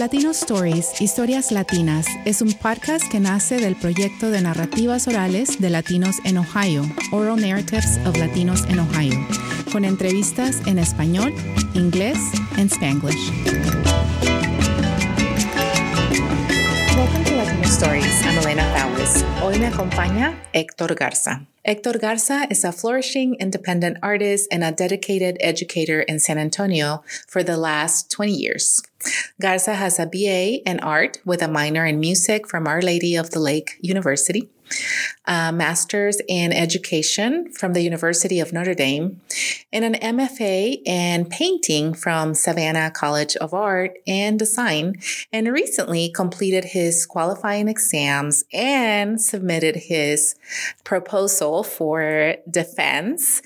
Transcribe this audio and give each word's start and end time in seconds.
Latino 0.00 0.30
Stories, 0.30 0.98
Historias 1.02 1.52
Latinas, 1.52 2.06
es 2.24 2.40
un 2.40 2.54
podcast 2.54 3.06
que 3.10 3.20
nace 3.20 3.58
del 3.58 3.76
proyecto 3.76 4.30
de 4.30 4.40
narrativas 4.40 5.06
orales 5.06 5.60
de 5.60 5.68
latinos 5.68 6.16
en 6.24 6.38
Ohio, 6.38 6.90
Oral 7.12 7.38
Narratives 7.38 8.00
of 8.06 8.16
Latinos 8.16 8.64
in 8.70 8.78
Ohio, 8.78 9.18
con 9.70 9.84
entrevistas 9.84 10.56
en 10.64 10.78
español, 10.78 11.34
inglés 11.74 12.16
y 12.56 12.62
spanglish. 12.62 13.79
Stories. 17.70 18.26
I'm 18.26 18.36
Elena 18.38 18.62
Foulis. 18.74 19.22
Hoy 19.38 19.56
me 19.56 19.66
acompaña 19.66 20.34
Héctor 20.52 20.96
Garza. 20.96 21.46
Hector 21.64 21.98
Garza 22.00 22.48
is 22.50 22.64
a 22.64 22.72
flourishing 22.72 23.36
independent 23.38 23.98
artist 24.02 24.48
and 24.50 24.64
a 24.64 24.72
dedicated 24.72 25.36
educator 25.40 26.00
in 26.00 26.18
San 26.18 26.36
Antonio 26.36 27.04
for 27.28 27.44
the 27.44 27.56
last 27.56 28.10
20 28.10 28.32
years. 28.32 28.82
Garza 29.40 29.74
has 29.74 30.00
a 30.00 30.06
BA 30.06 30.68
in 30.68 30.80
art 30.80 31.18
with 31.24 31.42
a 31.42 31.48
minor 31.48 31.86
in 31.86 32.00
music 32.00 32.48
from 32.48 32.66
Our 32.66 32.82
Lady 32.82 33.14
of 33.14 33.30
the 33.30 33.38
Lake 33.38 33.78
University 33.80 34.48
a 35.26 35.52
master's 35.52 36.20
in 36.28 36.52
education 36.52 37.52
from 37.52 37.72
the 37.72 37.82
University 37.82 38.40
of 38.40 38.52
Notre 38.52 38.74
Dame, 38.74 39.20
and 39.72 39.84
an 39.84 39.94
MFA 39.94 40.80
in 40.84 41.26
painting 41.26 41.94
from 41.94 42.34
Savannah 42.34 42.90
College 42.90 43.36
of 43.36 43.54
Art 43.54 43.98
and 44.06 44.38
Design, 44.38 45.00
and 45.32 45.52
recently 45.52 46.10
completed 46.10 46.64
his 46.64 47.06
qualifying 47.06 47.68
exams 47.68 48.44
and 48.52 49.20
submitted 49.20 49.76
his 49.76 50.34
proposal 50.84 51.62
for 51.62 52.36
defense 52.50 53.42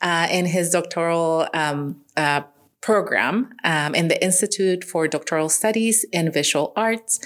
uh, 0.00 0.28
in 0.30 0.46
his 0.46 0.70
doctoral 0.70 1.48
um, 1.52 2.00
uh, 2.16 2.42
program 2.80 3.52
um, 3.64 3.94
in 3.94 4.08
the 4.08 4.22
Institute 4.22 4.84
for 4.84 5.08
Doctoral 5.08 5.48
Studies 5.48 6.04
in 6.12 6.30
Visual 6.30 6.72
Arts. 6.76 7.20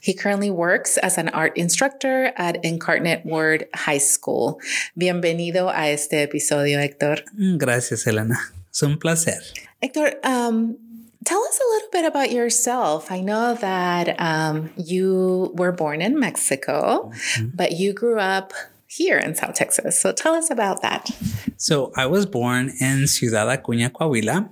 He 0.00 0.14
currently 0.14 0.50
works 0.50 0.96
as 0.98 1.18
an 1.18 1.28
art 1.30 1.56
instructor 1.56 2.32
at 2.36 2.64
Incarnate 2.64 3.24
Word 3.26 3.66
High 3.74 3.98
School. 3.98 4.60
Bienvenido 4.98 5.70
a 5.70 5.92
este 5.92 6.22
episodio, 6.22 6.78
Héctor. 6.78 7.22
Mm, 7.38 7.58
gracias, 7.58 8.06
Elena. 8.06 8.38
Es 8.70 8.82
un 8.82 8.98
placer. 8.98 9.42
Héctor, 9.82 10.14
um, 10.24 10.78
Tell 11.24 11.40
us 11.44 11.60
a 11.60 11.74
little 11.74 11.88
bit 11.92 12.04
about 12.04 12.32
yourself. 12.32 13.12
I 13.12 13.20
know 13.20 13.54
that 13.54 14.20
um, 14.20 14.70
you 14.76 15.52
were 15.54 15.70
born 15.70 16.02
in 16.02 16.18
Mexico, 16.18 17.12
mm-hmm. 17.14 17.50
but 17.54 17.72
you 17.72 17.92
grew 17.92 18.18
up 18.18 18.52
here 18.88 19.18
in 19.18 19.34
South 19.34 19.54
Texas. 19.54 20.00
So 20.00 20.12
tell 20.12 20.34
us 20.34 20.50
about 20.50 20.82
that. 20.82 21.10
So 21.56 21.92
I 21.96 22.06
was 22.06 22.26
born 22.26 22.72
in 22.80 23.06
Ciudad 23.06 23.46
Acuña, 23.46 23.88
Coahuila. 23.90 24.48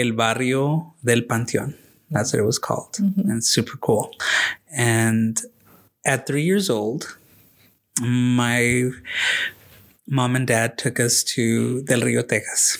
El 0.00 0.12
Barrio 0.12 0.94
del 1.04 1.22
Panteón. 1.22 1.74
That's 2.10 2.32
what 2.32 2.40
it 2.40 2.46
was 2.46 2.58
called. 2.58 2.94
Mm-hmm. 2.94 3.30
And 3.30 3.44
super 3.44 3.76
cool. 3.76 4.14
And 4.74 5.40
at 6.06 6.26
three 6.26 6.42
years 6.42 6.70
old, 6.70 7.18
my 8.00 8.90
mom 10.06 10.36
and 10.36 10.46
dad 10.46 10.78
took 10.78 11.00
us 11.00 11.22
to 11.22 11.82
Del 11.82 12.00
Rio, 12.00 12.22
Texas. 12.22 12.78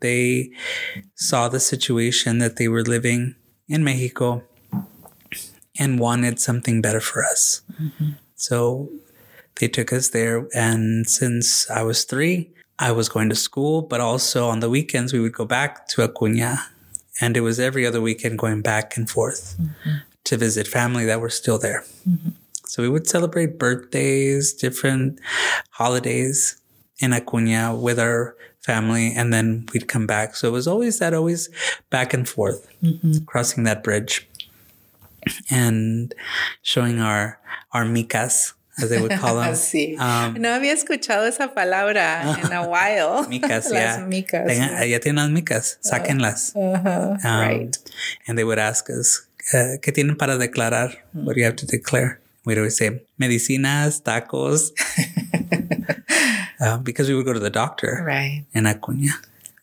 They 0.00 0.50
saw 1.14 1.48
the 1.48 1.60
situation 1.60 2.38
that 2.38 2.56
they 2.56 2.66
were 2.66 2.82
living 2.82 3.36
in 3.68 3.84
Mexico 3.84 4.42
and 5.78 6.00
wanted 6.00 6.40
something 6.40 6.82
better 6.82 7.00
for 7.00 7.24
us. 7.24 7.62
Mm-hmm. 7.80 8.10
So 8.34 8.90
they 9.60 9.68
took 9.68 9.92
us 9.92 10.08
there. 10.08 10.48
And 10.54 11.08
since 11.08 11.70
I 11.70 11.82
was 11.82 12.04
three, 12.04 12.50
I 12.80 12.92
was 12.92 13.10
going 13.10 13.28
to 13.28 13.34
school, 13.34 13.82
but 13.82 14.00
also 14.00 14.48
on 14.48 14.60
the 14.60 14.70
weekends, 14.70 15.12
we 15.12 15.20
would 15.20 15.34
go 15.34 15.44
back 15.44 15.86
to 15.88 16.06
Acuña. 16.08 16.58
And 17.20 17.36
it 17.36 17.42
was 17.42 17.60
every 17.60 17.86
other 17.86 18.00
weekend 18.00 18.38
going 18.38 18.62
back 18.62 18.96
and 18.96 19.08
forth 19.08 19.56
mm-hmm. 19.60 19.96
to 20.24 20.36
visit 20.38 20.66
family 20.66 21.04
that 21.04 21.20
were 21.20 21.28
still 21.28 21.58
there. 21.58 21.84
Mm-hmm. 22.08 22.30
So 22.64 22.82
we 22.82 22.88
would 22.88 23.06
celebrate 23.06 23.58
birthdays, 23.58 24.54
different 24.54 25.20
holidays 25.70 26.56
in 26.98 27.10
Acuña 27.10 27.78
with 27.78 27.98
our 27.98 28.34
family, 28.62 29.12
and 29.14 29.32
then 29.32 29.66
we'd 29.74 29.88
come 29.88 30.06
back. 30.06 30.34
So 30.34 30.48
it 30.48 30.52
was 30.52 30.66
always 30.66 30.98
that, 31.00 31.12
always 31.12 31.50
back 31.90 32.14
and 32.14 32.26
forth, 32.26 32.66
mm-hmm. 32.82 33.24
crossing 33.26 33.64
that 33.64 33.84
bridge 33.84 34.26
and 35.50 36.14
showing 36.62 37.00
our, 37.00 37.38
our 37.72 37.84
micas 37.84 38.54
as 38.82 38.90
they 38.90 39.00
would 39.00 39.12
call 39.18 39.36
them. 39.40 39.54
sí. 39.54 39.98
Um, 39.98 40.40
no 40.40 40.50
había 40.50 40.72
escuchado 40.72 41.26
esa 41.26 41.54
palabra 41.54 42.38
in 42.44 42.52
a 42.52 42.62
while. 42.62 43.26
Micas, 43.28 43.70
las 43.70 43.98
yeah. 43.98 44.06
micas. 44.06 44.46
Tengan, 44.46 44.88
ya 44.88 44.98
tienen 45.00 45.16
las 45.16 45.30
micas, 45.30 45.78
sáquenlas. 45.80 46.54
Uh, 46.54 46.74
uh-huh. 46.74 47.16
um, 47.24 47.40
right. 47.40 47.78
And 48.26 48.38
they 48.38 48.44
would 48.44 48.58
ask 48.58 48.88
us, 48.90 49.26
uh, 49.52 49.78
¿qué 49.80 49.92
tienen 49.92 50.18
para 50.18 50.38
declarar? 50.38 50.96
Mm. 51.14 51.24
What 51.24 51.34
do 51.34 51.40
you 51.40 51.46
have 51.46 51.56
to 51.56 51.66
declare? 51.66 52.20
We'd 52.44 52.58
always 52.58 52.76
say, 52.76 53.02
medicinas, 53.20 54.02
tacos. 54.02 54.72
uh, 56.60 56.78
because 56.82 57.08
we 57.08 57.14
would 57.14 57.26
go 57.26 57.32
to 57.32 57.40
the 57.40 57.50
doctor 57.50 58.02
right. 58.06 58.44
in 58.54 58.64
Acuña. 58.64 59.12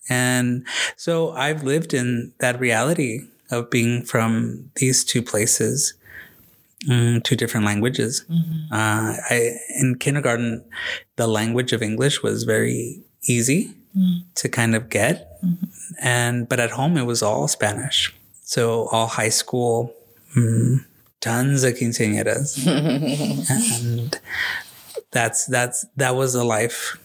And 0.09 0.65
so 0.95 1.31
I've 1.31 1.63
lived 1.63 1.93
in 1.93 2.33
that 2.39 2.59
reality 2.59 3.27
of 3.49 3.69
being 3.69 4.03
from 4.03 4.69
these 4.75 5.03
two 5.03 5.21
places 5.21 5.93
Mm, 6.85 7.23
two 7.23 7.35
different 7.35 7.65
languages. 7.65 8.23
Mm-hmm. 8.29 8.71
Uh, 8.71 9.15
I 9.29 9.57
in 9.79 9.95
kindergarten, 9.95 10.63
the 11.15 11.25
language 11.25 11.73
of 11.73 11.81
English 11.81 12.21
was 12.21 12.43
very 12.43 13.01
easy 13.23 13.73
mm-hmm. 13.97 14.19
to 14.35 14.49
kind 14.49 14.75
of 14.75 14.89
get, 14.89 15.41
mm-hmm. 15.43 15.65
and 15.99 16.47
but 16.47 16.59
at 16.59 16.69
home 16.69 16.95
it 16.95 17.05
was 17.05 17.23
all 17.23 17.47
Spanish. 17.47 18.13
So 18.43 18.87
all 18.91 19.07
high 19.07 19.29
school, 19.29 19.91
mm, 20.37 20.85
tons 21.19 21.63
of 21.63 21.73
quinceañeras, 21.73 22.65
and 23.89 24.19
that's 25.11 25.47
that's 25.47 25.87
that 25.95 26.15
was 26.15 26.35
a 26.35 26.43
life 26.43 26.99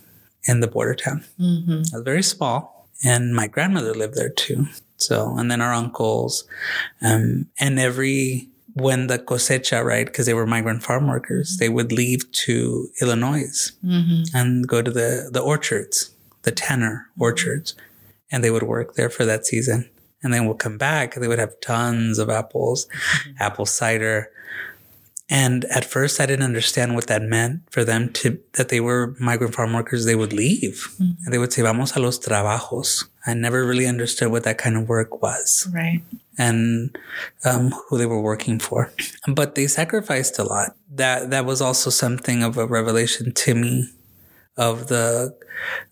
in 0.45 0.61
the 0.61 0.69
border 0.69 0.95
town. 0.95 1.25
Mm-hmm. 1.41 1.73
It 1.73 1.93
was 1.95 2.03
very 2.05 2.23
small, 2.23 2.91
and 3.03 3.35
my 3.35 3.47
grandmother 3.47 3.95
lived 3.95 4.17
there 4.17 4.29
too. 4.29 4.67
So, 4.99 5.35
and 5.37 5.51
then 5.51 5.63
our 5.63 5.73
uncles, 5.73 6.45
um, 7.01 7.47
and 7.59 7.79
every 7.79 8.52
when 8.75 9.07
the 9.07 9.19
cosecha, 9.19 9.85
right, 9.85 10.07
because 10.07 10.27
they 10.27 10.35
were 10.35 10.47
migrant 10.47 10.83
farm 10.83 11.09
workers, 11.09 11.57
they 11.59 11.69
would 11.69 11.93
leave 11.93 12.31
to 12.33 12.89
Illinois 13.01 13.73
mm-hmm. 13.85 14.23
and 14.35 14.67
go 14.67 14.83
to 14.83 14.91
the, 14.91 15.29
the 15.33 15.41
orchards, 15.41 16.15
the 16.43 16.53
Tanner 16.53 17.09
orchards, 17.19 17.75
and 18.31 18.43
they 18.43 18.51
would 18.51 18.63
work 18.63 18.95
there 18.95 19.11
for 19.11 19.25
that 19.25 19.47
season. 19.47 19.89
And 20.23 20.33
then 20.33 20.47
we'll 20.47 20.55
come 20.55 20.79
back. 20.79 21.15
They 21.15 21.29
would 21.29 21.41
have 21.41 21.61
tons 21.61 22.19
of 22.19 22.31
apples, 22.31 22.87
mm-hmm. 22.87 23.33
apple 23.41 23.67
cider, 23.67 24.31
and 25.31 25.65
at 25.67 25.85
first, 25.85 26.21
I 26.21 26.27
didn't 26.27 26.45
understand 26.45 26.95
what 26.95 27.07
that 27.07 27.23
meant 27.23 27.63
for 27.71 27.85
them 27.85 28.13
to, 28.15 28.39
that 28.55 28.69
they 28.69 28.81
were 28.81 29.17
migrant 29.19 29.55
farm 29.55 29.73
workers. 29.73 30.05
They 30.05 30.15
would 30.15 30.33
leave 30.33 30.89
mm-hmm. 30.95 31.25
and 31.25 31.33
they 31.33 31.39
would 31.39 31.53
say, 31.53 31.63
vamos 31.63 31.97
a 31.97 32.01
los 32.01 32.19
trabajos. 32.19 33.05
I 33.27 33.35
never 33.35 33.65
really 33.65 33.87
understood 33.87 34.31
what 34.31 34.45
that 34.45 34.59
kind 34.59 34.77
of 34.77 34.89
work 34.89 35.23
was. 35.23 35.69
Right. 35.73 36.03
And, 36.39 36.99
um, 37.45 37.71
who 37.89 37.99
they 37.99 38.07
were 38.07 38.21
working 38.21 38.59
for. 38.59 38.93
But 39.27 39.55
they 39.55 39.67
sacrificed 39.69 40.39
a 40.39 40.45
lot. 40.45 40.77
That, 40.91 41.31
that 41.31 41.47
was 41.47 41.63
also 41.63 41.91
something 41.91 42.43
of 42.43 42.59
a 42.59 42.67
revelation 42.67 43.33
to 43.33 43.55
me 43.55 43.89
of 44.57 44.89
the, 44.89 45.37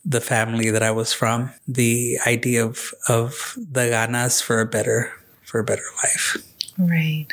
the 0.04 0.20
family 0.20 0.70
that 0.70 0.82
I 0.82 0.90
was 0.90 1.12
from. 1.12 1.52
The 1.68 2.18
idea 2.26 2.64
of, 2.64 2.92
of 3.08 3.54
the 3.56 3.88
ganas 3.88 4.42
for 4.42 4.60
a 4.60 4.66
better, 4.66 5.12
for 5.44 5.60
a 5.60 5.64
better 5.64 5.82
life. 6.02 6.36
Right. 6.78 7.26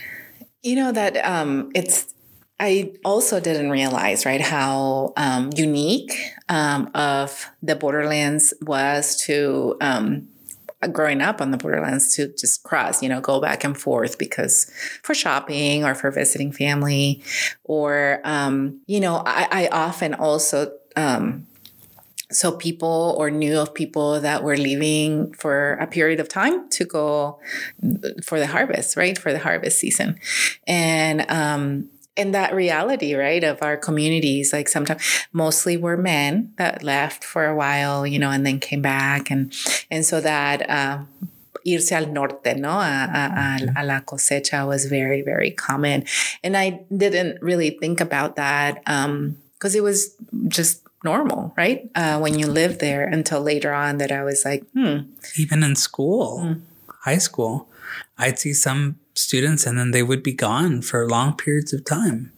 You 0.67 0.75
know 0.75 0.91
that 0.91 1.15
um, 1.25 1.71
it's. 1.73 2.13
I 2.59 2.91
also 3.05 3.39
didn't 3.39 3.69
realize 3.69 4.25
right 4.25 4.41
how 4.41 5.13
um, 5.15 5.51
unique 5.55 6.11
um, 6.49 6.91
of 6.93 7.49
the 7.63 7.75
borderlands 7.77 8.53
was 8.61 9.15
to 9.27 9.77
um, 9.79 10.27
growing 10.91 11.21
up 11.21 11.39
on 11.39 11.51
the 11.51 11.57
borderlands 11.57 12.13
to 12.15 12.27
just 12.35 12.63
cross, 12.63 13.01
you 13.01 13.07
know, 13.07 13.21
go 13.21 13.39
back 13.39 13.63
and 13.63 13.77
forth 13.77 14.17
because 14.17 14.69
for 15.03 15.15
shopping 15.15 15.85
or 15.85 15.95
for 15.95 16.11
visiting 16.11 16.51
family, 16.51 17.23
or 17.63 18.19
um, 18.25 18.81
you 18.87 18.99
know, 18.99 19.23
I, 19.25 19.47
I 19.49 19.67
often 19.69 20.15
also 20.15 20.73
um, 20.97 21.46
so 22.31 22.51
people 22.51 23.15
or 23.17 23.31
knew 23.31 23.57
of 23.57 23.73
people 23.73 24.19
that 24.19 24.43
were 24.43 24.57
leaving 24.57 25.33
for 25.33 25.73
a 25.73 25.87
period 25.87 26.19
of 26.19 26.27
time 26.27 26.69
to 26.69 26.85
go 26.85 27.39
for 28.23 28.39
the 28.39 28.47
harvest 28.47 28.97
right 28.97 29.17
for 29.17 29.31
the 29.31 29.39
harvest 29.39 29.79
season 29.79 30.19
and 30.67 31.29
um 31.29 31.89
and 32.17 32.33
that 32.33 32.53
reality 32.53 33.13
right 33.13 33.43
of 33.43 33.61
our 33.61 33.77
communities 33.77 34.51
like 34.51 34.67
sometimes 34.67 35.01
mostly 35.31 35.77
were 35.77 35.97
men 35.97 36.51
that 36.57 36.83
left 36.83 37.23
for 37.23 37.45
a 37.45 37.55
while 37.55 38.05
you 38.05 38.19
know 38.19 38.31
and 38.31 38.45
then 38.45 38.59
came 38.59 38.81
back 38.81 39.31
and 39.31 39.53
and 39.89 40.05
so 40.05 40.19
that 40.19 40.69
uh, 40.69 40.99
irse 41.67 41.91
al 41.91 42.07
norte, 42.07 42.55
no? 42.55 42.69
A, 42.69 43.09
a, 43.21 43.81
a, 43.81 43.83
la 43.83 43.99
cosecha 43.99 44.65
was 44.65 44.85
very, 44.85 45.21
very 45.21 45.51
common. 45.51 46.05
And 46.43 46.55
I 46.55 46.85
didn't 46.95 47.41
really 47.41 47.71
think 47.71 47.99
about 47.99 48.35
that 48.37 48.81
Um, 48.87 49.37
because 49.53 49.73
um, 49.73 49.79
it 49.79 49.83
was 49.83 50.15
just 50.47 50.86
normal, 51.11 51.53
right? 51.55 51.79
Uh, 51.95 52.19
when 52.19 52.37
you 52.39 52.47
live 52.61 52.79
there 52.79 53.05
until 53.17 53.41
later 53.41 53.71
on 53.73 53.97
that 54.01 54.11
I 54.11 54.23
was 54.29 54.43
like, 54.43 54.63
hmm. 54.75 54.97
Even 55.43 55.63
in 55.63 55.75
school, 55.75 56.25
hmm. 56.41 56.59
high 57.07 57.21
school, 57.27 57.69
I'd 58.17 58.39
see 58.39 58.53
some 58.53 58.99
students 59.15 59.65
and 59.65 59.77
then 59.79 59.91
they 59.91 60.03
would 60.03 60.23
be 60.23 60.33
gone 60.33 60.81
for 60.81 61.07
long 61.07 61.35
periods 61.43 61.71
of 61.73 61.85
time. 61.85 62.31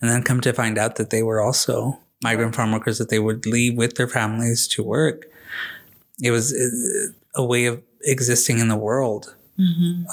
And 0.00 0.10
then 0.10 0.22
come 0.22 0.40
to 0.42 0.52
find 0.52 0.78
out 0.78 0.96
that 0.96 1.10
they 1.10 1.22
were 1.22 1.40
also 1.40 1.98
migrant 2.22 2.54
farm 2.54 2.72
workers, 2.72 2.98
that 2.98 3.10
they 3.10 3.18
would 3.18 3.46
leave 3.46 3.76
with 3.76 3.94
their 3.96 4.08
families 4.08 4.68
to 4.68 4.82
work. 4.82 5.26
It 6.22 6.30
was 6.30 6.52
uh, 6.54 7.42
a 7.42 7.44
way 7.44 7.66
of 7.66 7.82
existing 8.02 8.58
in 8.58 8.68
the 8.68 8.76
world 8.76 9.34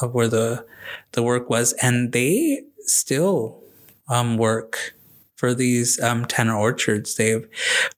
of 0.02 0.14
where 0.14 0.28
the 0.28 0.66
the 1.12 1.22
work 1.22 1.50
was, 1.50 1.74
and 1.74 2.12
they 2.12 2.64
still 2.82 3.62
um, 4.08 4.38
work 4.38 4.95
for 5.36 5.54
these 5.54 6.02
um, 6.02 6.26
Tanner 6.26 6.56
orchards. 6.56 7.16
They've 7.16 7.48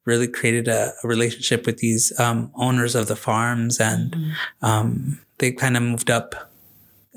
really 0.06 0.28
created 0.28 0.68
a, 0.68 0.94
a 1.04 1.07
relationship 1.07 1.66
with 1.66 1.78
these 1.78 2.18
um, 2.19 2.51
owners 2.56 2.95
of 2.95 3.07
the 3.07 3.16
farms, 3.16 3.80
and 3.80 4.16
um, 4.62 5.19
they 5.38 5.51
kind 5.51 5.78
of 5.78 5.84
moved 5.84 6.10
up 6.10 6.51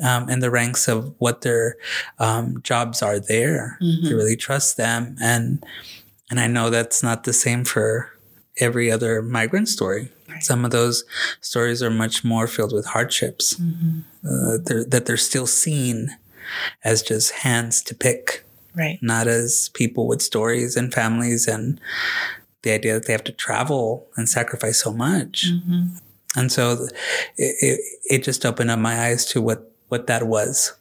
um, 0.02 0.28
in 0.28 0.40
the 0.40 0.50
ranks 0.50 0.88
of 0.88 1.14
what 1.18 1.42
their 1.42 1.76
um, 2.18 2.60
jobs 2.62 3.02
are 3.02 3.18
there. 3.18 3.76
To 4.08 4.16
really 4.16 4.36
trust 4.36 4.76
them, 4.76 5.16
and 5.20 5.64
and 6.30 6.38
I 6.40 6.46
know 6.46 6.70
that's 6.70 7.02
not 7.02 7.24
the 7.24 7.32
same 7.32 7.64
for 7.64 8.10
every 8.58 8.90
other 8.90 9.22
migrant 9.22 9.68
story. 9.68 10.10
Some 10.40 10.64
of 10.64 10.70
those 10.70 11.04
stories 11.40 11.82
are 11.82 11.90
much 11.90 12.24
more 12.24 12.46
filled 12.46 12.72
with 12.72 12.86
hardships 12.86 13.60
uh, 14.24 14.58
they're, 14.64 14.84
that 14.84 15.04
they're 15.06 15.16
still 15.16 15.46
seen 15.46 16.16
as 16.84 17.02
just 17.02 17.32
hands 17.32 17.82
to 17.82 17.94
pick, 17.94 18.44
Right. 18.76 18.98
not 19.02 19.26
as 19.26 19.70
people 19.74 20.06
with 20.06 20.22
stories 20.22 20.76
and 20.76 20.92
families 20.92 21.46
and 21.48 21.80
the 22.62 22.72
idea 22.72 22.94
that 22.94 23.06
they 23.06 23.12
have 23.12 23.24
to 23.24 23.32
travel 23.32 24.06
and 24.16 24.28
sacrifice 24.28 24.80
so 24.82 24.92
much. 24.92 25.46
Mm-hmm. 25.50 25.96
And 26.36 26.52
so 26.52 26.86
it, 27.36 27.56
it, 27.60 27.80
it 28.04 28.24
just 28.24 28.44
opened 28.46 28.70
up 28.70 28.78
my 28.78 29.06
eyes 29.06 29.24
to 29.26 29.40
what, 29.42 29.72
what 29.88 30.06
that 30.06 30.26
was 30.26 30.74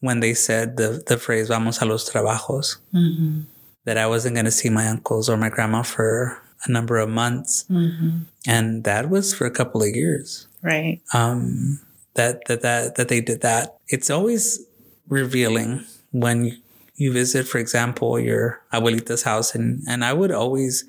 when 0.00 0.20
they 0.20 0.34
said 0.34 0.76
the, 0.76 1.02
the 1.06 1.16
phrase, 1.16 1.48
vamos 1.48 1.80
a 1.80 1.84
los 1.84 2.10
trabajos, 2.10 2.78
mm-hmm. 2.92 3.40
that 3.84 3.96
I 3.98 4.06
wasn't 4.06 4.34
going 4.34 4.44
to 4.46 4.50
see 4.50 4.68
my 4.68 4.88
uncles 4.88 5.28
or 5.28 5.36
my 5.36 5.48
grandma 5.48 5.82
for 5.82 6.40
a 6.64 6.70
number 6.70 6.98
of 6.98 7.08
months. 7.08 7.64
Mm-hmm. 7.70 8.18
And 8.46 8.84
that 8.84 9.08
was 9.10 9.34
for 9.34 9.46
a 9.46 9.50
couple 9.50 9.82
of 9.82 9.88
years 9.94 10.48
Right. 10.62 11.00
um, 11.14 11.80
that 12.14 12.44
that 12.46 12.62
that 12.62 12.96
that 12.96 13.08
they 13.08 13.20
did 13.20 13.42
that. 13.42 13.76
It's 13.88 14.10
always 14.10 14.64
revealing 15.08 15.84
when 16.12 16.60
you, 16.96 17.12
visit, 17.12 17.46
for 17.46 17.58
example, 17.58 18.18
your 18.18 18.60
abuelita's 18.72 19.22
house, 19.22 19.54
and 19.54 19.82
and 19.88 20.04
I 20.04 20.12
would 20.12 20.32
always 20.32 20.84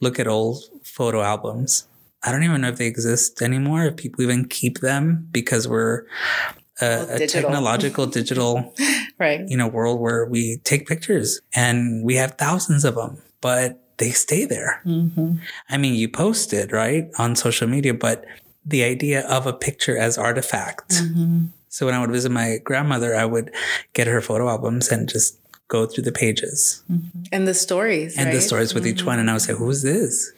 look 0.00 0.18
at 0.18 0.26
old 0.26 0.62
photo 0.84 1.22
albums. 1.22 1.88
I 2.22 2.32
don't 2.32 2.42
even 2.42 2.60
know 2.60 2.68
if 2.68 2.76
they 2.76 2.86
exist 2.86 3.42
anymore. 3.42 3.84
If 3.84 3.96
people 3.96 4.22
even 4.22 4.46
keep 4.46 4.80
them 4.80 5.28
because 5.30 5.68
we're 5.68 6.04
a, 6.80 7.06
a 7.08 7.18
digital. 7.18 7.42
technological 7.42 8.06
digital 8.06 8.74
Right. 9.18 9.48
you 9.48 9.56
know 9.56 9.66
world 9.66 9.98
where 9.98 10.26
we 10.26 10.58
take 10.64 10.86
pictures 10.86 11.40
and 11.54 12.04
we 12.04 12.16
have 12.16 12.32
thousands 12.32 12.84
of 12.84 12.96
them, 12.96 13.22
but 13.40 13.82
they 13.96 14.10
stay 14.10 14.44
there. 14.44 14.82
Mm-hmm. 14.84 15.36
I 15.70 15.76
mean, 15.78 15.94
you 15.94 16.08
post 16.08 16.52
it 16.52 16.72
right 16.72 17.08
on 17.18 17.34
social 17.34 17.66
media, 17.66 17.94
but 17.94 18.24
the 18.64 18.82
idea 18.82 19.26
of 19.26 19.46
a 19.46 19.52
picture 19.52 19.96
as 19.96 20.18
artifact. 20.18 20.90
Mm-hmm. 20.90 21.46
So 21.68 21.86
when 21.86 21.94
I 21.94 22.00
would 22.00 22.10
visit 22.10 22.30
my 22.30 22.58
grandmother, 22.62 23.14
I 23.14 23.24
would 23.24 23.54
get 23.92 24.06
her 24.06 24.20
photo 24.20 24.48
albums 24.48 24.90
and 24.90 25.08
just 25.08 25.38
go 25.68 25.86
through 25.86 26.04
the 26.04 26.12
pages 26.12 26.82
mm-hmm. 26.90 27.22
And 27.32 27.46
the 27.46 27.54
stories. 27.54 28.16
and 28.16 28.32
the 28.32 28.40
stories 28.40 28.74
with 28.74 28.86
each 28.86 29.04
one, 29.04 29.18
and 29.18 29.28
I 29.28 29.32
would 29.32 29.42
say, 29.42 29.54
"Who's 29.54 29.82
this?" 29.82 30.32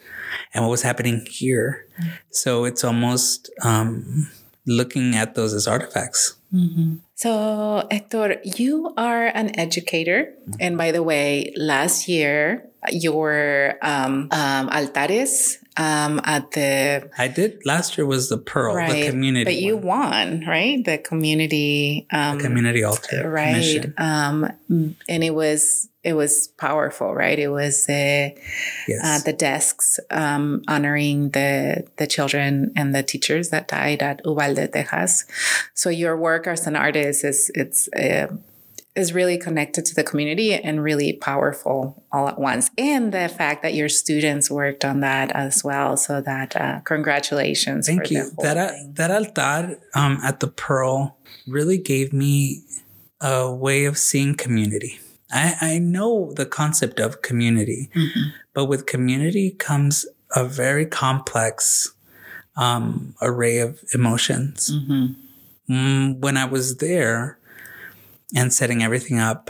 and 0.53 0.63
what 0.63 0.71
was 0.71 0.81
happening 0.81 1.25
here. 1.29 1.85
Mm-hmm. 1.99 2.09
So 2.31 2.65
it's 2.65 2.83
almost 2.83 3.49
um, 3.61 4.29
looking 4.65 5.15
at 5.15 5.35
those 5.35 5.53
as 5.53 5.67
artifacts. 5.67 6.35
Mm-hmm. 6.53 6.95
So, 7.15 7.87
Hector, 7.91 8.37
you 8.43 8.93
are 8.97 9.27
an 9.27 9.59
educator. 9.59 10.33
And 10.59 10.77
by 10.77 10.91
the 10.91 11.03
way, 11.03 11.53
last 11.57 12.07
year, 12.07 12.68
your 12.91 13.75
um, 13.81 14.29
um, 14.31 14.69
altares 14.69 15.57
um, 15.77 16.19
at 16.23 16.51
the 16.51 17.09
I 17.17 17.27
did 17.27 17.65
last 17.65 17.97
year 17.97 18.05
was 18.05 18.29
the 18.29 18.37
Pearl, 18.37 18.75
the 18.75 19.09
community, 19.09 19.45
but 19.45 19.55
you 19.55 19.77
one, 19.77 20.41
won, 20.41 20.45
right? 20.47 20.83
The 20.83 20.97
community, 20.97 22.07
um, 22.11 22.39
community 22.39 22.83
altar, 22.83 23.29
right? 23.29 23.85
Um, 23.97 24.51
and 24.69 25.23
it 25.23 25.33
was 25.33 25.89
it 26.03 26.13
was 26.13 26.47
powerful, 26.57 27.13
right? 27.13 27.37
It 27.37 27.49
was 27.49 27.87
uh, 27.89 28.29
Yes. 28.87 29.01
uh, 29.03 29.19
the 29.25 29.33
desks 29.33 29.99
um, 30.11 30.63
honoring 30.67 31.29
the 31.31 31.85
the 31.97 32.07
children 32.07 32.71
and 32.75 32.93
the 32.95 33.03
teachers 33.03 33.49
that 33.49 33.67
died 33.67 34.01
at 34.01 34.21
Uvalde, 34.25 34.71
Texas. 34.71 35.25
So 35.73 35.89
your 35.89 36.17
work 36.17 36.47
as 36.47 36.67
an 36.67 36.75
artist 36.75 37.23
is 37.23 37.51
it's 37.55 37.87
uh, 37.93 38.27
is 38.95 39.13
really 39.13 39.37
connected 39.37 39.85
to 39.85 39.95
the 39.95 40.03
community 40.03 40.53
and 40.53 40.83
really 40.83 41.13
powerful 41.13 42.03
all 42.11 42.27
at 42.27 42.39
once. 42.39 42.69
And 42.77 43.13
the 43.13 43.29
fact 43.29 43.61
that 43.63 43.73
your 43.73 43.89
students 43.89 44.49
worked 44.49 44.83
on 44.83 44.99
that 45.01 45.31
as 45.31 45.63
well. 45.63 45.95
So 45.95 46.21
that 46.21 46.55
uh, 46.55 46.79
congratulations. 46.81 47.87
Thank 47.87 48.11
you. 48.11 48.31
That 48.39 48.95
that 48.95 49.11
altar 49.11 49.79
um, 49.95 50.19
at 50.23 50.39
the 50.39 50.47
Pearl 50.47 51.17
really 51.47 51.77
gave 51.77 52.11
me 52.13 52.63
a 53.21 53.51
way 53.53 53.85
of 53.85 53.97
seeing 53.97 54.35
community. 54.35 54.99
I, 55.31 55.55
I 55.61 55.77
know 55.77 56.33
the 56.33 56.45
concept 56.45 56.99
of 56.99 57.21
community, 57.21 57.91
but 58.53 58.65
with 58.65 58.87
community 58.87 59.51
comes 59.51 60.05
a 60.35 60.43
very 60.43 60.87
complex 60.87 61.93
um, 62.55 63.13
array 63.21 63.59
of 63.59 63.83
emotions. 63.93 64.71
Mm, 65.69 66.19
when 66.19 66.35
I 66.35 66.45
was 66.45 66.77
there 66.77 67.37
and 68.35 68.53
setting 68.53 68.83
everything 68.83 69.19
up, 69.19 69.49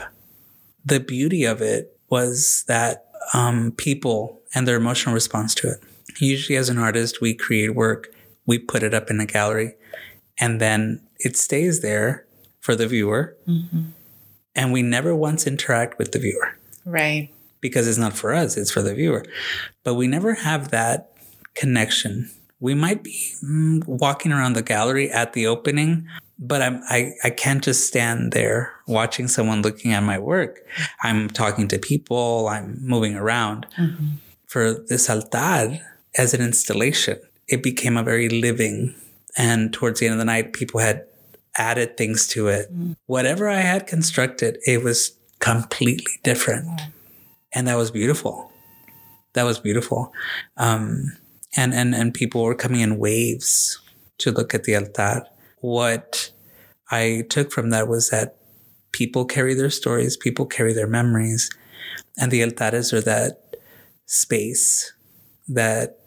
the 0.84 1.00
beauty 1.00 1.44
of 1.44 1.60
it 1.60 1.98
was 2.08 2.64
that 2.66 3.06
um, 3.34 3.72
people 3.72 4.40
and 4.54 4.66
their 4.66 4.76
emotional 4.76 5.14
response 5.14 5.54
to 5.56 5.68
it. 5.70 5.78
Usually, 6.18 6.56
as 6.56 6.68
an 6.68 6.78
artist, 6.78 7.20
we 7.20 7.34
create 7.34 7.74
work, 7.74 8.08
we 8.46 8.58
put 8.58 8.82
it 8.82 8.94
up 8.94 9.10
in 9.10 9.20
a 9.20 9.26
gallery, 9.26 9.74
and 10.38 10.60
then 10.60 11.00
it 11.18 11.36
stays 11.36 11.80
there 11.80 12.24
for 12.60 12.74
the 12.74 12.86
viewer. 12.88 13.36
And 14.56 14.72
we 14.72 14.82
never 14.82 15.14
once 15.14 15.46
interact 15.46 15.98
with 15.98 16.12
the 16.12 16.18
viewer 16.18 16.56
Right. 16.84 17.30
because 17.60 17.86
it's 17.86 17.98
not 17.98 18.14
for 18.16 18.34
us, 18.34 18.56
it's 18.56 18.70
for 18.70 18.82
the 18.82 18.94
viewer. 18.94 19.24
But 19.84 19.94
we 19.94 20.06
never 20.08 20.34
have 20.34 20.70
that 20.70 21.12
connection. 21.54 22.30
We 22.60 22.74
might 22.74 23.02
be 23.02 23.34
mm, 23.42 23.84
walking 23.86 24.32
around 24.32 24.52
the 24.52 24.62
gallery 24.62 25.10
at 25.10 25.32
the 25.32 25.46
opening, 25.46 26.06
but 26.38 26.62
I'm, 26.62 26.82
I, 26.88 27.12
I 27.24 27.30
can't 27.30 27.64
just 27.64 27.86
stand 27.86 28.32
there 28.32 28.72
watching 28.86 29.28
someone 29.28 29.62
looking 29.62 29.92
at 29.92 30.02
my 30.02 30.18
work. 30.18 30.60
I'm 31.02 31.28
talking 31.28 31.68
to 31.68 31.78
people, 31.78 32.48
I'm 32.48 32.78
moving 32.82 33.14
around. 33.16 33.66
For 34.46 34.74
this 34.88 35.08
altar 35.08 35.78
as 36.16 36.34
an 36.34 36.40
installation, 36.42 37.18
it 37.48 37.62
became 37.62 37.96
a 37.96 38.02
very 38.02 38.28
living. 38.28 38.94
And 39.36 39.72
towards 39.72 40.00
the 40.00 40.06
end 40.06 40.14
of 40.14 40.18
the 40.18 40.24
night, 40.24 40.52
people 40.52 40.80
had 40.80 41.04
added 41.56 41.96
things 41.96 42.26
to 42.28 42.48
it. 42.48 42.70
Whatever 43.06 43.48
I 43.48 43.60
had 43.60 43.86
constructed, 43.86 44.58
it 44.66 44.82
was 44.82 45.12
completely 45.38 46.12
different. 46.22 46.80
And 47.52 47.66
that 47.68 47.76
was 47.76 47.90
beautiful. 47.90 48.50
That 49.34 49.44
was 49.44 49.58
beautiful. 49.58 50.12
Um, 50.56 51.16
and, 51.56 51.74
and, 51.74 51.94
and 51.94 52.14
people 52.14 52.42
were 52.42 52.54
coming 52.54 52.80
in 52.80 52.98
waves 52.98 53.80
to 54.18 54.30
look 54.30 54.54
at 54.54 54.64
the 54.64 54.76
altar. 54.76 55.24
What 55.60 56.32
I 56.90 57.24
took 57.28 57.50
from 57.50 57.70
that 57.70 57.88
was 57.88 58.10
that 58.10 58.36
people 58.92 59.24
carry 59.24 59.54
their 59.54 59.70
stories, 59.70 60.16
people 60.16 60.46
carry 60.46 60.72
their 60.72 60.86
memories, 60.86 61.50
and 62.18 62.30
the 62.30 62.42
altares 62.42 62.92
are 62.92 63.00
that 63.02 63.56
space, 64.06 64.92
that 65.48 65.98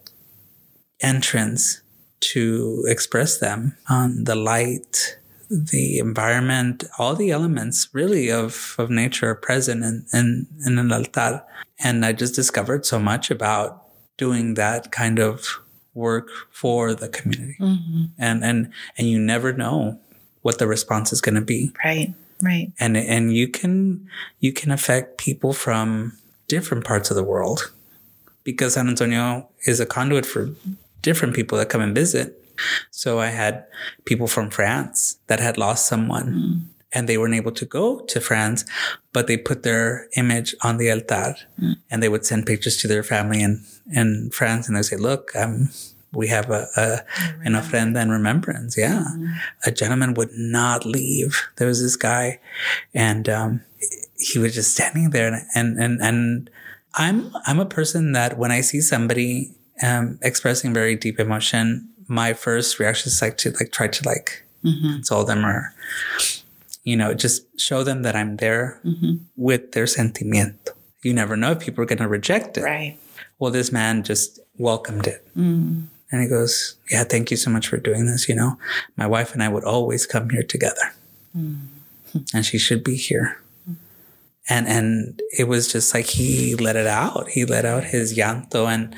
entrance 1.02 1.82
to 2.20 2.84
express 2.88 3.38
them 3.38 3.78
on 3.90 4.24
the 4.24 4.36
light, 4.36 5.18
the 5.50 6.00
environment, 6.00 6.86
all 6.98 7.16
the 7.16 7.32
elements 7.32 7.90
really 7.94 8.32
of, 8.32 8.76
of 8.78 8.90
nature 8.90 9.32
are 9.32 9.36
present 9.36 9.84
in, 9.84 10.06
in, 10.14 10.48
in 10.66 10.80
an 10.80 10.92
altar. 10.92 11.44
And 11.80 12.06
I 12.06 12.14
just 12.14 12.34
discovered 12.34 12.86
so 12.86 12.98
much 12.98 13.30
about 13.30 13.83
doing 14.18 14.54
that 14.56 14.92
kind 14.92 15.20
of 15.20 15.60
work 15.94 16.30
for 16.52 16.94
the 16.94 17.10
community. 17.10 17.58
Mm-hmm. 17.60 18.04
And, 18.18 18.44
and, 18.44 18.72
and 18.98 19.10
you 19.10 19.20
never 19.20 19.54
know 19.54 20.00
what 20.42 20.60
the 20.60 20.68
response 20.68 21.14
is 21.14 21.22
going 21.22 21.36
to 21.36 21.42
be. 21.42 21.72
Right. 21.84 22.14
Right. 22.42 22.72
And, 22.80 22.98
and 22.98 23.34
you 23.34 23.48
can, 23.48 24.10
you 24.40 24.52
can 24.52 24.72
affect 24.72 25.18
people 25.18 25.54
from 25.54 26.18
different 26.48 26.84
parts 26.84 27.10
of 27.10 27.16
the 27.16 27.24
world 27.24 27.72
because 28.44 28.74
San 28.74 28.90
Antonio 28.90 29.48
is 29.66 29.80
a 29.80 29.86
conduit 29.86 30.26
for 30.26 30.50
different 31.02 31.36
people 31.36 31.58
that 31.58 31.70
come 31.70 31.82
and 31.82 31.96
visit. 31.96 32.40
So 32.92 33.20
I 33.20 33.28
had 33.28 33.66
people 34.06 34.28
from 34.28 34.50
France 34.50 35.18
that 35.28 35.40
had 35.40 35.58
lost 35.58 35.88
someone 35.88 36.34
mm. 36.34 36.73
And 36.94 37.10
they 37.10 37.18
weren't 37.18 37.36
able 37.36 37.52
to 37.52 37.66
go 37.66 38.00
to 38.02 38.22
France, 38.22 38.66
but 39.12 39.28
they 39.28 39.38
put 39.38 39.64
their 39.64 40.08
image 40.16 40.56
on 40.62 40.78
the 40.78 40.92
altar 40.92 41.36
and 41.90 42.04
they 42.04 42.10
would 42.10 42.26
send 42.26 42.46
pictures 42.46 42.78
to 42.78 42.88
their 42.88 43.04
family 43.04 43.42
in, 43.42 43.64
in 43.92 44.30
France 44.32 44.68
and 44.68 44.78
they 44.78 44.82
say, 44.84 44.96
look, 44.96 45.32
I'm 45.36 45.70
we 46.16 46.28
have 46.28 46.52
a, 46.52 46.68
a 46.78 47.00
an 47.44 47.54
ofrenda 47.54 48.00
and 48.00 48.12
remembrance. 48.12 48.78
Yeah. 48.78 49.04
Mm-hmm. 49.04 49.34
A 49.66 49.72
gentleman 49.72 50.14
would 50.14 50.32
not 50.34 50.86
leave. 50.86 51.42
There 51.56 51.68
was 51.68 51.82
this 51.82 51.96
guy 51.96 52.40
and, 52.94 53.28
um, 53.28 53.64
he 54.18 54.38
was 54.38 54.54
just 54.54 54.74
standing 54.74 55.10
there 55.10 55.48
and, 55.56 55.80
and, 55.80 56.02
and 56.02 56.50
I'm, 56.94 57.34
I'm 57.48 57.60
a 57.60 57.66
person 57.66 58.12
that 58.12 58.38
when 58.38 58.52
I 58.52 58.62
see 58.62 58.80
somebody, 58.80 59.56
um, 59.82 60.20
expressing 60.22 60.72
very 60.72 60.96
deep 60.96 61.20
emotion, 61.20 61.90
my 62.08 62.34
first 62.34 62.80
reaction 62.80 63.08
is 63.10 63.22
like 63.22 63.38
to 63.38 63.52
like 63.52 63.72
try 63.72 63.88
to 63.88 64.08
like 64.08 64.46
mm-hmm. 64.64 64.94
console 64.94 65.24
them 65.24 65.44
or, 65.44 65.74
you 66.84 66.98
know, 66.98 67.14
just 67.14 67.60
show 67.60 67.84
them 67.84 68.04
that 68.04 68.16
I'm 68.16 68.38
there 68.38 68.80
mm-hmm. 68.84 69.16
with 69.36 69.72
their 69.72 69.86
sentimiento. 69.86 70.70
You 71.02 71.14
never 71.14 71.36
know 71.36 71.52
if 71.52 71.60
people 71.60 71.84
are 71.84 71.88
going 71.88 72.00
to 72.00 72.08
reject 72.08 72.58
it. 72.58 72.64
Right. 72.64 72.98
Well, 73.40 73.52
this 73.52 73.72
man 73.72 74.04
just 74.04 74.40
welcomed 74.58 75.08
it. 75.08 75.26
Mm. 75.36 75.88
And 76.12 76.22
he 76.22 76.28
goes, 76.28 76.76
Yeah, 76.92 77.04
thank 77.04 77.32
you 77.32 77.38
so 77.38 77.50
much 77.50 77.68
for 77.68 77.78
doing 77.78 78.06
this. 78.06 78.30
You 78.30 78.36
know, 78.36 78.58
my 78.96 79.08
wife 79.08 79.34
and 79.34 79.42
I 79.42 79.50
would 79.50 79.64
always 79.64 80.06
come 80.06 80.30
here 80.30 80.44
together. 80.44 80.94
Mm. 81.36 81.68
And 82.34 82.46
she 82.46 82.58
should 82.58 82.84
be 82.84 82.96
here. 82.96 83.40
And 84.50 84.68
and 84.68 85.22
it 85.38 85.48
was 85.48 85.72
just 85.72 85.94
like 85.94 86.06
he 86.06 86.56
let 86.56 86.76
it 86.76 86.86
out. 86.86 87.30
He 87.30 87.46
let 87.46 87.66
out 87.66 87.86
his 87.86 88.18
llanto. 88.18 88.68
And 88.68 88.94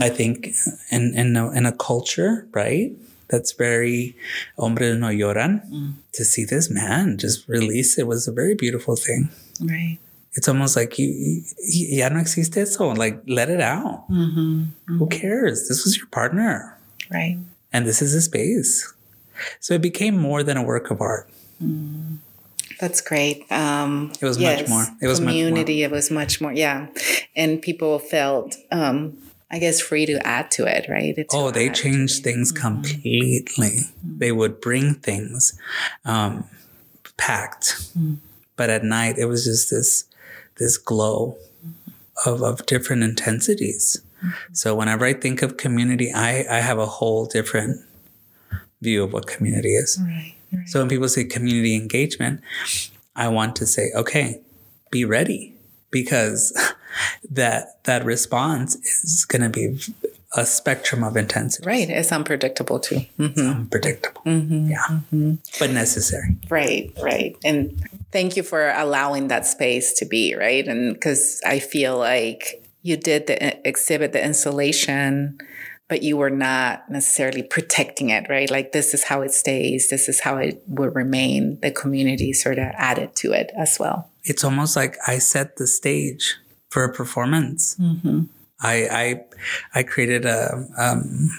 I 0.00 0.08
think 0.08 0.48
in 0.90 1.12
in 1.14 1.36
a, 1.36 1.50
in 1.52 1.66
a 1.66 1.72
culture, 1.72 2.48
right? 2.52 2.92
That's 3.28 3.52
very 3.52 4.16
hombres 4.58 4.98
no 4.98 5.08
lloran. 5.08 5.68
Mm. 5.70 5.92
To 6.12 6.24
see 6.24 6.44
this 6.44 6.70
man 6.70 7.18
just 7.18 7.46
release 7.48 7.98
it 7.98 8.06
was 8.06 8.26
a 8.26 8.32
very 8.32 8.54
beautiful 8.54 8.96
thing. 8.96 9.28
Right 9.60 9.98
it's 10.38 10.48
almost 10.48 10.76
like 10.76 10.98
you, 10.98 11.42
you 11.58 11.98
ya 11.98 12.08
no 12.08 12.20
existe 12.20 12.56
eso. 12.56 12.94
Like, 12.94 13.20
let 13.26 13.50
it 13.50 13.60
out. 13.60 14.08
Mm-hmm. 14.08 14.38
Mm-hmm. 14.38 14.98
Who 14.98 15.06
cares? 15.08 15.68
This 15.68 15.84
was 15.84 15.96
your 15.96 16.06
partner. 16.06 16.78
Right. 17.10 17.38
And 17.72 17.86
this 17.86 18.00
is 18.00 18.14
a 18.14 18.20
space. 18.20 18.94
So 19.58 19.74
it 19.74 19.82
became 19.82 20.16
more 20.16 20.44
than 20.44 20.56
a 20.56 20.62
work 20.62 20.90
of 20.90 21.00
art. 21.00 21.28
Mm. 21.62 22.18
That's 22.78 23.00
great. 23.00 23.50
Um, 23.50 24.12
it 24.20 24.24
was 24.24 24.38
yes, 24.38 24.60
much 24.60 24.68
more. 24.68 24.86
It 25.02 25.08
was 25.08 25.18
community. 25.18 25.82
It 25.82 25.90
was 25.90 26.10
much 26.10 26.40
more. 26.40 26.52
Yeah, 26.52 26.86
and 27.34 27.60
people 27.60 27.98
felt, 27.98 28.54
um, 28.70 29.18
I 29.50 29.58
guess, 29.58 29.80
free 29.80 30.04
to 30.06 30.24
add 30.26 30.50
to 30.52 30.66
it. 30.66 30.88
Right. 30.88 31.14
It's 31.16 31.34
oh, 31.34 31.50
they 31.50 31.70
changed 31.70 32.22
things 32.22 32.52
mm-hmm. 32.52 32.66
completely. 32.66 33.66
Mm-hmm. 33.66 34.18
They 34.18 34.32
would 34.32 34.60
bring 34.60 34.94
things 34.94 35.58
um, 36.04 36.44
packed, 37.16 37.90
mm. 37.98 38.18
but 38.56 38.70
at 38.70 38.84
night 38.84 39.18
it 39.18 39.26
was 39.26 39.44
just 39.44 39.70
this 39.70 40.04
this 40.58 40.76
glow 40.76 41.36
of, 42.26 42.42
of 42.42 42.66
different 42.66 43.02
intensities. 43.02 44.02
Mm-hmm. 44.18 44.54
So 44.54 44.74
whenever 44.74 45.04
I 45.04 45.12
think 45.12 45.42
of 45.42 45.56
community, 45.56 46.12
I, 46.12 46.44
I 46.50 46.60
have 46.60 46.78
a 46.78 46.86
whole 46.86 47.26
different 47.26 47.84
view 48.80 49.04
of 49.04 49.12
what 49.12 49.26
community 49.26 49.74
is. 49.74 49.98
Right, 50.00 50.34
right. 50.52 50.68
So 50.68 50.80
when 50.80 50.88
people 50.88 51.08
say 51.08 51.24
community 51.24 51.74
engagement, 51.74 52.40
I 53.14 53.28
want 53.28 53.56
to 53.56 53.66
say, 53.66 53.90
okay, 53.94 54.40
be 54.90 55.04
ready 55.04 55.54
because 55.90 56.52
that 57.30 57.84
that 57.84 58.04
response 58.04 58.76
is 58.76 59.24
going 59.24 59.42
to 59.42 59.50
be 59.50 59.78
a 60.36 60.44
spectrum 60.44 61.02
of 61.02 61.16
intensity. 61.16 61.66
Right. 61.66 61.88
It's 61.88 62.12
unpredictable 62.12 62.80
too. 62.80 62.96
Mm-hmm. 63.18 63.24
It's 63.24 63.40
unpredictable. 63.40 64.22
Mm-hmm. 64.22 64.70
Yeah. 64.70 64.86
Mm-hmm. 64.88 65.34
But 65.58 65.70
necessary. 65.70 66.36
Right. 66.50 66.92
Right. 67.02 67.36
And 67.44 67.82
thank 68.12 68.36
you 68.36 68.42
for 68.42 68.70
allowing 68.70 69.28
that 69.28 69.46
space 69.46 69.94
to 69.94 70.04
be, 70.04 70.34
right? 70.34 70.66
And 70.66 70.94
because 70.94 71.40
I 71.46 71.58
feel 71.58 71.96
like 71.96 72.62
you 72.82 72.96
did 72.96 73.26
the 73.26 73.66
exhibit, 73.66 74.12
the 74.12 74.24
installation, 74.24 75.38
but 75.88 76.02
you 76.02 76.18
were 76.18 76.30
not 76.30 76.90
necessarily 76.90 77.42
protecting 77.42 78.10
it, 78.10 78.28
right? 78.28 78.50
Like 78.50 78.72
this 78.72 78.92
is 78.92 79.04
how 79.04 79.22
it 79.22 79.32
stays. 79.32 79.88
This 79.88 80.08
is 80.08 80.20
how 80.20 80.36
it 80.36 80.62
will 80.66 80.90
remain. 80.90 81.58
The 81.60 81.70
community 81.70 82.34
sort 82.34 82.58
of 82.58 82.66
added 82.74 83.16
to 83.16 83.32
it 83.32 83.50
as 83.56 83.78
well. 83.80 84.10
It's 84.24 84.44
almost 84.44 84.76
like 84.76 84.96
I 85.06 85.18
set 85.18 85.56
the 85.56 85.66
stage 85.66 86.36
for 86.70 86.84
a 86.84 86.92
performance. 86.92 87.76
Mm-hmm. 87.76 88.22
I 88.60 88.74
I 88.90 89.24
I 89.74 89.82
created 89.82 90.24
a 90.24 90.66
um, 90.76 91.30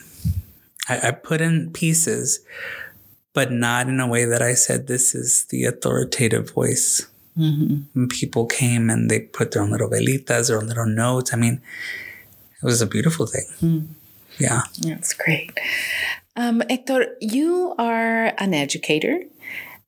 I, 0.87 1.09
I 1.09 1.11
put 1.11 1.41
in 1.41 1.71
pieces, 1.71 2.39
but 3.33 3.51
not 3.51 3.87
in 3.87 3.99
a 3.99 4.07
way 4.07 4.25
that 4.25 4.41
I 4.41 4.53
said 4.53 4.87
this 4.87 5.13
is 5.13 5.45
the 5.49 5.65
authoritative 5.65 6.51
voice. 6.51 7.07
Mm-hmm. 7.37 8.07
people 8.07 8.45
came 8.45 8.89
and 8.89 9.09
they 9.09 9.21
put 9.21 9.51
their 9.51 9.61
own 9.61 9.71
little 9.71 9.89
velitas, 9.89 10.49
their 10.49 10.57
own 10.57 10.67
little 10.67 10.85
notes. 10.85 11.33
I 11.33 11.37
mean, 11.37 11.61
it 12.61 12.65
was 12.65 12.81
a 12.81 12.87
beautiful 12.87 13.27
thing. 13.27 13.45
Mm. 13.61 13.87
Yeah, 14.39 14.63
that's 14.81 15.13
great. 15.13 15.57
Um, 16.35 16.61
Hector, 16.69 17.15
you 17.21 17.75
are 17.77 18.33
an 18.39 18.53
educator 18.53 19.23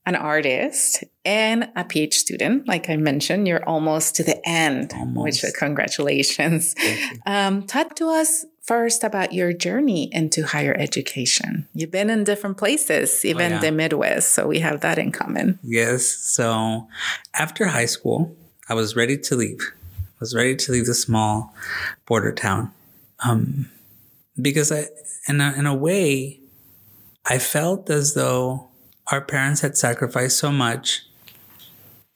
an 0.05 0.15
artist 0.15 1.03
and 1.23 1.69
a 1.75 1.83
PhD 1.83 2.13
student. 2.13 2.67
Like 2.67 2.89
I 2.89 2.95
mentioned, 2.95 3.47
you're 3.47 3.63
almost 3.67 4.15
to 4.15 4.23
the 4.23 4.41
end, 4.47 4.93
almost. 4.93 5.43
which 5.43 5.53
congratulations. 5.53 6.75
Um, 7.25 7.63
talk 7.67 7.95
to 7.95 8.07
us 8.07 8.45
first 8.61 9.03
about 9.03 9.33
your 9.33 9.53
journey 9.53 10.09
into 10.11 10.45
higher 10.45 10.75
education. 10.77 11.67
You've 11.73 11.91
been 11.91 12.09
in 12.09 12.23
different 12.23 12.57
places, 12.57 13.23
even 13.25 13.53
oh, 13.53 13.55
yeah. 13.55 13.61
the 13.61 13.71
Midwest. 13.71 14.33
So 14.33 14.47
we 14.47 14.59
have 14.59 14.81
that 14.81 14.97
in 14.97 15.11
common. 15.11 15.59
Yes. 15.63 16.05
So 16.05 16.87
after 17.33 17.67
high 17.67 17.85
school, 17.85 18.35
I 18.69 18.73
was 18.73 18.95
ready 18.95 19.17
to 19.17 19.35
leave. 19.35 19.71
I 19.91 20.19
was 20.19 20.35
ready 20.35 20.55
to 20.55 20.71
leave 20.71 20.85
the 20.85 20.93
small 20.93 21.53
border 22.05 22.31
town. 22.31 22.71
Um, 23.23 23.69
because 24.41 24.71
I, 24.71 24.85
in 25.27 25.41
a, 25.41 25.53
in 25.53 25.65
a 25.67 25.75
way, 25.75 26.39
I 27.25 27.37
felt 27.37 27.89
as 27.89 28.13
though 28.13 28.70
our 29.07 29.21
parents 29.21 29.61
had 29.61 29.77
sacrificed 29.77 30.37
so 30.37 30.51
much 30.51 31.01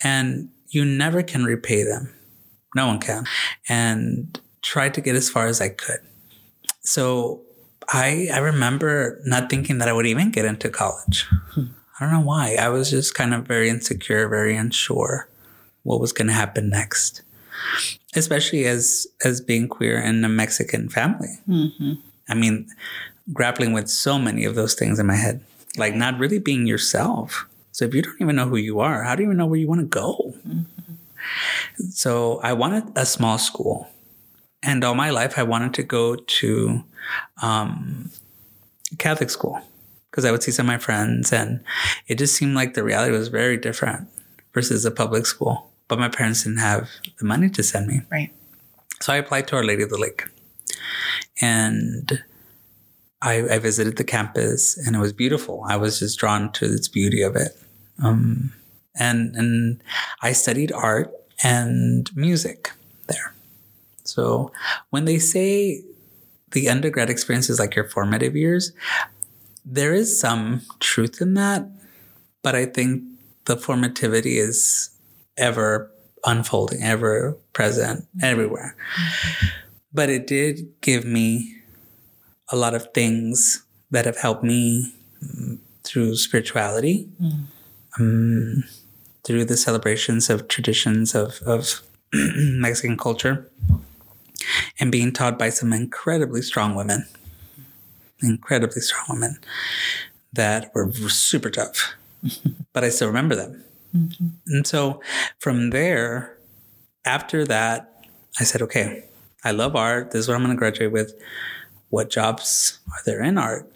and 0.03 0.49
you 0.69 0.85
never 0.85 1.23
can 1.23 1.43
repay 1.43 1.83
them. 1.83 2.13
No 2.75 2.87
one 2.87 2.99
can. 2.99 3.25
And 3.69 4.39
tried 4.61 4.93
to 4.95 5.01
get 5.01 5.15
as 5.15 5.29
far 5.29 5.47
as 5.47 5.61
I 5.61 5.69
could. 5.69 5.99
So 6.81 7.41
I 7.89 8.29
I 8.33 8.39
remember 8.39 9.21
not 9.25 9.49
thinking 9.49 9.77
that 9.77 9.87
I 9.87 9.93
would 9.93 10.05
even 10.05 10.31
get 10.31 10.45
into 10.45 10.69
college. 10.69 11.25
I 11.55 12.03
don't 12.03 12.11
know 12.11 12.27
why. 12.27 12.55
I 12.59 12.69
was 12.69 12.89
just 12.89 13.15
kind 13.15 13.33
of 13.33 13.45
very 13.45 13.69
insecure, 13.69 14.27
very 14.27 14.55
unsure 14.55 15.29
what 15.83 16.01
was 16.01 16.11
going 16.11 16.27
to 16.27 16.33
happen 16.33 16.69
next. 16.69 17.21
Especially 18.15 18.65
as 18.65 19.07
as 19.23 19.39
being 19.39 19.67
queer 19.67 19.99
in 19.99 20.23
a 20.25 20.29
Mexican 20.29 20.89
family. 20.89 21.39
Mm-hmm. 21.47 21.93
I 22.27 22.33
mean, 22.33 22.67
grappling 23.31 23.71
with 23.71 23.87
so 23.87 24.17
many 24.19 24.45
of 24.45 24.55
those 24.55 24.73
things 24.73 24.99
in 24.99 25.05
my 25.05 25.15
head 25.15 25.41
like 25.77 25.95
not 25.95 26.19
really 26.19 26.39
being 26.39 26.65
yourself. 26.67 27.47
So 27.71 27.85
if 27.85 27.93
you 27.93 28.01
don't 28.01 28.21
even 28.21 28.35
know 28.35 28.47
who 28.47 28.57
you 28.57 28.79
are, 28.79 29.03
how 29.03 29.15
do 29.15 29.23
you 29.23 29.29
even 29.29 29.37
know 29.37 29.45
where 29.45 29.59
you 29.59 29.67
want 29.67 29.81
to 29.81 29.87
go? 29.87 30.33
Mm-hmm. 30.47 30.61
So 31.89 32.39
I 32.41 32.53
wanted 32.53 32.91
a 32.95 33.05
small 33.05 33.37
school. 33.37 33.87
And 34.63 34.83
all 34.83 34.95
my 34.95 35.11
life, 35.11 35.37
I 35.37 35.43
wanted 35.43 35.73
to 35.75 35.83
go 35.83 36.15
to 36.15 36.83
um, 37.41 38.09
Catholic 38.97 39.29
school 39.29 39.61
because 40.09 40.25
I 40.25 40.31
would 40.31 40.41
see 40.41 40.51
some 40.51 40.65
of 40.65 40.73
my 40.73 40.77
friends, 40.77 41.33
and 41.33 41.63
it 42.07 42.17
just 42.17 42.35
seemed 42.35 42.55
like 42.55 42.73
the 42.73 42.83
reality 42.83 43.11
was 43.11 43.27
very 43.27 43.57
different 43.57 44.07
versus 44.53 44.85
a 44.85 44.91
public 44.91 45.25
school. 45.25 45.69
But 45.87 45.99
my 45.99 46.09
parents 46.09 46.43
didn't 46.43 46.59
have 46.59 46.89
the 47.19 47.25
money 47.25 47.49
to 47.49 47.61
send 47.61 47.87
me. 47.87 48.01
Right. 48.09 48.31
So 49.01 49.13
I 49.13 49.17
applied 49.17 49.47
to 49.49 49.57
Our 49.57 49.63
Lady 49.63 49.83
of 49.83 49.89
the 49.89 49.99
Lake. 49.99 50.23
And 51.41 52.23
I, 53.25 53.55
I, 53.55 53.59
visited 53.59 53.97
the 53.97 54.03
campus 54.03 54.77
and 54.77 54.95
it 54.95 54.99
was 54.99 55.11
beautiful. 55.11 55.65
I 55.67 55.77
was 55.77 55.99
just 55.99 56.19
drawn 56.19 56.51
to 56.53 56.65
its 56.65 56.87
beauty 56.87 57.23
of 57.23 57.35
it. 57.35 57.57
Um, 58.03 58.53
and, 58.97 59.35
and 59.35 59.83
I 60.21 60.31
studied 60.31 60.71
art 60.71 61.11
and 61.43 62.15
music 62.15 62.71
there. 63.07 63.33
So 64.03 64.51
when 64.91 65.05
they 65.05 65.17
say 65.17 65.81
the 66.51 66.69
undergrad 66.69 67.09
experience 67.09 67.49
is 67.49 67.59
like 67.59 67.75
your 67.75 67.89
formative 67.89 68.35
years, 68.35 68.71
there 69.65 69.93
is 69.93 70.19
some 70.19 70.61
truth 70.79 71.19
in 71.19 71.33
that. 71.33 71.67
But 72.43 72.53
I 72.53 72.65
think 72.65 73.03
the 73.45 73.55
formativity 73.55 74.37
is 74.37 74.91
ever 75.35 75.91
unfolding, 76.23 76.83
ever 76.83 77.35
present, 77.53 78.05
everywhere. 78.21 78.75
But 79.91 80.09
it 80.09 80.27
did 80.27 80.79
give 80.81 81.05
me 81.05 81.54
a 82.49 82.55
lot 82.55 82.73
of 82.73 82.93
things 82.93 83.63
that 83.91 84.05
have 84.05 84.17
helped 84.17 84.43
me 84.43 84.93
through 85.83 86.15
spirituality, 86.15 87.07
mm. 87.21 87.45
um, 87.99 88.63
through 89.23 89.45
the 89.45 89.57
celebrations 89.57 90.29
of 90.29 90.47
traditions 90.47 91.15
of, 91.15 91.39
of 91.45 91.81
Mexican 92.13 92.97
culture, 92.97 93.49
and 94.79 94.91
being 94.91 95.11
taught 95.11 95.39
by 95.39 95.49
some 95.49 95.71
incredibly 95.73 96.41
strong 96.41 96.75
women, 96.75 97.07
incredibly 98.21 98.81
strong 98.81 99.05
women 99.09 99.39
that 100.33 100.71
were 100.73 100.91
super 100.91 101.49
tough, 101.49 101.93
but 102.73 102.83
I 102.83 102.89
still 102.89 103.07
remember 103.07 103.35
them. 103.35 103.63
Mm-hmm. 103.95 104.27
And 104.47 104.67
so 104.67 105.01
from 105.39 105.69
there, 105.69 106.37
after 107.05 107.45
that, 107.45 108.05
I 108.39 108.43
said, 108.43 108.61
okay, 108.63 109.05
I 109.43 109.51
love 109.51 109.75
art. 109.75 110.11
This 110.11 110.21
is 110.21 110.27
what 110.27 110.35
I'm 110.35 110.43
going 110.43 110.55
to 110.55 110.59
graduate 110.59 110.91
with 110.91 111.13
what 111.89 112.09
jobs 112.09 112.79
are 112.87 113.01
there 113.05 113.21
in 113.23 113.37
art? 113.37 113.71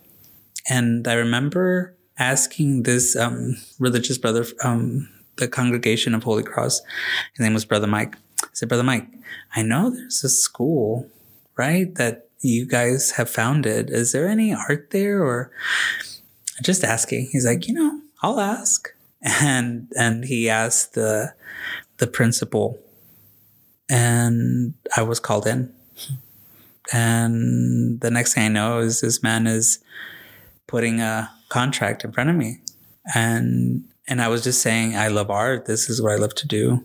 And 0.70 1.08
I 1.08 1.14
remember 1.14 1.96
asking 2.18 2.84
this 2.84 3.16
um, 3.16 3.58
religious 3.80 4.18
brother, 4.18 4.46
um, 4.64 5.10
the 5.38 5.48
congregation 5.48 6.14
of 6.14 6.24
Holy 6.24 6.44
Cross, 6.44 6.82
his 7.34 7.44
name 7.44 7.54
was 7.54 7.66
Brother 7.66 7.88
Mike. 7.88 8.16
I 8.44 8.48
said, 8.54 8.70
Brother 8.70 8.84
Mike, 8.84 9.08
I 9.56 9.62
know 9.62 9.90
there's 9.90 10.24
a 10.24 10.30
school, 10.30 11.10
right, 11.56 11.94
that 11.96 12.30
you 12.42 12.66
guys 12.66 13.12
have 13.12 13.30
founded. 13.30 13.90
Is 13.90 14.12
there 14.12 14.28
any 14.28 14.54
art 14.54 14.92
there 14.92 15.24
or 15.24 15.52
just 16.62 16.84
asking? 16.84 17.30
He's 17.32 17.46
like, 17.46 17.68
you 17.68 17.74
know, 17.74 18.02
I'll 18.22 18.40
ask. 18.40 18.90
And 19.22 19.92
and 19.98 20.24
he 20.24 20.50
asked 20.50 20.94
the 20.94 21.34
the 21.98 22.08
principal 22.08 22.80
and 23.90 24.76
I 24.96 25.02
was 25.02 25.20
called 25.20 25.48
in. 25.48 25.74
And 26.92 28.00
the 28.02 28.12
next 28.12 28.34
thing 28.34 28.46
I 28.46 28.50
know 28.50 28.80
is 28.80 29.02
this 29.02 29.22
man 29.22 29.48
is 29.48 29.80
putting 30.68 31.02
a 31.02 31.32
contract 31.50 32.04
in 32.04 32.12
front 32.12 32.30
of 32.30 32.36
me. 32.36 32.60
And 33.14 33.86
and 34.08 34.22
I 34.22 34.28
was 34.28 34.44
just 34.44 34.62
saying, 34.62 34.96
I 34.96 35.08
love 35.08 35.30
art. 35.30 35.66
This 35.66 35.88
is 35.88 36.02
what 36.02 36.14
I 36.14 36.16
love 36.16 36.34
to 36.36 36.48
do. 36.48 36.84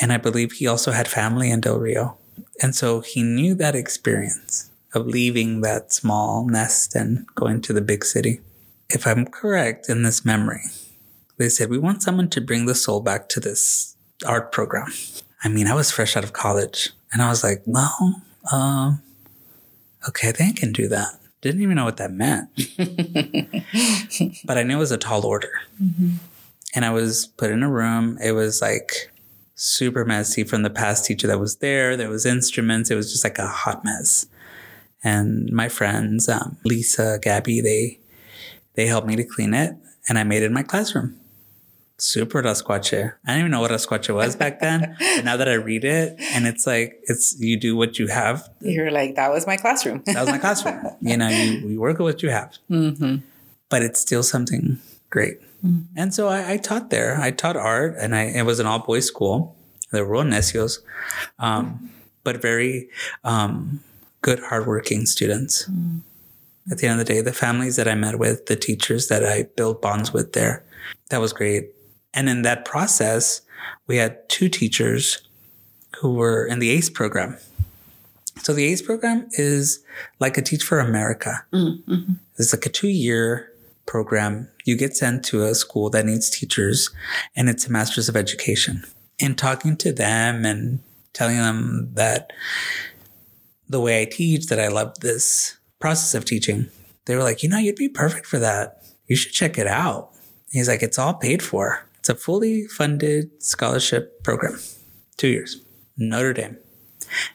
And 0.00 0.10
I 0.10 0.16
believe 0.16 0.52
he 0.52 0.66
also 0.66 0.92
had 0.92 1.06
family 1.06 1.50
in 1.50 1.60
Del 1.60 1.78
Rio. 1.78 2.16
And 2.62 2.74
so 2.74 3.00
he 3.00 3.22
knew 3.22 3.54
that 3.56 3.74
experience 3.74 4.70
of 4.94 5.06
leaving 5.06 5.60
that 5.60 5.92
small 5.92 6.46
nest 6.46 6.94
and 6.94 7.26
going 7.34 7.60
to 7.62 7.74
the 7.74 7.82
big 7.82 8.04
city. 8.04 8.40
If 8.88 9.06
I'm 9.06 9.26
correct 9.26 9.90
in 9.90 10.02
this 10.02 10.24
memory, 10.24 10.62
they 11.36 11.50
said, 11.50 11.68
We 11.68 11.78
want 11.78 12.02
someone 12.02 12.30
to 12.30 12.40
bring 12.40 12.64
the 12.64 12.74
soul 12.74 13.00
back 13.00 13.28
to 13.30 13.40
this 13.40 13.96
art 14.26 14.50
program. 14.50 14.92
I 15.44 15.48
mean, 15.48 15.66
I 15.66 15.74
was 15.74 15.90
fresh 15.90 16.16
out 16.16 16.24
of 16.24 16.32
college 16.32 16.90
and 17.12 17.20
I 17.20 17.28
was 17.28 17.44
like, 17.44 17.62
Well, 17.66 18.22
um, 18.52 19.02
okay, 20.08 20.32
they 20.32 20.52
can 20.52 20.72
do 20.72 20.88
that. 20.88 21.18
Didn't 21.40 21.62
even 21.62 21.76
know 21.76 21.84
what 21.84 21.98
that 21.98 22.10
meant. 22.10 22.50
but 24.44 24.58
I 24.58 24.62
knew 24.64 24.76
it 24.76 24.80
was 24.80 24.92
a 24.92 24.98
tall 24.98 25.24
order. 25.24 25.52
Mm-hmm. 25.82 26.16
And 26.74 26.84
I 26.84 26.90
was 26.90 27.26
put 27.26 27.50
in 27.50 27.62
a 27.62 27.70
room. 27.70 28.18
It 28.22 28.32
was 28.32 28.60
like 28.60 29.12
super 29.54 30.04
messy 30.04 30.44
from 30.44 30.62
the 30.62 30.70
past 30.70 31.04
teacher 31.04 31.26
that 31.28 31.38
was 31.38 31.56
there. 31.56 31.96
There 31.96 32.10
was 32.10 32.26
instruments. 32.26 32.90
It 32.90 32.96
was 32.96 33.10
just 33.12 33.24
like 33.24 33.38
a 33.38 33.46
hot 33.46 33.84
mess. 33.84 34.26
And 35.04 35.50
my 35.52 35.68
friends, 35.68 36.28
um, 36.28 36.56
Lisa, 36.64 37.18
Gabby, 37.22 37.60
they 37.60 38.00
they 38.74 38.86
helped 38.86 39.06
me 39.06 39.16
to 39.16 39.24
clean 39.24 39.54
it, 39.54 39.74
and 40.08 40.18
I 40.18 40.24
made 40.24 40.42
it 40.42 40.46
in 40.46 40.52
my 40.52 40.62
classroom. 40.62 41.18
Super 42.00 42.42
rascuache. 42.42 43.12
I 43.26 43.26
didn't 43.26 43.40
even 43.40 43.50
know 43.50 43.60
what 43.60 43.72
rascuache 43.72 44.14
was 44.14 44.36
back 44.36 44.60
then. 44.60 44.96
but 44.98 45.24
now 45.24 45.36
that 45.36 45.48
I 45.48 45.54
read 45.54 45.84
it, 45.84 46.14
and 46.32 46.46
it's 46.46 46.66
like 46.66 47.00
it's 47.04 47.36
you 47.40 47.58
do 47.58 47.76
what 47.76 47.98
you 47.98 48.06
have. 48.06 48.48
You're 48.60 48.92
like 48.92 49.16
that 49.16 49.30
was 49.32 49.46
my 49.46 49.56
classroom. 49.56 50.02
that 50.06 50.20
was 50.20 50.30
my 50.30 50.38
classroom. 50.38 50.86
You 51.00 51.16
know, 51.16 51.28
you, 51.28 51.68
you 51.68 51.80
work 51.80 51.98
with 51.98 52.14
what 52.14 52.22
you 52.22 52.30
have, 52.30 52.56
mm-hmm. 52.70 53.16
but 53.68 53.82
it's 53.82 54.00
still 54.00 54.22
something 54.22 54.78
great. 55.10 55.40
Mm-hmm. 55.64 55.96
And 55.96 56.14
so 56.14 56.28
I, 56.28 56.52
I, 56.52 56.56
taught 56.56 56.90
there. 56.90 57.20
I 57.20 57.30
taught 57.30 57.56
art, 57.56 57.96
and 57.98 58.14
I 58.14 58.24
it 58.24 58.42
was 58.42 58.60
an 58.60 58.66
all 58.66 58.78
boys 58.78 59.06
school. 59.06 59.56
They 59.90 60.00
were 60.00 60.08
real 60.08 60.22
necios, 60.22 60.78
um, 61.38 61.90
but 62.22 62.40
very 62.40 62.88
um, 63.24 63.80
good, 64.22 64.38
hardworking 64.38 65.06
students. 65.06 65.68
Mm. 65.68 66.02
At 66.70 66.78
the 66.78 66.86
end 66.86 67.00
of 67.00 67.06
the 67.06 67.12
day, 67.12 67.22
the 67.22 67.32
families 67.32 67.76
that 67.76 67.88
I 67.88 67.94
met 67.94 68.18
with, 68.18 68.46
the 68.46 68.56
teachers 68.56 69.08
that 69.08 69.24
I 69.24 69.44
built 69.56 69.80
bonds 69.80 70.12
with 70.12 70.34
there, 70.34 70.62
that 71.08 71.20
was 71.20 71.32
great. 71.32 71.70
And 72.14 72.28
in 72.28 72.42
that 72.42 72.64
process, 72.64 73.42
we 73.86 73.96
had 73.96 74.28
two 74.28 74.48
teachers 74.48 75.22
who 76.00 76.14
were 76.14 76.44
in 76.46 76.58
the 76.58 76.70
ACE 76.70 76.90
program. 76.90 77.36
So 78.42 78.52
the 78.52 78.64
ACE 78.64 78.82
program 78.82 79.28
is 79.32 79.80
like 80.20 80.38
a 80.38 80.42
Teach 80.42 80.62
for 80.62 80.78
America. 80.78 81.44
Mm-hmm. 81.52 82.12
It's 82.38 82.52
like 82.52 82.66
a 82.66 82.70
two 82.70 82.88
year 82.88 83.52
program. 83.86 84.48
You 84.64 84.76
get 84.76 84.96
sent 84.96 85.24
to 85.26 85.44
a 85.44 85.54
school 85.54 85.90
that 85.90 86.06
needs 86.06 86.30
teachers 86.30 86.90
and 87.34 87.48
it's 87.48 87.66
a 87.66 87.72
master's 87.72 88.08
of 88.08 88.16
education. 88.16 88.84
In 89.18 89.34
talking 89.34 89.76
to 89.78 89.92
them 89.92 90.44
and 90.44 90.80
telling 91.12 91.38
them 91.38 91.90
that 91.94 92.32
the 93.68 93.80
way 93.80 94.02
I 94.02 94.04
teach, 94.04 94.46
that 94.46 94.60
I 94.60 94.68
love 94.68 95.00
this 95.00 95.56
process 95.80 96.14
of 96.14 96.24
teaching, 96.24 96.68
they 97.06 97.16
were 97.16 97.22
like, 97.22 97.42
you 97.42 97.48
know, 97.48 97.58
you'd 97.58 97.76
be 97.76 97.88
perfect 97.88 98.26
for 98.26 98.38
that. 98.38 98.84
You 99.08 99.16
should 99.16 99.32
check 99.32 99.58
it 99.58 99.66
out. 99.66 100.10
He's 100.52 100.68
like, 100.68 100.82
it's 100.82 100.98
all 100.98 101.14
paid 101.14 101.42
for. 101.42 101.84
It's 102.08 102.18
a 102.18 102.24
fully 102.24 102.66
funded 102.66 103.42
scholarship 103.42 104.22
program, 104.24 104.58
two 105.18 105.28
years, 105.28 105.60
Notre 105.98 106.32
Dame. 106.32 106.56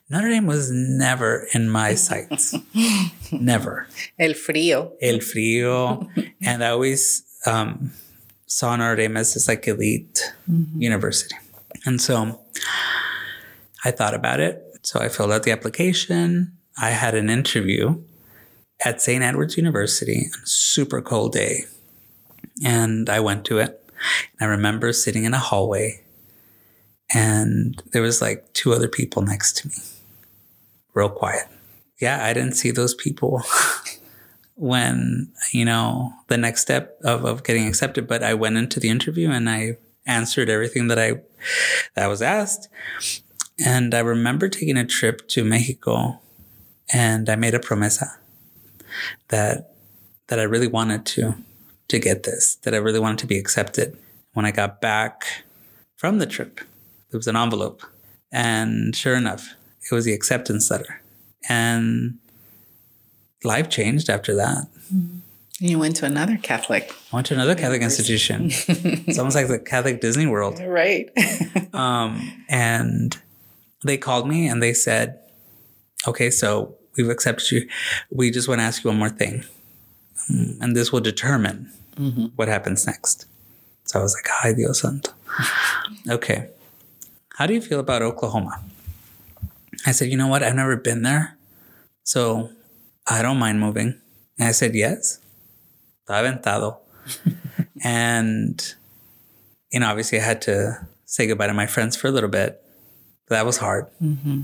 Notre 0.10 0.30
Dame 0.30 0.48
was 0.48 0.72
never 0.72 1.46
in 1.54 1.70
my 1.70 1.94
sights. 1.94 2.56
never. 3.32 3.88
El 4.18 4.32
frío. 4.32 4.94
El 5.00 5.20
frío. 5.20 6.10
and 6.42 6.64
I 6.64 6.70
always 6.70 7.22
um, 7.46 7.92
saw 8.48 8.76
Notre 8.76 8.96
Dame 8.96 9.18
as 9.18 9.36
this 9.36 9.48
like 9.48 9.68
elite 9.68 10.34
mm-hmm. 10.50 10.82
university. 10.82 11.36
And 11.86 12.02
so 12.02 12.42
I 13.86 13.92
thought 13.92 14.16
about 14.16 14.40
it. 14.40 14.60
So 14.82 15.00
I 15.00 15.08
filled 15.08 15.34
out 15.34 15.44
the 15.44 15.52
application. 15.52 16.58
I 16.82 16.90
had 16.90 17.14
an 17.14 17.30
interview 17.30 18.02
at 18.84 19.04
St. 19.04 19.24
Edward's 19.24 19.56
University 19.56 20.32
on 20.34 20.42
a 20.42 20.48
super 20.48 21.00
cold 21.00 21.34
day. 21.34 21.66
And 22.66 23.08
I 23.08 23.20
went 23.20 23.46
to 23.46 23.60
it. 23.60 23.83
And 24.40 24.42
I 24.42 24.46
remember 24.46 24.94
sitting 24.94 25.24
in 25.24 25.34
a 25.34 25.40
hallway 25.40 26.04
and 27.14 27.82
there 27.92 28.02
was 28.02 28.22
like 28.22 28.52
two 28.54 28.74
other 28.74 28.88
people 28.88 29.22
next 29.22 29.58
to 29.58 29.68
me, 29.68 29.76
real 30.94 31.10
quiet. 31.10 31.48
Yeah, 32.00 32.24
I 32.26 32.34
didn't 32.34 32.54
see 32.54 32.72
those 32.72 32.96
people 32.96 33.44
when, 34.56 35.32
you 35.52 35.66
know, 35.66 36.14
the 36.28 36.38
next 36.38 36.62
step 36.62 37.00
of, 37.04 37.24
of 37.24 37.44
getting 37.44 37.68
accepted, 37.68 38.08
but 38.08 38.24
I 38.24 38.34
went 38.34 38.58
into 38.58 38.80
the 38.80 38.90
interview 38.90 39.30
and 39.30 39.50
I 39.50 39.78
answered 40.06 40.50
everything 40.50 40.88
that 40.88 41.00
I, 41.00 41.22
that 41.96 42.06
I 42.06 42.08
was 42.08 42.22
asked. 42.22 42.68
And 43.64 43.94
I 43.94 44.00
remember 44.00 44.50
taking 44.50 44.78
a 44.78 44.86
trip 44.86 45.28
to 45.30 45.44
Mexico 45.44 46.20
and 46.92 47.30
I 47.30 47.36
made 47.36 47.54
a 47.54 47.60
promesa 47.60 48.18
that, 49.30 49.76
that 50.28 50.40
I 50.40 50.44
really 50.44 50.68
wanted 50.68 51.06
to, 51.06 51.36
to 51.94 52.00
get 52.00 52.24
this, 52.24 52.56
that 52.64 52.74
I 52.74 52.78
really 52.78 53.00
wanted 53.00 53.20
to 53.20 53.28
be 53.28 53.38
accepted. 53.38 53.98
When 54.34 54.46
I 54.46 54.52
got 54.52 54.82
back 54.82 55.44
from 55.96 56.18
the 56.18 56.26
trip, 56.26 56.60
there 57.12 57.20
was 57.20 57.28
an 57.28 57.36
envelope. 57.36 57.84
And 58.32 58.96
sure 58.96 59.16
enough, 59.16 59.54
it 59.90 59.94
was 59.94 60.06
the 60.06 60.14
acceptance 60.14 60.70
letter. 60.72 61.02
And 61.48 62.18
life 63.44 63.70
changed 63.70 64.10
after 64.10 64.36
that. 64.36 64.68
Mm-hmm. 64.94 65.20
You 65.60 65.78
went 65.78 65.96
to 65.98 66.06
another 66.06 66.38
Catholic. 66.38 66.92
I 67.12 67.18
went 67.18 67.28
to 67.28 67.36
another 67.36 67.54
Catholic 67.54 67.84
institution. 67.84 68.46
it's 68.68 69.20
almost 69.20 69.36
like 69.36 69.48
the 69.48 69.60
Catholic 69.60 70.02
Disney 70.02 70.26
World. 70.26 70.60
Right. 70.60 71.12
um, 71.74 72.44
and 72.50 73.16
they 73.86 73.98
called 73.98 74.28
me 74.28 74.48
and 74.48 74.64
they 74.64 74.74
said, 74.74 75.20
okay, 76.08 76.32
so 76.32 76.76
we've 76.98 77.10
accepted 77.10 77.52
you. 77.52 77.70
We 78.10 78.32
just 78.32 78.48
want 78.48 78.60
to 78.60 78.64
ask 78.64 78.84
you 78.84 78.90
one 78.90 78.98
more 78.98 79.10
thing. 79.10 79.46
Mm, 80.32 80.58
and 80.60 80.76
this 80.76 80.92
will 80.92 81.02
determine 81.02 81.72
mm-hmm. 81.96 82.26
what 82.36 82.48
happens 82.48 82.86
next. 82.86 83.26
So 83.86 84.00
I 84.00 84.04
was 84.04 84.16
like, 84.16 84.28
hi, 84.28 84.54
Dios 84.54 84.82
Santo. 84.82 85.12
okay. 86.10 86.50
How 87.38 87.46
do 87.48 87.54
you 87.54 87.62
feel 87.62 87.80
about 87.80 88.02
Oklahoma? 88.02 88.64
I 89.86 89.92
said, 89.92 90.10
you 90.10 90.18
know 90.18 90.28
what? 90.28 90.44
I've 90.44 90.56
never 90.56 90.78
been 90.78 91.02
there. 91.02 91.38
So 92.04 92.52
I 93.08 93.22
don't 93.22 93.38
mind 93.38 93.60
moving. 93.60 94.00
And 94.40 94.48
I 94.48 94.52
said, 94.52 94.76
yes. 94.76 95.20
Aventado. 96.10 96.78
and, 97.84 98.76
you 99.72 99.80
know, 99.80 99.88
obviously 99.88 100.20
I 100.20 100.24
had 100.24 100.42
to 100.44 100.88
say 101.06 101.28
goodbye 101.28 101.48
to 101.48 101.54
my 101.54 101.68
friends 101.68 101.96
for 101.96 102.08
a 102.08 102.12
little 102.12 102.30
bit. 102.30 102.62
That 103.30 103.46
was 103.46 103.58
hard 103.58 103.88
mm-hmm. 104.02 104.42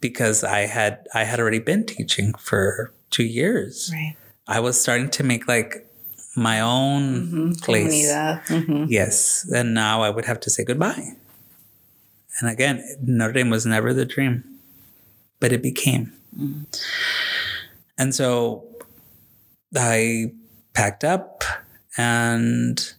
because 0.00 0.42
I 0.44 0.60
had, 0.60 1.06
I 1.14 1.24
had 1.24 1.40
already 1.40 1.58
been 1.58 1.84
teaching 1.84 2.32
for 2.34 2.92
two 3.10 3.24
years. 3.24 3.90
Right. 3.92 4.16
I 4.48 4.60
was 4.60 4.80
starting 4.80 5.10
to 5.10 5.22
make 5.22 5.46
like 5.46 5.89
my 6.36 6.60
own 6.60 7.02
mm-hmm. 7.02 7.52
place. 7.52 8.06
Mm-hmm. 8.06 8.84
Yes. 8.88 9.48
And 9.52 9.74
now 9.74 10.02
I 10.02 10.10
would 10.10 10.24
have 10.24 10.40
to 10.40 10.50
say 10.50 10.64
goodbye. 10.64 11.14
And 12.40 12.50
again, 12.50 12.84
Notre 13.02 13.32
Dame 13.32 13.50
was 13.50 13.66
never 13.66 13.92
the 13.92 14.04
dream, 14.04 14.44
but 15.40 15.52
it 15.52 15.62
became. 15.62 16.12
Mm-hmm. 16.36 16.62
And 17.98 18.14
so 18.14 18.64
I 19.76 20.32
packed 20.72 21.04
up, 21.04 21.44
and 21.98 22.94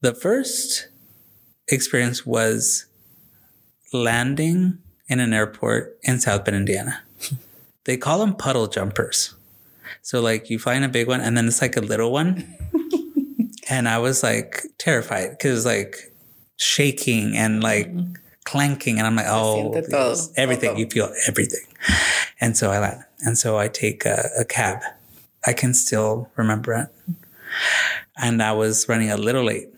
the 0.00 0.14
first 0.14 0.88
experience 1.68 2.24
was 2.24 2.86
landing 3.92 4.78
in 5.08 5.20
an 5.20 5.32
airport 5.32 5.98
in 6.02 6.18
South 6.18 6.44
Bend, 6.44 6.56
Indiana. 6.56 7.02
they 7.84 7.96
call 7.96 8.20
them 8.20 8.34
puddle 8.34 8.66
jumpers. 8.66 9.35
So, 10.06 10.20
like, 10.20 10.50
you 10.50 10.60
find 10.60 10.84
a 10.84 10.88
big 10.88 11.08
one, 11.08 11.20
and 11.20 11.36
then 11.36 11.48
it's 11.48 11.60
like 11.60 11.76
a 11.76 11.80
little 11.80 12.12
one. 12.12 12.54
and 13.68 13.88
I 13.88 13.98
was 13.98 14.22
like 14.22 14.62
terrified 14.78 15.30
because, 15.30 15.66
like, 15.66 15.96
shaking 16.58 17.36
and 17.36 17.60
like 17.60 17.92
mm-hmm. 17.92 18.12
clanking. 18.44 18.98
And 18.98 19.06
I'm 19.08 19.16
like, 19.16 19.26
oh, 19.28 19.74
yes, 19.74 20.32
everything. 20.36 20.76
You 20.76 20.86
feel 20.86 21.12
everything. 21.26 21.66
And 22.40 22.56
so 22.56 22.70
I 22.70 22.78
land. 22.78 23.02
And 23.22 23.36
so 23.36 23.58
I 23.58 23.66
take 23.66 24.04
a, 24.04 24.30
a 24.38 24.44
cab. 24.44 24.78
I 25.44 25.52
can 25.52 25.74
still 25.74 26.30
remember 26.36 26.72
it. 26.74 27.16
And 28.16 28.40
I 28.40 28.52
was 28.52 28.88
running 28.88 29.10
a 29.10 29.16
little 29.16 29.42
late. 29.42 29.70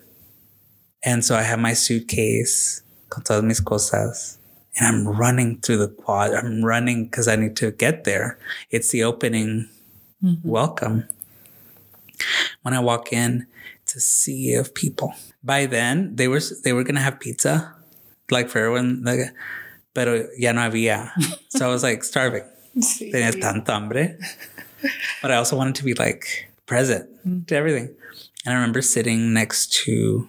And 1.03 1.25
so 1.25 1.37
I 1.37 1.43
have 1.43 1.59
my 1.59 1.73
suitcase 1.73 2.83
con 3.09 3.25
todas 3.25 3.45
mis 3.45 3.61
cosas. 3.63 4.37
And 4.77 4.87
I'm 4.87 5.09
running 5.09 5.59
through 5.63 5.79
the 5.79 5.89
quad. 5.89 6.35
I'm 6.35 6.63
running 6.63 7.07
because 7.07 7.29
I 7.29 7.37
need 7.37 7.57
to 7.57 7.71
get 7.71 8.05
there. 8.05 8.39
It's 8.71 8.91
the 8.91 9.05
opening 9.05 9.71
Mm-hmm. 10.23 10.49
welcome. 10.49 11.09
When 12.63 12.75
I 12.75 12.81
walk 12.81 13.13
in, 13.13 13.47
it's 13.83 13.95
a 13.95 14.01
sea 14.01 14.55
of 14.55 14.75
people. 14.75 15.15
By 15.45 15.67
then, 15.67 16.17
they 16.17 16.27
were 16.27 16.41
they 16.65 16.73
were 16.73 16.83
gonna 16.83 17.01
have 17.01 17.21
pizza, 17.21 17.75
like 18.31 18.49
for 18.49 18.59
everyone. 18.59 19.03
Like, 19.05 19.21
pero 19.95 20.27
ya 20.37 20.53
no 20.53 20.61
había. 20.61 21.11
So 21.51 21.67
I 21.67 21.73
was 21.73 21.83
like 21.83 22.03
starving. 22.03 22.45
Tenía 22.77 23.41
tanta 23.41 23.73
hambre. 23.73 24.19
But 25.23 25.31
I 25.31 25.37
also 25.37 25.57
wanted 25.57 25.77
to 25.77 25.85
be 25.85 25.95
like 25.95 26.51
present 26.67 27.09
mm. 27.27 27.47
to 27.47 27.57
everything. 27.57 27.95
And 28.45 28.55
I 28.55 28.55
remember 28.55 28.83
sitting 28.83 29.33
next 29.33 29.73
to 29.85 30.29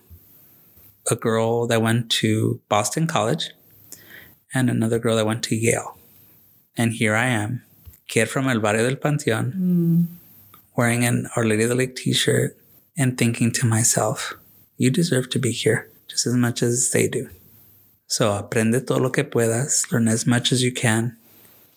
a 1.10 1.16
girl 1.16 1.68
that 1.68 1.82
went 1.82 2.10
to 2.22 2.62
Boston 2.70 3.08
College 3.08 3.52
and 4.54 4.70
another 4.70 5.00
girl 5.00 5.16
that 5.16 5.26
went 5.26 5.44
to 5.44 5.56
Yale. 5.56 5.98
And 6.78 6.94
here 6.94 7.16
I 7.16 7.28
am, 7.28 7.64
kid 8.10 8.28
from 8.28 8.50
El 8.50 8.60
Barrio 8.60 8.84
del 8.84 8.98
Panteón, 8.98 9.54
mm. 9.56 10.06
wearing 10.76 11.06
an 11.06 11.30
Our 11.38 11.46
Lady 11.46 11.64
of 11.64 11.70
the 11.70 11.76
Lake 11.76 11.96
t 11.96 12.12
shirt 12.12 12.58
and 12.98 13.18
thinking 13.18 13.52
to 13.54 13.66
myself, 13.66 14.34
you 14.78 14.90
deserve 14.90 15.30
to 15.30 15.40
be 15.40 15.52
here 15.52 15.90
just 16.10 16.26
as 16.26 16.34
much 16.34 16.62
as 16.62 16.92
they 16.92 17.08
do. 17.08 17.30
So 18.08 18.32
aprende 18.32 18.86
todo 18.86 19.00
lo 19.00 19.12
que 19.12 19.24
puedas, 19.24 19.92
learn 19.92 20.08
as 20.08 20.26
much 20.26 20.52
as 20.52 20.64
you 20.64 20.74
can, 20.74 21.16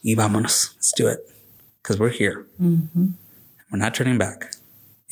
y 0.03 0.15
vámonos. 0.17 0.75
Let's 0.75 0.93
do 0.93 1.07
it. 1.07 1.21
Because 1.83 2.01
we're 2.01 2.09
here. 2.09 2.47
Mm-hmm. 2.61 3.09
We're 3.71 3.79
not 3.79 3.95
turning 3.95 4.19
back. 4.19 4.55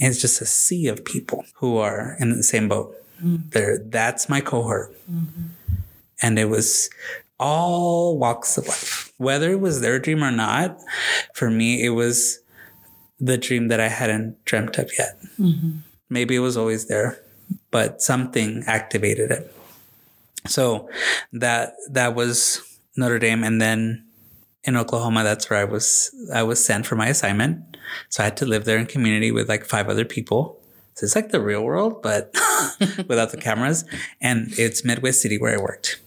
And 0.01 0.11
it's 0.11 0.21
just 0.21 0.41
a 0.41 0.47
sea 0.47 0.89
of 0.89 1.05
people 1.05 1.45
who 1.57 1.77
are 1.77 2.17
in 2.19 2.31
the 2.31 2.43
same 2.43 2.69
boat. 2.69 2.97
Mm. 3.23 3.51
There, 3.51 3.79
that's 3.79 4.29
my 4.29 4.41
cohort. 4.41 4.97
Mm-hmm. 5.11 5.43
And 6.23 6.39
it 6.39 6.47
was 6.47 6.89
all 7.41 8.19
walks 8.19 8.57
of 8.59 8.69
life. 8.69 9.13
Whether 9.17 9.51
it 9.51 9.61
was 9.61 9.81
their 9.81 9.99
dream 9.99 10.23
or 10.23 10.31
not, 10.31 10.79
for 11.35 11.51
me, 11.51 11.85
it 11.85 11.91
was 11.91 12.39
the 13.19 13.37
dream 13.37 13.69
that 13.69 13.81
I 13.81 13.89
hadn't 13.89 14.45
dreamt 14.45 14.79
of 14.79 14.91
yet. 14.97 15.19
Mm-hmm. 15.39 15.79
Maybe 16.09 16.37
it 16.37 16.41
was 16.41 16.57
always 16.57 16.87
there, 16.87 17.21
but 17.71 18.01
something 18.03 18.63
activated 18.67 19.31
it. 19.31 19.55
So 20.47 20.89
that 21.33 21.75
that 21.91 22.15
was 22.15 22.63
Notre 22.97 23.19
Dame, 23.19 23.45
and 23.45 23.61
then 23.61 24.07
in 24.65 24.77
Oklahoma, 24.77 25.23
that's 25.23 25.51
where 25.51 25.59
I 25.59 25.65
was. 25.65 26.15
I 26.33 26.43
was 26.43 26.65
sent 26.65 26.87
for 26.87 26.97
my 26.97 27.09
assignment, 27.09 27.77
so 28.09 28.23
I 28.23 28.25
had 28.25 28.37
to 28.39 28.47
live 28.47 28.65
there 28.65 28.79
in 28.79 28.87
community 28.87 29.33
with 29.33 29.49
like 29.49 29.65
five 29.65 29.89
other 29.89 30.05
people. 30.05 30.59
So 30.95 31.05
it's 31.05 31.17
like 31.17 31.31
the 31.31 31.41
real 31.41 31.63
world, 31.63 32.03
but 32.03 32.35
without 33.09 33.31
the 33.31 33.39
cameras. 33.39 33.85
And 34.21 34.53
it's 34.59 34.85
Midwest 34.85 35.23
City 35.23 35.39
where 35.39 35.59
I 35.59 35.63
worked, 35.63 36.01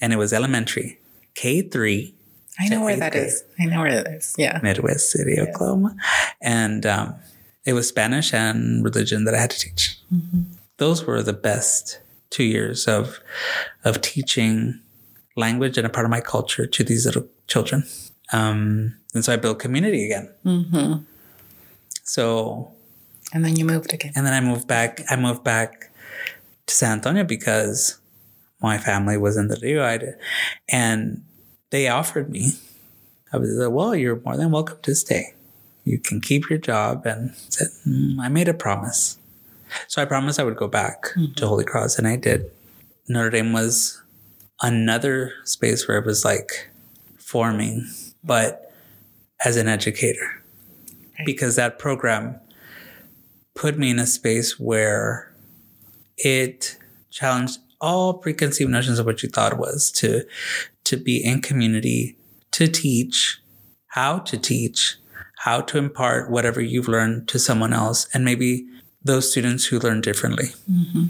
and 0.00 0.12
it 0.12 0.16
was 0.16 0.32
elementary, 0.32 0.98
K 1.34 1.62
three, 1.62 2.14
I 2.58 2.68
know 2.68 2.82
where 2.84 2.96
that 2.96 3.12
grade. 3.12 3.26
is. 3.26 3.44
I 3.60 3.64
know 3.66 3.80
where 3.80 3.94
that 4.02 4.12
is. 4.12 4.34
Yeah. 4.36 4.58
Midwest 4.62 5.10
City, 5.12 5.38
Oklahoma, 5.40 5.94
and 6.42 6.84
um, 6.86 7.14
it 7.64 7.72
was 7.74 7.86
Spanish 7.88 8.34
and 8.34 8.84
religion 8.84 9.24
that 9.24 9.34
I 9.34 9.38
had 9.40 9.50
to 9.50 9.58
teach. 9.58 9.98
Those 10.78 11.04
were 11.06 11.22
the 11.22 11.32
best 11.32 12.00
two 12.30 12.44
years 12.44 12.86
of 12.88 13.20
of 13.84 14.00
teaching 14.00 14.80
language 15.36 15.78
and 15.78 15.86
a 15.86 15.90
part 15.90 16.04
of 16.04 16.10
my 16.10 16.20
culture 16.20 16.66
to 16.66 16.82
these 16.84 17.06
little 17.06 17.26
children. 17.46 17.84
Um, 18.32 18.96
and 19.14 19.24
so 19.24 19.32
I 19.32 19.36
built 19.36 19.58
community 19.60 20.04
again. 20.10 20.28
So 22.04 22.72
And 23.32 23.44
then 23.44 23.56
you 23.56 23.64
moved 23.64 23.92
again. 23.92 24.12
and 24.16 24.26
then 24.26 24.32
I 24.34 24.40
moved 24.40 24.66
back. 24.66 25.00
I 25.10 25.16
moved 25.16 25.44
back 25.44 25.90
to 26.66 26.74
San 26.74 26.92
Antonio 26.98 27.24
because 27.24 27.98
my 28.60 28.78
family 28.78 29.16
was 29.16 29.36
in 29.36 29.48
the 29.48 29.58
Rio, 29.62 30.14
and 30.68 31.22
they 31.70 31.88
offered 31.88 32.30
me. 32.30 32.52
I 33.32 33.36
was 33.36 33.50
like, 33.50 33.70
"Well, 33.70 33.94
you're 33.94 34.20
more 34.20 34.36
than 34.36 34.50
welcome 34.50 34.78
to 34.82 34.94
stay. 34.94 35.34
You 35.84 35.98
can 35.98 36.20
keep 36.20 36.48
your 36.50 36.58
job." 36.58 37.06
And 37.06 37.30
I 37.30 37.34
said, 37.48 37.68
"Mm, 37.86 38.18
"I 38.20 38.28
made 38.28 38.48
a 38.48 38.54
promise." 38.54 39.18
So 39.86 40.00
I 40.00 40.06
promised 40.06 40.40
I 40.40 40.44
would 40.44 40.56
go 40.56 40.68
back 40.68 41.12
to 41.36 41.46
Holy 41.46 41.64
Cross, 41.64 41.98
and 41.98 42.08
I 42.08 42.16
did. 42.16 42.50
Notre 43.08 43.30
Dame 43.30 43.52
was 43.52 44.00
another 44.60 45.32
space 45.44 45.86
where 45.86 45.98
it 45.98 46.06
was 46.06 46.24
like 46.24 46.68
forming, 47.18 47.86
but 48.24 48.72
as 49.44 49.56
an 49.56 49.68
educator, 49.68 50.42
because 51.24 51.56
that 51.56 51.78
program 51.78 52.40
put 53.54 53.78
me 53.78 53.90
in 53.90 53.98
a 53.98 54.06
space 54.06 54.58
where 54.58 55.32
it 56.16 56.76
challenged 57.10 57.58
all 57.80 58.14
preconceived 58.14 58.70
notions 58.70 58.98
of 58.98 59.06
what 59.06 59.22
you 59.22 59.28
thought 59.28 59.58
was 59.58 59.90
to 59.92 60.24
to 60.84 60.96
be 60.96 61.24
in 61.24 61.40
community 61.40 62.16
to 62.50 62.66
teach 62.66 63.40
how 63.88 64.18
to 64.18 64.36
teach 64.36 64.96
how 65.38 65.60
to 65.60 65.78
impart 65.78 66.30
whatever 66.30 66.60
you've 66.60 66.88
learned 66.88 67.28
to 67.28 67.38
someone 67.38 67.72
else 67.72 68.08
and 68.12 68.24
maybe 68.24 68.66
those 69.02 69.30
students 69.30 69.66
who 69.66 69.78
learn 69.78 70.00
differently. 70.00 70.48
Mm-hmm. 70.70 71.04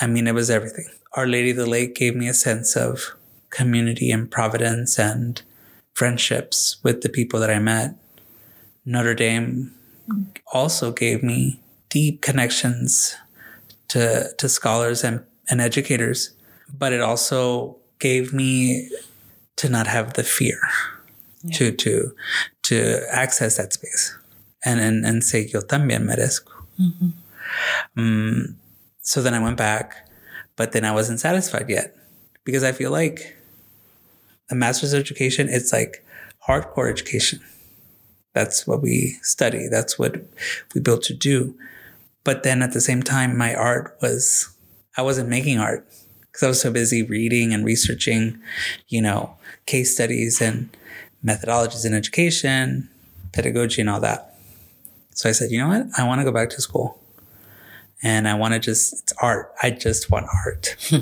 I 0.00 0.06
mean 0.06 0.26
it 0.26 0.34
was 0.34 0.50
everything. 0.50 0.86
Our 1.14 1.26
lady 1.26 1.50
of 1.50 1.56
the 1.56 1.66
lake 1.66 1.94
gave 1.94 2.14
me 2.14 2.28
a 2.28 2.34
sense 2.34 2.76
of 2.76 3.14
community 3.50 4.10
and 4.10 4.30
providence 4.30 4.98
and 4.98 5.42
friendships 5.92 6.76
with 6.82 7.00
the 7.00 7.08
people 7.08 7.40
that 7.40 7.50
i 7.50 7.58
met. 7.58 7.94
Notre 8.84 9.14
dame 9.14 9.74
mm. 10.08 10.26
also 10.52 10.92
gave 10.92 11.22
me 11.22 11.60
deep 11.88 12.22
connections 12.22 13.16
to 13.88 14.32
to 14.38 14.48
scholars 14.48 15.02
and, 15.02 15.24
and 15.48 15.60
educators, 15.60 16.32
but 16.78 16.92
it 16.92 17.00
also 17.00 17.76
gave 17.98 18.32
me 18.32 18.88
to 19.56 19.68
not 19.68 19.86
have 19.86 20.14
the 20.14 20.22
fear 20.22 20.60
to 21.52 21.72
to 21.72 22.12
to 22.62 23.02
access 23.10 23.56
that 23.56 23.72
space 23.72 24.16
and 24.64 24.80
and, 24.80 25.04
and 25.04 25.24
say 25.24 25.48
yo 25.52 25.60
también 25.60 26.04
merezco. 26.04 26.52
Um, 27.96 28.56
so 29.00 29.22
then 29.22 29.34
I 29.34 29.42
went 29.42 29.56
back, 29.56 30.08
but 30.56 30.72
then 30.72 30.84
I 30.84 30.92
wasn't 30.92 31.20
satisfied 31.20 31.68
yet 31.68 31.96
because 32.44 32.62
I 32.62 32.72
feel 32.72 32.90
like 32.90 33.36
a 34.50 34.54
master's 34.54 34.94
education 34.94 35.48
it's 35.48 35.72
like 35.72 36.04
hardcore 36.46 36.90
education. 36.90 37.40
That's 38.34 38.66
what 38.66 38.82
we 38.82 39.16
study. 39.22 39.68
That's 39.68 39.98
what 39.98 40.22
we 40.74 40.80
built 40.80 41.02
to 41.04 41.14
do. 41.14 41.54
But 42.24 42.42
then 42.42 42.62
at 42.62 42.72
the 42.72 42.80
same 42.80 43.02
time, 43.02 43.36
my 43.36 43.54
art 43.54 43.96
was, 44.00 44.48
I 44.98 45.02
wasn't 45.02 45.28
making 45.28 45.58
art 45.58 45.86
because 46.22 46.42
I 46.42 46.48
was 46.48 46.60
so 46.60 46.72
busy 46.72 47.02
reading 47.02 47.54
and 47.54 47.64
researching, 47.64 48.38
you 48.88 49.00
know, 49.00 49.36
case 49.64 49.94
studies 49.94 50.42
and 50.42 50.68
methodologies 51.24 51.86
in 51.86 51.94
education, 51.94 52.90
pedagogy, 53.32 53.80
and 53.80 53.88
all 53.88 54.00
that. 54.00 54.34
So 55.14 55.28
I 55.28 55.32
said, 55.32 55.50
you 55.50 55.58
know 55.58 55.68
what? 55.68 55.86
I 55.96 56.06
want 56.06 56.20
to 56.20 56.24
go 56.24 56.32
back 56.32 56.50
to 56.50 56.60
school 56.60 57.00
and 58.02 58.28
I 58.28 58.34
want 58.34 58.54
to 58.54 58.60
just, 58.60 58.92
it's 58.92 59.12
art. 59.22 59.52
I 59.62 59.70
just 59.70 60.10
want 60.10 60.26
art. 60.44 60.76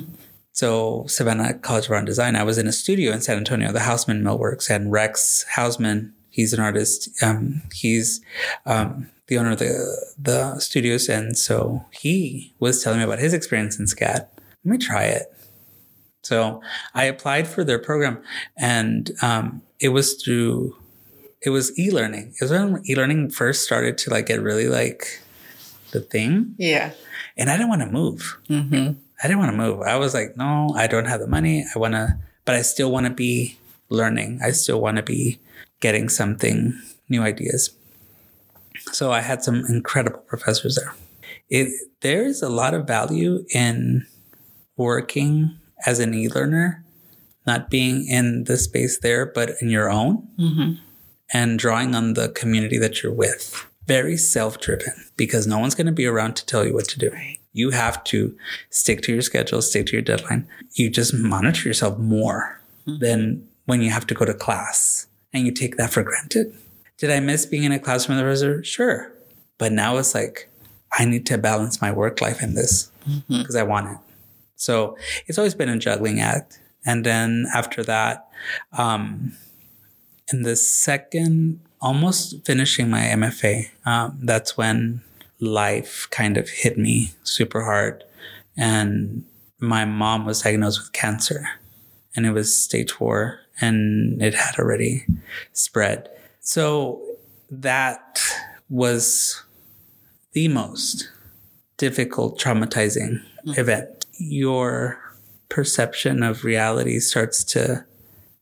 So 0.57 1.05
Savannah 1.07 1.53
College 1.53 1.85
of 1.85 1.91
Art 1.91 1.99
and 1.99 2.07
Design, 2.07 2.35
I 2.35 2.43
was 2.43 2.57
in 2.57 2.67
a 2.67 2.73
studio 2.73 3.13
in 3.13 3.21
San 3.21 3.37
Antonio, 3.37 3.73
the 3.73 3.81
Hausmann 3.81 4.23
Millworks, 4.23 4.75
and 4.75 4.91
Rex 4.91 5.45
Hausmann. 5.55 6.13
He's 6.31 6.55
an 6.55 6.61
artist. 6.61 7.11
Um, 7.23 7.61
he's 7.75 8.23
um, 8.65 9.11
the 9.29 9.39
owner 9.39 9.53
of 9.53 9.59
the 9.59 10.15
the 10.19 10.59
studios, 10.61 11.09
and 11.09 11.37
so 11.37 11.85
he 11.91 12.53
was 12.61 12.83
telling 12.83 12.99
me 12.99 13.05
about 13.05 13.19
his 13.19 13.33
experience 13.35 13.79
in 13.79 13.87
SCAD. 13.87 14.27
Let 14.65 14.71
me 14.73 14.79
try 14.79 15.05
it. 15.05 15.33
So 16.23 16.61
I 16.95 17.05
applied 17.05 17.47
for 17.47 17.63
their 17.65 17.79
program, 17.79 18.19
and 18.59 19.11
um, 19.23 19.63
it 19.81 19.91
was 19.91 20.15
through 20.15 20.77
it 21.43 21.51
was 21.51 21.79
e-learning. 21.79 22.35
It 22.35 22.43
was 22.43 22.51
when 22.51 22.83
e-learning 22.89 23.31
first 23.31 23.63
started 23.63 23.99
to 23.99 24.11
like 24.11 24.27
get 24.27 24.41
really 24.43 24.69
like 24.69 25.21
the 25.93 26.01
thing, 26.01 26.55
Yeah. 26.59 26.93
and 27.37 27.49
I 27.51 27.57
didn't 27.57 27.69
want 27.69 27.83
to 27.83 27.91
move. 27.91 28.37
I 28.51 29.29
didn't 29.29 29.39
want 29.39 29.53
to 29.53 29.57
move. 29.57 29.81
I 29.83 29.97
was 29.97 30.13
like, 30.15 30.37
no, 30.37 30.75
I 30.77 30.87
don't 30.89 31.07
have 31.07 31.21
the 31.21 31.27
money. 31.29 31.65
I 31.75 31.79
want 31.79 31.95
to, 31.95 32.19
but 32.45 32.55
I 32.57 32.63
still 32.63 32.91
want 32.91 33.07
to 33.07 33.13
be 33.13 33.59
learning. 33.89 34.41
I 34.43 34.51
still 34.51 34.81
want 34.81 34.97
to 34.97 35.03
be 35.03 35.39
getting 35.81 36.09
something, 36.09 36.75
new 37.09 37.23
ideas. 37.23 37.71
So 38.93 39.13
I 39.13 39.21
had 39.21 39.43
some 39.43 39.65
incredible 39.69 40.21
professors 40.21 40.77
there. 40.77 40.95
It, 41.49 41.73
there 42.01 42.25
is 42.25 42.43
a 42.43 42.49
lot 42.49 42.75
of 42.75 42.87
value 42.87 43.45
in 43.55 44.07
working 44.77 45.57
as 45.85 46.01
an 46.01 46.15
e-learner, 46.15 46.85
not 47.47 47.71
being 47.71 48.07
in 48.07 48.45
the 48.45 48.57
space 48.57 48.99
there, 48.99 49.27
but 49.27 49.51
in 49.61 49.71
your 49.71 49.91
own 49.91 50.29
mm-hmm. 50.39 50.73
and 51.33 51.59
drawing 51.59 51.95
on 51.95 52.15
the 52.15 52.29
community 52.31 52.79
that 52.79 53.03
you're 53.03 53.15
with. 53.15 53.67
Very 53.87 54.17
self 54.17 54.61
driven 54.61 54.93
because 55.17 55.47
no 55.47 55.59
one's 55.59 55.75
going 55.75 55.87
to 55.87 55.93
be 55.93 56.07
around 56.07 56.35
to 56.37 56.47
tell 56.47 56.67
you 56.67 56.75
what 56.75 56.89
to 56.89 56.99
do. 56.99 57.11
Right. 57.11 57.39
You 57.53 57.71
have 57.71 58.03
to 58.05 58.37
stick 58.71 59.03
to 59.03 59.13
your 59.13 59.23
schedule, 59.23 59.63
stick 59.63 59.87
to 59.87 59.93
your 59.93 60.03
deadline. 60.03 60.49
You 60.75 60.91
just 60.91 61.15
monitor 61.15 61.69
yourself 61.69 61.99
more 61.99 62.61
mm-hmm. 62.87 62.99
than 62.99 63.49
when 63.65 63.81
you 63.81 63.91
have 63.91 64.07
to 64.09 64.15
go 64.15 64.25
to 64.25 64.35
class 64.35 65.07
and 65.33 65.47
you 65.47 65.53
take 65.53 65.77
that 65.77 65.91
for 65.91 66.03
granted. 66.03 66.53
Did 66.99 67.11
I 67.11 67.21
miss 67.21 67.47
being 67.47 67.65
in 67.65 67.73
a 67.73 67.79
classroom 67.79 68.17
with 68.17 68.25
a 68.25 68.27
professor? 68.27 68.65
Sure. 68.65 69.13
But 69.59 69.73
now 69.73 69.97
it's 69.97 70.15
like, 70.15 70.49
I 70.99 71.05
need 71.05 71.27
to 71.27 71.39
balance 71.39 71.81
my 71.81 71.93
work 71.93 72.21
life 72.21 72.43
in 72.43 72.55
this 72.55 72.91
because 73.05 73.31
mm-hmm. 73.31 73.57
I 73.59 73.63
want 73.63 73.91
it. 73.91 73.99
So 74.57 74.97
it's 75.27 75.39
always 75.39 75.55
been 75.55 75.69
a 75.69 75.79
juggling 75.79 76.21
act. 76.21 76.61
And 76.85 77.05
then 77.05 77.47
after 77.55 77.83
that, 77.85 78.29
um, 78.73 79.37
in 80.33 80.43
the 80.43 80.57
second, 80.57 81.61
almost 81.81 82.45
finishing 82.47 82.89
my 82.89 83.01
MFA, 83.01 83.69
um, 83.85 84.19
that's 84.23 84.57
when 84.57 85.03
life 85.41 86.09
kind 86.11 86.37
of 86.37 86.49
hit 86.49 86.79
me 86.79 87.13
super 87.23 87.65
hard. 87.65 88.05
And 88.57 89.25
my 89.59 89.85
mom 89.85 90.25
was 90.25 90.43
diagnosed 90.43 90.81
with 90.81 90.93
cancer 90.93 91.47
and 92.15 92.27
it 92.27 92.33
was 92.33 92.59
stage 92.59 92.93
four 92.93 93.41
and 93.61 94.21
it 94.23 94.35
had 94.35 94.59
already 94.59 95.07
spread. 95.53 96.09
So 96.47 97.03
that 97.51 98.21
was 98.69 99.43
the 100.33 100.47
most 100.47 101.11
difficult, 101.77 102.39
traumatizing 102.39 103.21
mm-hmm. 103.45 103.61
event. 103.61 104.07
Your 104.21 105.03
perception 105.49 106.23
of 106.23 106.45
reality 106.45 107.01
starts 107.01 107.43
to 107.45 107.85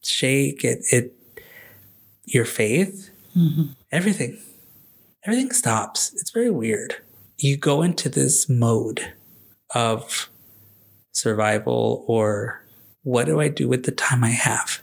shake. 0.02 0.64
It, 0.64 0.84
it, 0.90 1.14
your 2.26 2.44
faith, 2.44 3.10
mm-hmm. 3.34 3.72
everything, 3.90 4.38
everything 5.24 5.50
stops. 5.52 6.12
It's 6.12 6.30
very 6.30 6.50
weird. 6.50 6.96
You 7.38 7.56
go 7.56 7.80
into 7.80 8.10
this 8.10 8.50
mode 8.50 9.14
of 9.74 10.28
survival 11.12 12.04
or 12.06 12.62
what 13.02 13.24
do 13.24 13.40
I 13.40 13.48
do 13.48 13.66
with 13.66 13.86
the 13.86 13.92
time 13.92 14.22
I 14.22 14.30
have? 14.30 14.82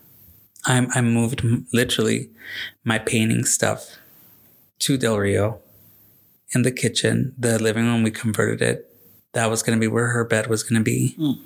I'm, 0.65 0.89
I 0.93 1.01
moved 1.01 1.43
literally 1.73 2.29
my 2.83 2.99
painting 2.99 3.45
stuff 3.45 3.97
to 4.79 4.97
Del 4.97 5.17
Rio 5.17 5.59
in 6.53 6.63
the 6.63 6.71
kitchen. 6.71 7.33
The 7.37 7.61
living 7.61 7.85
room, 7.85 8.03
we 8.03 8.11
converted 8.11 8.61
it. 8.61 8.87
That 9.33 9.49
was 9.49 9.63
going 9.63 9.77
to 9.77 9.79
be 9.79 9.87
where 9.87 10.07
her 10.07 10.23
bed 10.23 10.47
was 10.47 10.63
going 10.63 10.79
to 10.79 10.83
be. 10.83 11.15
Mm. 11.17 11.39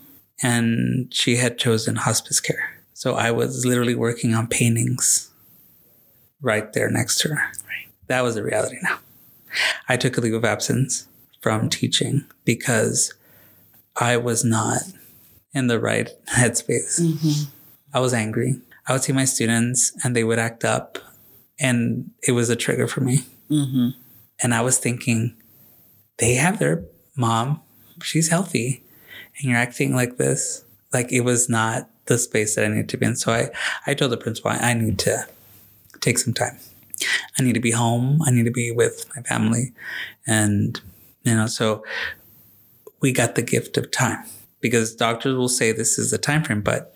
And 0.43 1.13
she 1.13 1.37
had 1.37 1.57
chosen 1.57 1.95
hospice 1.95 2.39
care. 2.41 2.81
So 2.93 3.15
I 3.15 3.31
was 3.31 3.65
literally 3.65 3.95
working 3.95 4.33
on 4.33 4.47
paintings 4.47 5.31
right 6.41 6.71
there 6.73 6.89
next 6.89 7.19
to 7.19 7.29
her. 7.29 7.35
Right. 7.35 7.87
That 8.07 8.23
was 8.23 8.35
the 8.35 8.43
reality 8.43 8.77
now. 8.81 8.99
I 9.87 9.97
took 9.97 10.17
a 10.17 10.21
leave 10.21 10.33
of 10.33 10.45
absence 10.45 11.07
from 11.41 11.69
teaching 11.69 12.25
because 12.43 13.13
I 13.95 14.17
was 14.17 14.43
not 14.43 14.81
in 15.53 15.67
the 15.67 15.79
right 15.79 16.09
headspace. 16.35 16.99
Mm-hmm. 16.99 17.49
I 17.93 17.99
was 17.99 18.13
angry. 18.13 18.59
I 18.87 18.93
would 18.93 19.03
see 19.03 19.13
my 19.13 19.25
students 19.25 19.91
and 20.03 20.15
they 20.15 20.23
would 20.23 20.39
act 20.39 20.63
up, 20.63 20.97
and 21.59 22.11
it 22.27 22.33
was 22.33 22.49
a 22.49 22.55
trigger 22.55 22.87
for 22.87 23.01
me. 23.01 23.19
Mm-hmm. 23.49 23.89
And 24.41 24.53
I 24.53 24.61
was 24.61 24.77
thinking, 24.77 25.35
they 26.17 26.35
have 26.35 26.59
their 26.59 26.83
mom, 27.15 27.61
she's 28.01 28.29
healthy, 28.29 28.83
and 29.37 29.49
you're 29.49 29.59
acting 29.59 29.95
like 29.95 30.17
this. 30.17 30.65
Like 30.93 31.11
it 31.11 31.21
was 31.21 31.49
not 31.49 31.89
the 32.05 32.17
space 32.17 32.55
that 32.55 32.65
I 32.65 32.67
needed 32.67 32.89
to 32.89 32.97
be 32.97 33.05
in. 33.05 33.15
So 33.15 33.33
I, 33.33 33.49
I 33.87 33.93
told 33.93 34.11
the 34.11 34.17
principal, 34.17 34.51
I 34.51 34.73
need 34.73 34.99
to 34.99 35.27
take 36.01 36.17
some 36.17 36.33
time. 36.33 36.57
I 37.37 37.43
need 37.43 37.53
to 37.53 37.59
be 37.59 37.71
home. 37.71 38.21
I 38.25 38.31
need 38.31 38.45
to 38.45 38.51
be 38.51 38.71
with 38.71 39.05
my 39.15 39.21
family. 39.23 39.73
And, 40.27 40.79
you 41.23 41.35
know, 41.35 41.47
so 41.47 41.83
we 43.01 43.11
got 43.11 43.35
the 43.35 43.41
gift 43.41 43.77
of 43.77 43.91
time 43.91 44.23
because 44.61 44.95
doctors 44.95 45.35
will 45.35 45.49
say 45.49 45.71
this 45.71 45.97
is 45.97 46.11
the 46.11 46.17
time 46.17 46.43
frame, 46.43 46.61
but 46.61 46.95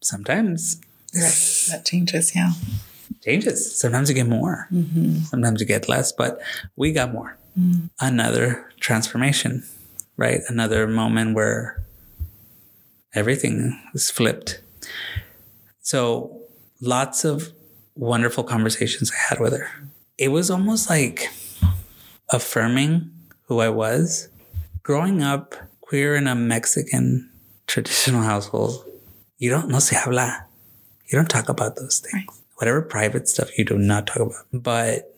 sometimes 0.00 0.80
right. 1.14 1.70
that 1.70 1.84
changes. 1.84 2.34
Yeah, 2.34 2.52
changes. 3.22 3.78
Sometimes 3.78 4.08
you 4.08 4.14
get 4.14 4.28
more. 4.28 4.68
Mm-hmm. 4.72 5.20
Sometimes 5.20 5.60
you 5.60 5.66
get 5.66 5.88
less, 5.88 6.12
but 6.12 6.40
we 6.76 6.92
got 6.92 7.12
more. 7.12 7.36
Mm. 7.58 7.90
Another 8.00 8.70
transformation, 8.80 9.64
right? 10.16 10.40
Another 10.48 10.86
moment 10.86 11.34
where 11.34 11.82
everything 13.14 13.80
is 13.94 14.10
flipped. 14.10 14.62
So 15.80 16.42
lots 16.80 17.24
of 17.24 17.52
wonderful 17.94 18.44
conversations 18.44 19.10
I 19.10 19.28
had 19.28 19.40
with 19.40 19.52
her. 19.52 19.68
It 20.16 20.28
was 20.28 20.50
almost 20.50 20.88
like 20.88 21.28
affirming 22.30 23.10
who 23.46 23.60
I 23.60 23.68
was. 23.68 24.28
Growing 24.82 25.22
up 25.22 25.54
queer 25.80 26.14
in 26.14 26.26
a 26.26 26.34
Mexican 26.34 27.30
traditional 27.66 28.22
household, 28.32 28.84
you 29.38 29.50
don't 29.50 29.68
no 29.68 29.78
se 29.78 29.96
habla. 29.96 30.46
You 31.06 31.16
don't 31.16 31.30
talk 31.30 31.48
about 31.48 31.76
those 31.76 32.00
things. 32.00 32.14
Right. 32.14 32.38
Whatever 32.56 32.82
private 32.82 33.28
stuff 33.28 33.56
you 33.56 33.64
do 33.64 33.78
not 33.78 34.06
talk 34.06 34.18
about. 34.18 34.46
But 34.52 35.14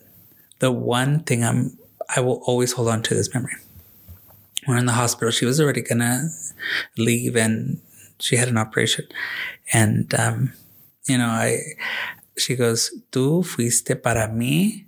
the 0.60 0.70
one 0.70 1.20
thing 1.20 1.42
I'm 1.42 1.78
I 2.14 2.20
will 2.20 2.42
always 2.44 2.72
hold 2.72 2.88
on 2.88 3.02
to 3.04 3.14
this 3.14 3.32
memory. 3.34 3.54
We're 4.68 4.76
in 4.76 4.86
the 4.86 4.92
hospital. 4.92 5.30
She 5.30 5.46
was 5.46 5.60
already 5.60 5.80
gonna 5.80 6.28
leave 6.96 7.36
and 7.36 7.80
she 8.18 8.36
had 8.36 8.48
an 8.48 8.58
operation. 8.58 9.06
And 9.72 10.12
um, 10.14 10.52
you 11.06 11.18
know, 11.18 11.28
I 11.28 11.58
she 12.36 12.56
goes, 12.56 12.90
Tú 13.10 13.44
fuiste 13.44 14.00
para 14.00 14.28
mí 14.28 14.84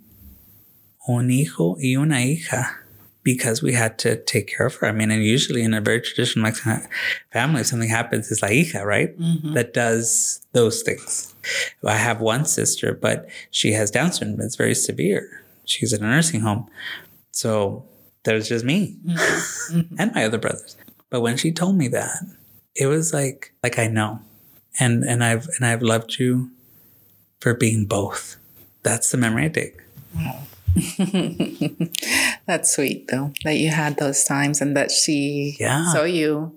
un 1.07 1.29
hijo 1.31 1.75
y 1.79 1.95
una 1.97 2.23
hija 2.23 2.82
because 3.23 3.61
we 3.61 3.73
had 3.73 3.97
to 3.99 4.21
take 4.23 4.47
care 4.55 4.67
of 4.67 4.75
her. 4.75 4.87
I 4.87 4.91
mean, 4.91 5.09
and 5.09 5.23
usually 5.23 5.63
in 5.63 5.73
a 5.73 5.81
very 5.81 6.01
traditional 6.01 6.43
Mexican 6.43 6.85
family, 7.31 7.61
if 7.61 7.67
something 7.67 7.89
happens, 7.89 8.31
it's 8.31 8.41
la 8.41 8.49
hija, 8.49 8.83
right? 8.83 9.17
Mm-hmm. 9.17 9.53
That 9.53 9.73
does 9.73 10.41
those 10.51 10.81
things. 10.81 11.33
I 11.85 11.95
have 11.95 12.21
one 12.21 12.45
sister, 12.45 12.93
but 12.93 13.29
she 13.49 13.73
has 13.73 13.91
Down 13.91 14.11
syndrome. 14.11 14.45
It's 14.45 14.55
very 14.55 14.75
severe. 14.75 15.43
She's 15.65 15.93
in 15.93 16.03
a 16.03 16.07
nursing 16.07 16.41
home. 16.41 16.69
So 17.31 17.85
there's 18.23 18.49
just 18.49 18.65
me 18.65 18.97
mm-hmm. 19.05 19.95
and 19.97 20.13
my 20.13 20.25
other 20.25 20.37
brothers. 20.37 20.75
But 21.09 21.21
when 21.21 21.37
she 21.37 21.51
told 21.51 21.77
me 21.77 21.87
that, 21.89 22.17
it 22.75 22.87
was 22.87 23.13
like, 23.13 23.53
like 23.63 23.79
I 23.79 23.87
know. 23.87 24.19
And, 24.79 25.03
and 25.03 25.23
I've, 25.23 25.47
and 25.55 25.65
I've 25.65 25.81
loved 25.81 26.19
you 26.19 26.49
for 27.39 27.53
being 27.53 27.85
both. 27.85 28.37
That's 28.81 29.11
the 29.11 29.17
memory 29.17 29.45
I 29.45 29.49
take. 29.49 29.79
Wow. 30.75 31.87
That's 32.45 32.75
sweet 32.75 33.07
though 33.09 33.33
that 33.43 33.57
you 33.57 33.69
had 33.69 33.97
those 33.97 34.23
times 34.23 34.61
and 34.61 34.75
that 34.75 34.91
she 34.91 35.55
yeah. 35.59 35.91
saw 35.91 36.03
you 36.03 36.53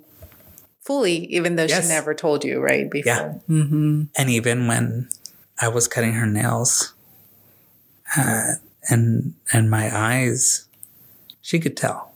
fully, 0.81 1.27
even 1.27 1.57
though 1.57 1.65
yes. 1.65 1.83
she 1.83 1.89
never 1.89 2.15
told 2.15 2.45
you 2.45 2.61
right 2.61 2.91
before. 2.91 3.13
Yeah. 3.13 3.35
Mm-hmm. 3.49 4.05
And 4.17 4.31
even 4.31 4.67
when 4.67 5.09
I 5.61 5.69
was 5.69 5.89
cutting 5.89 6.13
her 6.15 6.27
nails, 6.27 6.95
uh, 8.17 8.55
and 8.89 9.35
and 9.53 9.71
my 9.71 9.95
eyes, 9.95 10.69
she 11.43 11.59
could 11.59 11.77
tell. 11.77 12.13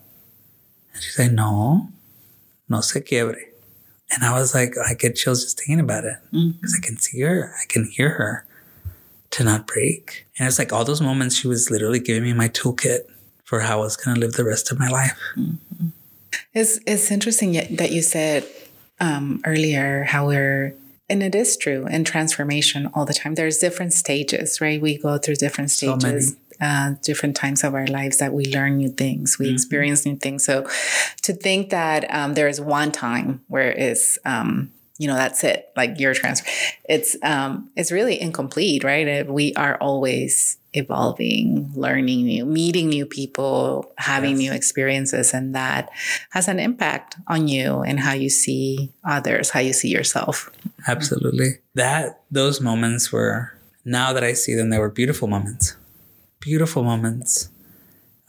And 0.94 1.02
she 1.02 1.10
said, 1.10 1.32
"No, 1.32 1.88
no 2.68 2.80
se 2.80 3.00
quiebre." 3.00 3.50
And 4.12 4.24
I 4.24 4.38
was 4.38 4.54
like, 4.54 4.74
I 4.76 4.94
get 4.94 5.14
chills 5.14 5.44
just 5.44 5.58
thinking 5.58 5.78
about 5.78 6.04
it 6.04 6.16
because 6.32 6.44
mm-hmm. 6.44 6.82
I 6.82 6.84
can 6.84 6.96
see 6.98 7.20
her, 7.20 7.54
I 7.62 7.64
can 7.68 7.84
hear 7.84 8.10
her 8.10 8.44
to 9.30 9.44
not 9.44 9.66
break. 9.66 10.26
And 10.38 10.48
it's 10.48 10.58
like 10.58 10.72
all 10.72 10.84
those 10.84 11.00
moments 11.00 11.36
she 11.36 11.48
was 11.48 11.70
literally 11.70 12.00
giving 12.00 12.24
me 12.24 12.32
my 12.32 12.48
toolkit 12.48 13.00
for 13.44 13.60
how 13.60 13.80
I 13.80 13.84
was 13.84 13.96
going 13.96 14.14
to 14.14 14.20
live 14.20 14.34
the 14.34 14.44
rest 14.44 14.70
of 14.70 14.78
my 14.78 14.88
life. 14.88 15.18
Mm-hmm. 15.36 15.88
It's 16.54 16.78
it's 16.86 17.10
interesting 17.10 17.52
that 17.52 17.90
you 17.92 18.02
said 18.02 18.46
um, 19.00 19.40
earlier 19.44 20.04
how 20.04 20.28
we're 20.28 20.74
and 21.08 21.22
it 21.22 21.34
is 21.34 21.56
true 21.56 21.86
in 21.88 22.04
transformation 22.04 22.88
all 22.94 23.04
the 23.04 23.14
time. 23.14 23.34
There's 23.34 23.58
different 23.58 23.92
stages, 23.92 24.60
right? 24.60 24.80
We 24.80 24.96
go 24.98 25.18
through 25.18 25.36
different 25.36 25.70
stages, 25.72 26.30
so 26.30 26.36
uh, 26.60 26.94
different 27.02 27.34
times 27.36 27.64
of 27.64 27.74
our 27.74 27.86
lives 27.86 28.18
that 28.18 28.32
we 28.32 28.44
learn 28.44 28.76
new 28.76 28.90
things, 28.90 29.38
we 29.38 29.46
mm-hmm. 29.46 29.54
experience 29.54 30.06
new 30.06 30.16
things. 30.16 30.44
So 30.44 30.68
to 31.22 31.32
think 31.32 31.70
that 31.70 32.12
um, 32.14 32.34
there 32.34 32.48
is 32.48 32.60
one 32.60 32.92
time 32.92 33.42
where 33.48 33.72
it's 33.72 34.18
um, 34.24 34.70
you 35.00 35.06
know 35.08 35.14
that's 35.14 35.42
it 35.42 35.72
like 35.76 35.98
your 35.98 36.12
transfer 36.12 36.46
it's 36.84 37.16
um 37.22 37.70
it's 37.74 37.90
really 37.90 38.20
incomplete 38.20 38.84
right? 38.84 39.26
We 39.26 39.54
are 39.54 39.78
always 39.78 40.58
evolving 40.74 41.72
learning 41.74 42.26
new 42.26 42.44
meeting 42.44 42.90
new 42.90 43.06
people 43.06 43.90
having 43.96 44.32
yes. 44.32 44.38
new 44.38 44.52
experiences 44.52 45.32
and 45.32 45.54
that 45.54 45.88
has 46.32 46.48
an 46.48 46.60
impact 46.60 47.16
on 47.26 47.48
you 47.48 47.80
and 47.80 47.98
how 47.98 48.12
you 48.12 48.28
see 48.28 48.92
others 49.02 49.48
how 49.50 49.60
you 49.60 49.72
see 49.72 49.88
yourself. 49.88 50.50
Absolutely. 50.86 51.60
That 51.74 52.20
those 52.30 52.60
moments 52.60 53.10
were 53.10 53.52
now 53.86 54.12
that 54.12 54.22
i 54.22 54.34
see 54.34 54.54
them 54.54 54.68
they 54.68 54.78
were 54.78 54.90
beautiful 54.90 55.28
moments. 55.28 55.76
Beautiful 56.40 56.82
moments 56.82 57.48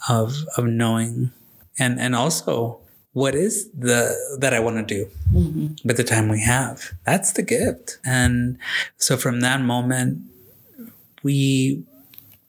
of 0.07 0.37
of 0.55 0.65
knowing. 0.65 1.31
And 1.77 1.99
and 1.99 2.15
also 2.15 2.79
what 3.13 3.35
is 3.35 3.69
the 3.71 4.15
that 4.39 4.53
I 4.53 4.59
want 4.59 4.77
to 4.77 4.95
do 4.95 5.09
mm-hmm. 5.33 5.87
with 5.87 5.97
the 5.97 6.03
time 6.03 6.29
we 6.29 6.41
have. 6.41 6.91
That's 7.05 7.33
the 7.33 7.43
gift. 7.43 7.97
And 8.05 8.57
so 8.97 9.17
from 9.17 9.41
that 9.41 9.61
moment, 9.61 10.21
we 11.23 11.83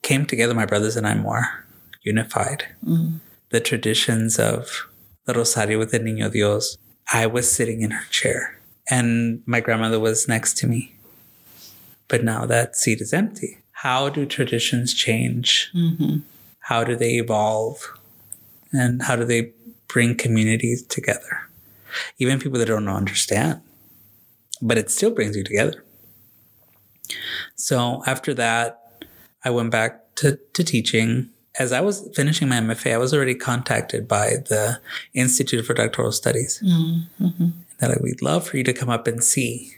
came 0.02 0.24
together, 0.26 0.54
my 0.54 0.66
brothers 0.66 0.96
and 0.96 1.06
I, 1.06 1.14
more 1.14 1.64
unified. 2.02 2.66
Mm-hmm. 2.84 3.16
The 3.50 3.60
traditions 3.60 4.38
of 4.38 4.88
the 5.26 5.34
Rosario 5.34 5.78
with 5.78 5.90
the 5.90 6.00
Niño 6.00 6.32
Dios. 6.32 6.78
I 7.12 7.26
was 7.26 7.50
sitting 7.50 7.82
in 7.82 7.90
her 7.90 8.06
chair, 8.10 8.58
and 8.88 9.42
my 9.46 9.60
grandmother 9.60 10.00
was 10.00 10.28
next 10.28 10.56
to 10.58 10.66
me. 10.66 10.94
but 12.12 12.22
now 12.22 12.44
that 12.44 12.76
seat 12.76 13.00
is 13.00 13.14
empty. 13.14 13.56
How 13.72 14.10
do 14.10 14.26
traditions 14.26 14.92
change? 14.92 15.70
Mm-hmm. 15.74 16.18
How 16.60 16.84
do 16.84 16.94
they 16.94 17.14
evolve? 17.14 17.90
And 18.70 19.02
how 19.02 19.16
do 19.16 19.24
they 19.24 19.52
bring 19.92 20.16
communities 20.16 20.82
together? 20.82 21.48
Even 22.18 22.38
people 22.38 22.58
that 22.58 22.66
don't 22.66 22.88
understand, 22.88 23.60
but 24.60 24.78
it 24.78 24.90
still 24.90 25.10
brings 25.10 25.36
you 25.36 25.44
together. 25.44 25.84
So 27.54 28.02
after 28.06 28.32
that, 28.34 28.80
I 29.44 29.50
went 29.50 29.70
back 29.70 30.14
to, 30.16 30.38
to 30.54 30.64
teaching. 30.64 31.28
As 31.58 31.72
I 31.72 31.80
was 31.80 32.08
finishing 32.14 32.48
my 32.48 32.56
MFA, 32.56 32.94
I 32.94 32.98
was 32.98 33.12
already 33.12 33.34
contacted 33.34 34.08
by 34.08 34.36
the 34.48 34.80
Institute 35.12 35.66
for 35.66 35.74
Doctoral 35.74 36.12
Studies. 36.12 36.62
Mm-hmm. 36.64 37.48
They're 37.78 37.90
like, 37.90 38.00
we'd 38.00 38.22
love 38.22 38.46
for 38.46 38.56
you 38.56 38.64
to 38.64 38.72
come 38.72 38.88
up 38.88 39.06
and 39.06 39.22
see 39.22 39.74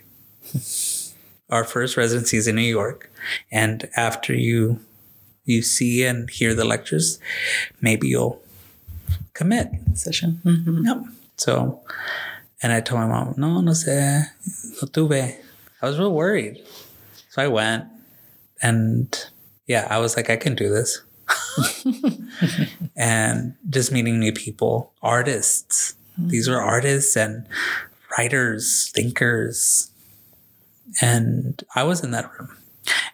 our 1.51 1.65
first 1.65 1.97
residencies 1.97 2.47
in 2.47 2.55
New 2.55 2.63
York. 2.63 3.11
And 3.51 3.89
after 3.97 4.35
you 4.35 4.81
you 5.47 5.63
see 5.63 6.05
and 6.05 6.31
hear 6.31 6.55
the 6.55 6.65
lectures, 6.65 7.19
maybe 7.81 8.09
you'll 8.09 8.41
commit 9.35 9.69
session. 9.95 10.41
Mm-hmm. 10.45 10.87
Yep. 10.87 11.03
So, 11.37 11.83
and 12.63 12.73
I 12.73 12.81
told 12.81 13.01
my 13.01 13.07
mom, 13.07 13.35
no, 13.37 13.61
no 13.61 13.73
sé, 13.73 14.27
no 14.81 14.89
tuve. 14.89 15.37
I 15.83 15.87
was 15.87 15.99
real 15.99 16.13
worried. 16.13 16.63
So 17.31 17.43
I 17.43 17.49
went 17.49 17.85
and 18.63 19.31
yeah, 19.67 19.87
I 19.91 19.99
was 19.99 20.17
like, 20.17 20.31
I 20.31 20.37
can 20.37 20.55
do 20.55 20.71
this. 20.71 21.03
and 22.97 23.55
just 23.69 23.93
meeting 23.93 24.19
new 24.19 24.33
people, 24.33 24.93
artists. 25.03 25.95
Mm-hmm. 26.19 26.29
These 26.29 26.49
were 26.49 26.61
artists 26.61 27.17
and 27.17 27.47
writers, 28.17 28.91
thinkers. 28.95 29.91
And 31.01 31.63
I 31.75 31.83
was 31.83 32.05
in 32.05 32.13
that 32.13 32.31
room. 32.39 32.57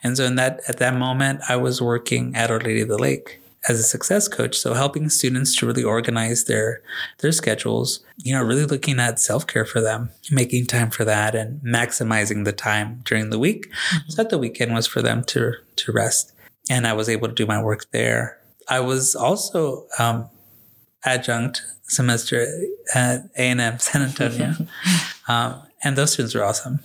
And 0.03 0.17
so 0.17 0.25
in 0.25 0.35
that 0.37 0.61
at 0.69 0.79
that 0.79 0.95
moment, 0.95 1.41
I 1.49 1.57
was 1.57 1.81
working 1.81 2.35
at 2.35 2.51
Our 2.51 2.59
Lady 2.59 2.81
of 2.81 2.89
the 2.89 2.99
Lake 2.99 3.40
as 3.69 3.79
a 3.79 3.83
success 3.83 4.29
coach. 4.29 4.57
So 4.57 4.75
helping 4.75 5.09
students 5.09 5.55
to 5.57 5.67
really 5.67 5.85
organize 5.85 6.45
their 6.45 6.83
their 7.19 7.33
schedules, 7.33 8.05
you 8.17 8.35
know, 8.35 8.43
really 8.43 8.65
looking 8.65 8.99
at 8.99 9.21
self-care 9.21 9.65
for 9.65 9.81
them, 9.81 10.11
making 10.31 10.67
time 10.67 10.91
for 10.91 11.05
that 11.05 11.35
and 11.35 11.61
maximizing 11.61 12.45
the 12.45 12.53
time 12.53 13.03
during 13.05 13.31
the 13.31 13.39
week. 13.39 13.71
Mm-hmm. 13.71 14.11
So 14.11 14.23
that 14.23 14.31
the 14.31 14.39
weekend 14.39 14.75
was 14.75 14.87
for 14.87 15.03
them 15.03 15.25
to 15.25 15.55
to 15.77 15.93
rest. 15.93 16.33
And 16.69 16.87
I 16.87 16.93
was 16.93 17.09
able 17.09 17.29
to 17.29 17.35
do 17.35 17.47
my 17.47 17.63
work 17.63 17.91
there. 17.91 18.39
I 18.69 18.81
was 18.81 19.17
also 19.17 19.87
um, 19.99 20.29
adjunct 21.05 21.63
semester 21.83 22.47
at 22.95 23.29
A&M 23.37 23.79
San 23.79 24.03
Antonio. 24.03 24.55
um, 25.29 25.63
and 25.83 25.97
those 25.97 26.13
students 26.13 26.35
were 26.35 26.45
awesome. 26.45 26.81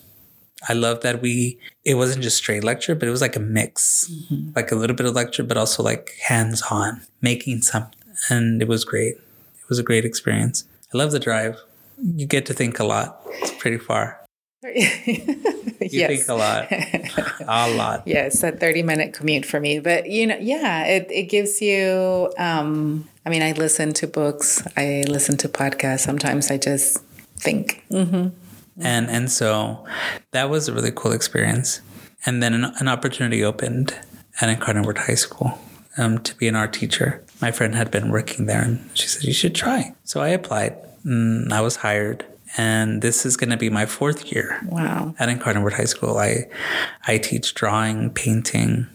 I 0.68 0.74
love 0.74 1.02
that 1.02 1.22
we, 1.22 1.60
it 1.84 1.96
wasn't 1.96 2.24
just 2.24 2.38
straight 2.38 2.64
lecture, 2.64 2.96
but 2.96 3.08
it 3.08 3.12
was 3.12 3.22
like 3.22 3.36
a 3.36 3.40
mix, 3.40 4.10
mm-hmm. 4.10 4.52
like 4.56 4.72
a 4.72 4.76
little 4.76 4.96
bit 4.96 5.06
of 5.06 5.14
lecture, 5.14 5.44
but 5.44 5.58
also 5.58 5.84
like 5.84 6.16
hands 6.28 6.62
on 6.70 7.02
making 7.22 7.62
something. 7.62 8.00
And 8.30 8.62
it 8.62 8.68
was 8.68 8.84
great. 8.86 9.16
It 9.16 9.70
was 9.70 9.80
a 9.80 9.84
great 9.84 10.06
experience. 10.06 10.66
I 10.94 10.98
love 10.98 11.12
the 11.12 11.20
drive. 11.20 11.60
You 12.02 12.26
get 12.26 12.46
to 12.48 12.54
think 12.54 12.80
a 12.80 12.84
lot. 12.84 13.22
It's 13.42 13.52
pretty 13.52 13.78
far. 13.78 14.20
you 14.64 14.72
yes. 15.80 16.08
think 16.08 16.28
a 16.28 16.34
lot. 16.34 16.68
a 17.48 17.76
lot. 17.76 18.04
Yes, 18.08 18.44
a 18.44 18.52
30 18.64 18.84
minute 18.84 19.14
commute 19.14 19.46
for 19.46 19.60
me. 19.60 19.80
But, 19.80 20.10
you 20.10 20.26
know, 20.28 20.38
yeah, 20.40 20.86
it, 20.86 21.08
it 21.12 21.24
gives 21.24 21.62
you, 21.62 22.34
um, 22.38 23.08
I 23.26 23.30
mean, 23.30 23.44
I 23.44 23.52
listen 23.52 23.94
to 23.94 24.08
books, 24.08 24.66
I 24.76 25.04
listen 25.08 25.38
to 25.38 25.50
podcasts. 25.50 26.00
Sometimes 26.00 26.50
I 26.50 26.58
just 26.58 27.04
think. 27.38 27.84
Mm-hmm. 27.92 28.30
And 28.80 29.10
and 29.10 29.32
so 29.32 29.86
that 30.32 30.50
was 30.50 30.68
a 30.68 30.74
really 30.74 30.92
cool 30.92 31.12
experience. 31.12 31.82
And 32.26 32.42
then 32.42 32.54
an, 32.54 32.66
an 32.80 32.88
opportunity 32.88 33.44
opened 33.44 33.98
at 34.42 34.50
Incarnate 34.50 34.98
High 34.98 35.16
School 35.16 35.58
um, 35.98 36.20
to 36.20 36.36
be 36.36 36.48
an 36.48 36.56
art 36.56 36.74
teacher. 36.74 37.24
My 37.42 37.52
friend 37.52 37.76
had 37.76 37.92
been 37.92 38.12
working 38.12 38.48
there, 38.48 38.62
and 38.62 38.90
she 38.94 39.08
said 39.08 39.24
you 39.24 39.34
should 39.34 39.56
try. 39.56 39.94
So 40.04 40.22
I 40.22 40.30
applied. 40.30 40.76
And 41.04 41.54
I 41.54 41.62
was 41.62 41.78
hired, 41.78 42.26
and 42.58 43.02
this 43.02 43.26
is 43.26 43.38
going 43.38 43.52
to 43.52 43.58
be 43.58 43.70
my 43.70 43.86
fourth 43.86 44.32
year. 44.32 44.60
Wow! 44.66 45.14
At 45.20 45.30
Incarnate 45.30 45.74
High 45.74 45.86
School, 45.86 46.18
I 46.18 46.48
I 47.06 47.20
teach 47.20 47.54
drawing, 47.54 48.10
painting, 48.10 48.88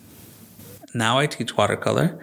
now 0.95 1.19
I 1.19 1.27
teach 1.27 1.57
watercolor 1.57 2.19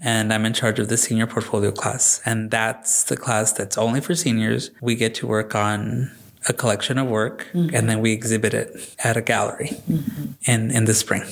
and 0.00 0.32
I'm 0.32 0.44
in 0.44 0.52
charge 0.52 0.78
of 0.78 0.88
the 0.88 0.96
senior 0.96 1.26
portfolio 1.26 1.70
class. 1.70 2.20
And 2.24 2.50
that's 2.50 3.04
the 3.04 3.16
class 3.16 3.52
that's 3.52 3.78
only 3.78 4.00
for 4.00 4.14
seniors. 4.14 4.70
We 4.80 4.94
get 4.94 5.14
to 5.16 5.26
work 5.26 5.54
on 5.54 6.10
a 6.48 6.52
collection 6.52 6.98
of 6.98 7.06
work 7.06 7.46
mm-hmm. 7.52 7.74
and 7.74 7.88
then 7.88 8.00
we 8.00 8.12
exhibit 8.12 8.54
it 8.54 8.94
at 9.04 9.16
a 9.16 9.20
gallery 9.20 9.70
mm-hmm. 9.88 10.32
in, 10.44 10.70
in 10.70 10.84
the 10.86 10.94
spring. 10.94 11.24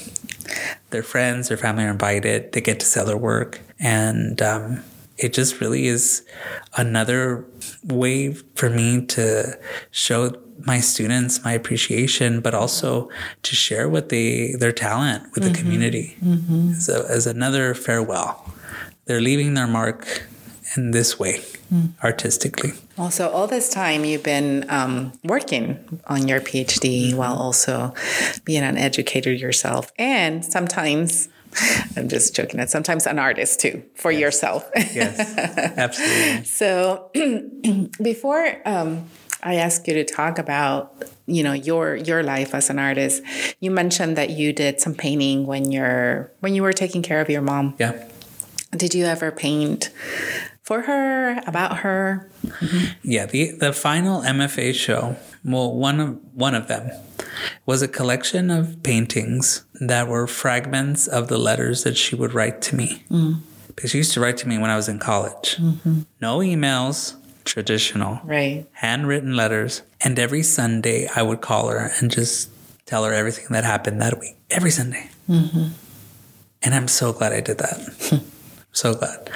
Their 0.90 1.02
friends, 1.02 1.48
their 1.48 1.56
family 1.56 1.84
are 1.84 1.90
invited. 1.90 2.52
They 2.52 2.60
get 2.60 2.80
to 2.80 2.86
sell 2.86 3.06
their 3.06 3.16
work. 3.16 3.60
And 3.78 4.40
um, 4.42 4.84
it 5.16 5.32
just 5.32 5.60
really 5.60 5.86
is 5.86 6.24
another 6.76 7.44
way 7.84 8.32
for 8.32 8.70
me 8.70 9.04
to 9.06 9.58
show 9.90 10.32
my 10.66 10.80
students 10.80 11.44
my 11.44 11.52
appreciation, 11.52 12.40
but 12.40 12.54
also 12.54 13.08
to 13.44 13.54
share 13.54 13.88
what 13.88 14.08
they 14.08 14.54
their 14.58 14.72
talent 14.72 15.22
with 15.34 15.44
mm-hmm. 15.44 15.52
the 15.52 15.58
community 15.58 16.16
mm-hmm. 16.22 16.70
as, 16.70 16.88
as 16.88 17.26
another 17.26 17.74
farewell. 17.74 18.52
They're 19.04 19.20
leaving 19.20 19.54
their 19.54 19.66
mark 19.66 20.24
in 20.76 20.90
this 20.90 21.18
way 21.18 21.40
mm. 21.72 21.92
artistically. 22.02 22.72
Also, 22.96 23.28
all 23.30 23.46
this 23.46 23.70
time 23.70 24.04
you've 24.04 24.22
been 24.22 24.66
um, 24.68 25.12
working 25.24 26.00
on 26.06 26.28
your 26.28 26.40
PhD 26.40 27.14
while 27.14 27.36
also 27.36 27.94
being 28.44 28.62
an 28.62 28.76
educator 28.76 29.32
yourself, 29.32 29.92
and 29.98 30.44
sometimes. 30.44 31.28
I'm 31.96 32.10
just 32.10 32.36
joking. 32.36 32.60
And 32.60 32.68
sometimes 32.68 33.06
an 33.06 33.18
artist 33.18 33.58
too 33.58 33.82
for 33.94 34.12
yes. 34.12 34.20
yourself. 34.20 34.70
yes, 34.76 35.18
absolutely. 35.78 36.44
So, 36.44 37.10
before 38.02 38.60
um, 38.66 39.06
I 39.42 39.54
ask 39.54 39.86
you 39.86 39.94
to 39.94 40.04
talk 40.04 40.38
about 40.38 41.04
you 41.26 41.42
know 41.42 41.52
your 41.52 41.96
your 41.96 42.22
life 42.22 42.54
as 42.54 42.70
an 42.70 42.78
artist, 42.78 43.22
you 43.60 43.70
mentioned 43.70 44.16
that 44.16 44.30
you 44.30 44.52
did 44.52 44.80
some 44.80 44.94
painting 44.94 45.46
when 45.46 45.70
you're 45.70 46.32
when 46.40 46.54
you 46.54 46.62
were 46.62 46.72
taking 46.72 47.02
care 47.02 47.20
of 47.20 47.30
your 47.30 47.42
mom. 47.42 47.74
Yeah. 47.78 48.08
Did 48.72 48.94
you 48.94 49.06
ever 49.06 49.30
paint 49.30 49.90
for 50.68 50.82
her, 50.82 51.40
about 51.46 51.78
her. 51.78 52.28
Mm-hmm. 52.44 52.84
Yeah, 53.02 53.24
the 53.24 53.52
the 53.52 53.72
final 53.72 54.20
MFA 54.20 54.74
show, 54.74 55.16
well, 55.42 55.74
one 55.74 55.98
of 55.98 56.20
one 56.34 56.54
of 56.54 56.68
them 56.68 56.90
was 57.64 57.80
a 57.80 57.88
collection 57.88 58.50
of 58.50 58.82
paintings 58.82 59.64
that 59.80 60.08
were 60.08 60.26
fragments 60.26 61.06
of 61.06 61.28
the 61.28 61.38
letters 61.38 61.84
that 61.84 61.96
she 61.96 62.14
would 62.14 62.34
write 62.34 62.60
to 62.68 62.76
me. 62.76 63.02
Mm. 63.10 63.40
Because 63.68 63.92
she 63.92 63.98
used 63.98 64.12
to 64.12 64.20
write 64.20 64.36
to 64.38 64.48
me 64.48 64.58
when 64.58 64.68
I 64.68 64.76
was 64.76 64.90
in 64.90 64.98
college. 64.98 65.56
Mm-hmm. 65.56 66.00
No 66.20 66.40
emails, 66.40 67.16
traditional, 67.44 68.20
right? 68.24 68.66
Handwritten 68.72 69.34
letters, 69.34 69.80
and 70.02 70.18
every 70.18 70.42
Sunday 70.42 71.08
I 71.16 71.22
would 71.22 71.40
call 71.40 71.68
her 71.68 71.92
and 71.98 72.10
just 72.10 72.50
tell 72.84 73.04
her 73.04 73.14
everything 73.14 73.46
that 73.50 73.64
happened 73.64 74.02
that 74.02 74.20
week. 74.20 74.36
Every 74.50 74.70
Sunday. 74.70 75.08
Mm-hmm. 75.30 75.68
And 76.60 76.74
I'm 76.74 76.88
so 76.88 77.14
glad 77.14 77.32
I 77.32 77.40
did 77.40 77.56
that. 77.56 78.22
so 78.72 78.92
glad. 78.92 79.30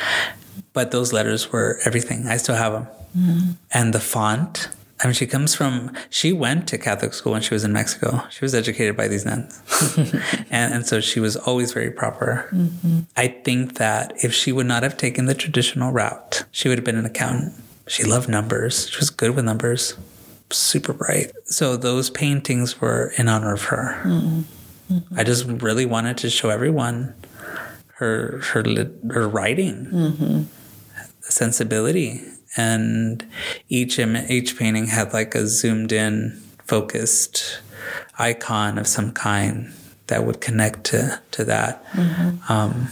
But 0.72 0.90
those 0.90 1.12
letters 1.12 1.52
were 1.52 1.78
everything. 1.84 2.26
I 2.26 2.36
still 2.36 2.54
have 2.54 2.72
them. 2.72 2.86
Mm-hmm. 3.16 3.50
And 3.72 3.92
the 3.92 4.00
font. 4.00 4.68
I 5.00 5.06
mean, 5.06 5.14
she 5.14 5.26
comes 5.26 5.54
from, 5.54 5.94
she 6.10 6.32
went 6.32 6.68
to 6.68 6.78
Catholic 6.78 7.12
school 7.12 7.32
when 7.32 7.42
she 7.42 7.52
was 7.52 7.64
in 7.64 7.72
Mexico. 7.72 8.22
She 8.30 8.44
was 8.44 8.54
educated 8.54 8.96
by 8.96 9.08
these 9.08 9.24
nuns. 9.24 9.60
and, 10.50 10.72
and 10.74 10.86
so 10.86 11.00
she 11.00 11.18
was 11.18 11.36
always 11.36 11.72
very 11.72 11.90
proper. 11.90 12.48
Mm-hmm. 12.52 13.00
I 13.16 13.26
think 13.28 13.78
that 13.78 14.12
if 14.22 14.32
she 14.32 14.52
would 14.52 14.66
not 14.66 14.84
have 14.84 14.96
taken 14.96 15.26
the 15.26 15.34
traditional 15.34 15.90
route, 15.90 16.44
she 16.52 16.68
would 16.68 16.78
have 16.78 16.84
been 16.84 16.96
an 16.96 17.04
accountant. 17.04 17.54
She 17.88 18.04
loved 18.04 18.28
numbers. 18.28 18.88
She 18.90 18.98
was 18.98 19.10
good 19.10 19.34
with 19.34 19.44
numbers, 19.44 19.96
super 20.50 20.92
bright. 20.92 21.32
So 21.46 21.76
those 21.76 22.08
paintings 22.08 22.80
were 22.80 23.12
in 23.18 23.28
honor 23.28 23.52
of 23.52 23.64
her. 23.64 24.00
Mm-hmm. 24.04 25.00
I 25.16 25.24
just 25.24 25.46
really 25.46 25.86
wanted 25.86 26.18
to 26.18 26.30
show 26.30 26.50
everyone 26.50 27.14
her 27.94 28.38
her 28.38 28.62
her 29.10 29.28
writing. 29.28 30.48
Sensibility. 31.22 32.22
And 32.56 33.24
each 33.68 33.98
Im- 33.98 34.16
each 34.28 34.58
painting 34.58 34.86
had 34.86 35.12
like 35.12 35.34
a 35.34 35.46
zoomed 35.46 35.92
in, 35.92 36.42
focused 36.66 37.60
icon 38.18 38.78
of 38.78 38.86
some 38.86 39.12
kind 39.12 39.72
that 40.08 40.24
would 40.24 40.40
connect 40.40 40.84
to 40.84 41.20
to 41.30 41.44
that. 41.44 41.84
Mm-hmm. 41.92 42.52
Um, 42.52 42.88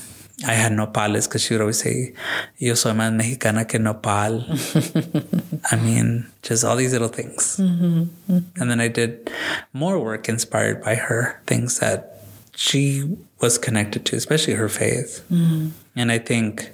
I 0.46 0.54
had 0.54 0.72
nopales 0.72 1.28
because 1.28 1.42
she 1.42 1.52
would 1.52 1.60
always 1.60 1.80
say, 1.80 2.14
"Yo 2.56 2.74
soy 2.74 2.92
más 2.92 3.12
mexicana 3.12 3.68
que 3.68 3.78
nopal." 3.78 4.40
I 5.70 5.76
mean, 5.76 6.26
just 6.42 6.64
all 6.64 6.76
these 6.76 6.92
little 6.92 7.08
things. 7.08 7.58
Mm-hmm. 7.58 8.02
Mm-hmm. 8.32 8.60
And 8.60 8.70
then 8.70 8.80
I 8.80 8.88
did 8.88 9.30
more 9.74 9.98
work 9.98 10.28
inspired 10.28 10.82
by 10.82 10.94
her, 10.94 11.40
things 11.46 11.78
that 11.80 12.24
she 12.56 13.04
was 13.40 13.58
connected 13.58 14.04
to, 14.06 14.16
especially 14.16 14.54
her 14.54 14.68
faith. 14.68 15.24
Mm-hmm. 15.30 15.68
And 15.96 16.12
I 16.12 16.18
think 16.18 16.70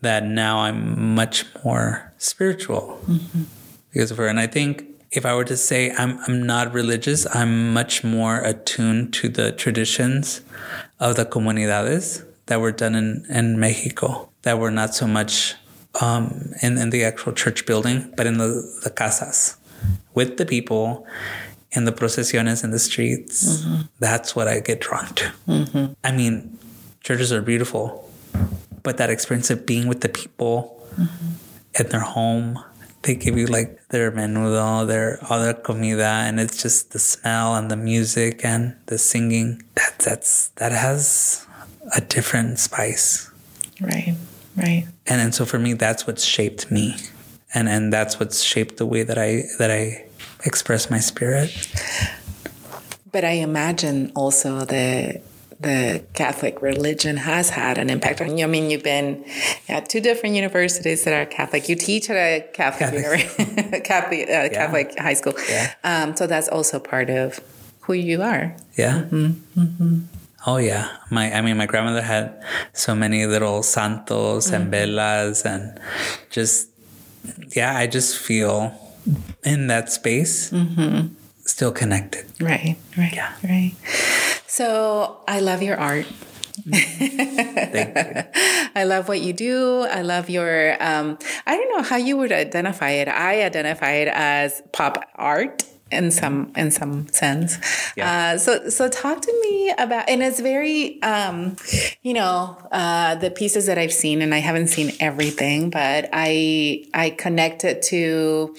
that 0.00 0.24
now 0.24 0.60
I'm 0.60 1.14
much 1.14 1.44
more 1.64 2.12
spiritual 2.18 3.00
mm-hmm. 3.06 3.42
because 3.92 4.10
of 4.10 4.16
her. 4.16 4.26
And 4.26 4.40
I 4.40 4.46
think 4.46 4.84
if 5.12 5.26
I 5.26 5.34
were 5.34 5.44
to 5.44 5.56
say 5.56 5.92
I'm 5.92 6.18
I'm 6.26 6.46
not 6.46 6.72
religious, 6.72 7.26
I'm 7.34 7.72
much 7.72 8.04
more 8.04 8.40
attuned 8.42 9.12
to 9.14 9.28
the 9.28 9.52
traditions 9.52 10.42
of 10.98 11.16
the 11.16 11.24
comunidades 11.24 12.24
that 12.46 12.60
were 12.60 12.72
done 12.72 12.94
in, 12.94 13.26
in 13.28 13.58
Mexico 13.58 14.30
that 14.42 14.58
were 14.58 14.70
not 14.70 14.94
so 14.94 15.06
much 15.06 15.54
um, 16.00 16.52
in, 16.62 16.78
in 16.78 16.90
the 16.90 17.04
actual 17.04 17.32
church 17.32 17.66
building, 17.66 18.12
but 18.16 18.26
in 18.26 18.38
the, 18.38 18.80
the 18.84 18.90
casas 18.90 19.56
with 20.14 20.36
the 20.36 20.46
people 20.46 21.06
in 21.72 21.84
the 21.84 21.92
procesiones 21.92 22.64
in 22.64 22.70
the 22.70 22.78
streets. 22.78 23.62
Mm-hmm. 23.62 23.82
That's 23.98 24.34
what 24.34 24.48
I 24.48 24.60
get 24.60 24.80
drawn 24.80 25.06
to. 25.14 25.32
Mm-hmm. 25.46 25.92
I 26.02 26.12
mean, 26.12 26.58
churches 27.02 27.32
are 27.32 27.42
beautiful, 27.42 28.10
but 28.82 28.96
that 28.96 29.10
experience 29.10 29.50
of 29.50 29.66
being 29.66 29.88
with 29.88 30.00
the 30.00 30.08
people 30.08 30.80
mm-hmm. 30.94 31.32
in 31.78 31.88
their 31.88 32.00
home, 32.00 32.62
they 33.02 33.14
give 33.14 33.36
you 33.36 33.46
like 33.46 33.88
their 33.88 34.12
menudo, 34.12 34.86
their 34.86 35.18
other 35.28 35.54
comida, 35.54 36.24
and 36.26 36.38
it's 36.38 36.62
just 36.62 36.92
the 36.92 36.98
smell 36.98 37.54
and 37.54 37.70
the 37.70 37.76
music 37.76 38.44
and 38.44 38.76
the 38.86 38.98
singing. 38.98 39.62
That 39.74 39.98
that's 39.98 40.48
that 40.56 40.72
has 40.72 41.46
a 41.94 42.00
different 42.00 42.58
spice. 42.58 43.30
Right. 43.80 44.14
Right. 44.56 44.86
And 45.06 45.20
and 45.20 45.34
so 45.34 45.44
for 45.44 45.58
me 45.58 45.72
that's 45.72 46.06
what's 46.06 46.24
shaped 46.24 46.70
me. 46.70 46.96
And 47.54 47.68
and 47.68 47.92
that's 47.92 48.20
what's 48.20 48.42
shaped 48.42 48.76
the 48.76 48.86
way 48.86 49.02
that 49.02 49.18
I 49.18 49.44
that 49.58 49.70
I 49.70 50.06
express 50.44 50.90
my 50.90 51.00
spirit. 51.00 51.50
But 53.12 53.24
I 53.24 53.42
imagine 53.42 54.12
also 54.14 54.64
that 54.66 55.22
the 55.60 56.02
Catholic 56.14 56.62
religion 56.62 57.18
has 57.18 57.50
had 57.50 57.76
an 57.76 57.90
impact 57.90 58.22
on 58.22 58.38
you. 58.38 58.44
I 58.44 58.48
mean, 58.48 58.70
you've 58.70 58.82
been 58.82 59.24
at 59.68 59.90
two 59.90 60.00
different 60.00 60.34
universities 60.34 61.04
that 61.04 61.12
are 61.12 61.26
Catholic. 61.26 61.68
You 61.68 61.76
teach 61.76 62.08
at 62.08 62.16
a 62.16 62.40
Catholic 62.52 62.94
Catholic, 62.94 63.84
Catholic, 63.84 64.20
uh, 64.28 64.32
yeah. 64.32 64.48
Catholic 64.48 64.98
high 64.98 65.14
school. 65.14 65.34
Yeah. 65.48 65.74
Um, 65.84 66.16
so 66.16 66.26
that's 66.26 66.48
also 66.48 66.78
part 66.78 67.10
of 67.10 67.40
who 67.80 67.92
you 67.92 68.22
are. 68.22 68.56
Yeah. 68.74 69.02
Mm-hmm. 69.02 69.60
Mm-hmm. 69.60 69.98
Oh 70.46 70.56
yeah, 70.56 70.88
my 71.10 71.30
I 71.34 71.42
mean 71.42 71.58
my 71.58 71.66
grandmother 71.66 72.00
had 72.00 72.42
so 72.72 72.94
many 72.94 73.26
little 73.26 73.62
santos 73.62 74.46
mm-hmm. 74.46 74.54
and 74.54 74.72
velas 74.72 75.44
and 75.44 75.78
just 76.30 76.70
yeah, 77.54 77.76
I 77.76 77.86
just 77.86 78.16
feel 78.16 78.72
in 79.44 79.66
that 79.66 79.92
space 79.92 80.50
mm-hmm. 80.50 81.08
still 81.44 81.72
connected. 81.72 82.24
Right, 82.40 82.78
right, 82.96 83.12
yeah. 83.12 83.34
right. 83.44 83.74
So 84.50 85.22
I 85.28 85.38
love 85.38 85.62
your 85.62 85.76
art. 85.76 86.06
Thank 86.06 87.94
you. 87.94 88.24
I 88.74 88.82
love 88.82 89.06
what 89.06 89.20
you 89.20 89.32
do. 89.32 89.82
I 89.82 90.02
love 90.02 90.28
your, 90.28 90.72
um, 90.82 91.18
I 91.46 91.56
don't 91.56 91.76
know 91.76 91.84
how 91.84 91.96
you 91.96 92.16
would 92.16 92.32
identify 92.32 92.90
it. 92.90 93.06
I 93.06 93.44
identify 93.44 93.92
it 93.92 94.08
as 94.08 94.60
pop 94.72 95.08
art 95.14 95.62
in 95.92 96.10
some 96.10 96.52
in 96.56 96.70
some 96.70 97.08
sense. 97.08 97.58
Yeah. 97.96 98.34
Uh, 98.34 98.38
so 98.38 98.68
so 98.68 98.88
talk 98.88 99.20
to 99.22 99.40
me 99.42 99.74
about 99.76 100.08
and 100.08 100.22
it's 100.22 100.38
very 100.38 101.02
um, 101.02 101.56
you 102.02 102.14
know 102.14 102.56
uh, 102.70 103.16
the 103.16 103.30
pieces 103.30 103.66
that 103.66 103.78
I've 103.78 103.92
seen 103.92 104.22
and 104.22 104.34
I 104.34 104.38
haven't 104.38 104.68
seen 104.68 104.92
everything, 105.00 105.70
but 105.70 106.08
I 106.12 106.84
I 106.94 107.10
connect 107.10 107.64
it 107.64 107.82
to 107.82 108.56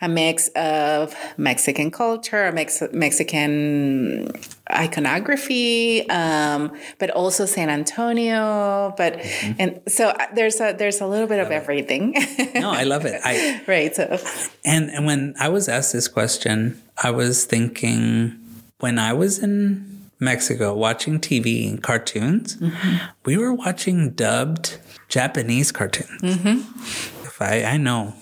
a 0.00 0.08
mix 0.08 0.48
of 0.56 1.14
Mexican 1.36 1.90
culture, 1.90 2.46
a 2.46 2.52
mix 2.52 2.82
Mexican 2.92 4.32
iconography, 4.70 6.08
um, 6.10 6.76
but 6.98 7.10
also 7.10 7.46
San 7.46 7.68
Antonio. 7.68 8.94
But 8.96 9.18
mm-hmm. 9.18 9.52
and 9.58 9.80
so 9.88 10.08
uh, 10.08 10.26
there's 10.34 10.60
a 10.60 10.74
there's 10.76 11.00
a 11.00 11.06
little 11.06 11.26
bit 11.26 11.40
of 11.40 11.50
everything. 11.50 12.14
no, 12.54 12.70
I 12.70 12.84
love 12.84 13.04
it. 13.04 13.20
I 13.24 13.62
right. 13.66 13.94
So 13.94 14.18
and 14.64 14.90
and 14.90 15.06
when 15.06 15.34
I 15.38 15.48
was 15.48 15.68
asked 15.68 15.92
this 15.92 16.08
question, 16.08 16.80
I 17.02 17.10
was 17.10 17.44
thinking 17.44 18.38
when 18.80 18.98
I 18.98 19.12
was 19.12 19.38
in 19.38 20.08
Mexico 20.18 20.74
watching 20.74 21.20
TV 21.20 21.68
and 21.68 21.82
cartoons, 21.82 22.56
mm-hmm. 22.56 22.96
we 23.24 23.36
were 23.36 23.52
watching 23.52 24.10
dubbed 24.10 24.78
Japanese 25.08 25.72
cartoons. 25.72 26.22
Mm-hmm. 26.22 27.24
If 27.26 27.40
I 27.40 27.64
I 27.64 27.76
know 27.76 28.14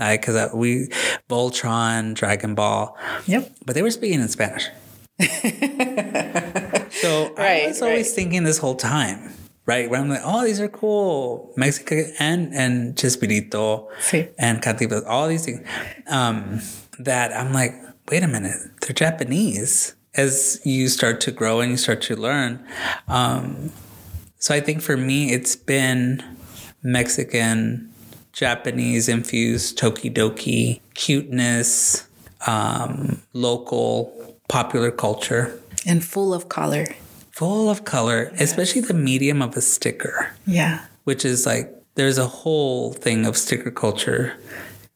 I 0.00 0.16
because 0.16 0.52
we 0.54 0.88
Voltron, 1.28 2.14
Dragon 2.14 2.54
Ball. 2.54 2.96
Yep. 3.26 3.56
But 3.64 3.74
they 3.74 3.82
were 3.82 3.90
speaking 3.90 4.20
in 4.20 4.28
Spanish. 4.28 4.68
so 6.90 7.34
right, 7.34 7.64
I 7.64 7.66
was 7.68 7.82
always 7.82 8.06
right. 8.08 8.14
thinking 8.14 8.44
this 8.44 8.58
whole 8.58 8.74
time, 8.74 9.32
right? 9.66 9.88
Where 9.88 10.00
I'm 10.00 10.08
like, 10.08 10.22
oh, 10.24 10.44
these 10.44 10.60
are 10.60 10.68
cool, 10.68 11.52
Mexican 11.56 12.12
and 12.18 12.52
and 12.54 12.96
Chespirito 12.96 13.88
sí. 14.00 14.32
and 14.38 14.62
Cantinflas, 14.62 15.06
all 15.06 15.28
these 15.28 15.44
things. 15.44 15.66
Um, 16.08 16.60
that 16.98 17.32
I'm 17.32 17.52
like, 17.52 17.74
wait 18.10 18.22
a 18.22 18.28
minute, 18.28 18.58
they're 18.80 18.94
Japanese. 18.94 19.94
As 20.14 20.60
you 20.64 20.88
start 20.88 21.22
to 21.22 21.32
grow 21.32 21.60
and 21.60 21.70
you 21.70 21.78
start 21.78 22.02
to 22.02 22.16
learn, 22.16 22.66
um, 23.08 23.72
so 24.38 24.54
I 24.54 24.60
think 24.60 24.82
for 24.82 24.96
me, 24.96 25.32
it's 25.32 25.56
been 25.56 26.22
Mexican, 26.82 27.94
Japanese 28.32 29.08
infused 29.08 29.78
tokidoki, 29.78 30.80
cuteness, 30.94 32.06
um, 32.46 33.22
local 33.32 34.21
popular 34.52 34.90
culture. 34.90 35.58
And 35.86 36.04
full 36.04 36.34
of 36.34 36.50
color. 36.50 36.84
Full 37.30 37.70
of 37.70 37.86
color, 37.86 38.28
yes. 38.32 38.42
especially 38.42 38.82
the 38.82 38.92
medium 38.92 39.40
of 39.40 39.56
a 39.56 39.62
sticker. 39.62 40.30
Yeah. 40.46 40.84
Which 41.04 41.24
is 41.24 41.46
like, 41.46 41.72
there's 41.94 42.18
a 42.18 42.26
whole 42.26 42.92
thing 42.92 43.24
of 43.24 43.38
sticker 43.38 43.70
culture. 43.70 44.34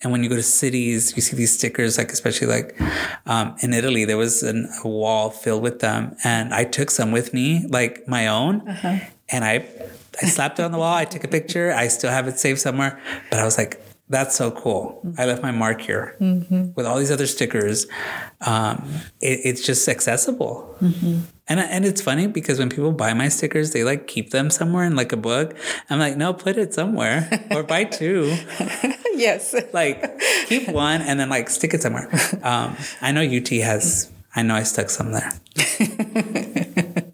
And 0.03 0.13
when 0.13 0.23
you 0.23 0.29
go 0.29 0.37
to 0.37 0.43
cities, 0.43 1.17
you 1.17 1.23
see 1.23 1.37
these 1.37 1.57
stickers, 1.57 1.97
like 1.97 2.13
especially 2.13 2.49
like 2.49 2.79
um, 3.25 3.57
in 3.63 3.73
Italy, 3.73 4.05
there 4.05 4.19
was 4.19 4.43
an, 4.43 4.69
a 4.85 4.89
wall 4.89 5.31
filled 5.31 5.63
with 5.63 5.79
them, 5.81 6.15
and 6.23 6.53
I 6.53 6.65
took 6.65 6.91
some 6.91 7.11
with 7.13 7.33
me, 7.33 7.67
like 7.69 8.07
my 8.07 8.27
own, 8.27 8.61
uh-huh. 8.69 8.99
and 9.31 9.43
I 9.43 9.67
I 10.23 10.27
slapped 10.27 10.59
it 10.59 10.65
on 10.65 10.73
the 10.73 10.79
wall. 10.79 10.95
I 10.95 11.07
took 11.07 11.25
a 11.25 11.29
picture. 11.29 11.73
I 11.73 11.89
still 11.89 12.11
have 12.11 12.29
it 12.29 12.39
saved 12.39 12.61
somewhere, 12.61 13.01
but 13.31 13.41
I 13.41 13.45
was 13.45 13.57
like, 13.57 13.81
that's 14.09 14.37
so 14.37 14.53
cool. 14.53 15.03
I 15.19 15.27
left 15.27 15.43
my 15.43 15.51
mark 15.51 15.81
here 15.81 16.17
mm-hmm. 16.21 16.73
with 16.77 16.87
all 16.87 16.99
these 16.99 17.11
other 17.11 17.27
stickers. 17.27 17.87
Um, 18.41 18.89
it, 19.21 19.41
it's 19.45 19.67
just 19.67 19.89
accessible. 19.89 20.77
Mm-hmm. 20.81 21.21
And, 21.49 21.61
and 21.61 21.85
it's 21.85 22.01
funny 22.01 22.29
because 22.29 22.59
when 22.59 22.69
people 22.69 22.93
buy 22.93 23.15
my 23.15 23.29
stickers, 23.29 23.73
they 23.73 23.83
like 23.83 24.07
keep 24.07 24.31
them 24.31 24.51
somewhere 24.51 24.85
in 24.85 24.95
like 24.95 25.13
a 25.13 25.17
book. 25.17 25.57
I'm 25.91 25.99
like, 25.99 26.17
no, 26.17 26.33
put 26.33 26.57
it 26.57 26.73
somewhere 26.73 27.29
or 27.51 27.65
buy 27.65 27.85
two. 27.85 28.37
yes. 29.15 29.55
like 29.73 30.21
keep 30.47 30.69
one 30.69 31.03
and 31.03 31.19
then 31.19 31.29
like 31.29 31.51
stick 31.51 31.75
it 31.75 31.83
somewhere. 31.83 32.09
Um, 32.43 32.77
I 33.01 33.11
know 33.11 33.23
UT 33.23 33.49
has, 33.49 34.11
I 34.37 34.43
know 34.43 34.55
I 34.55 34.63
stuck 34.63 34.89
some 34.91 35.13
there. 35.13 35.33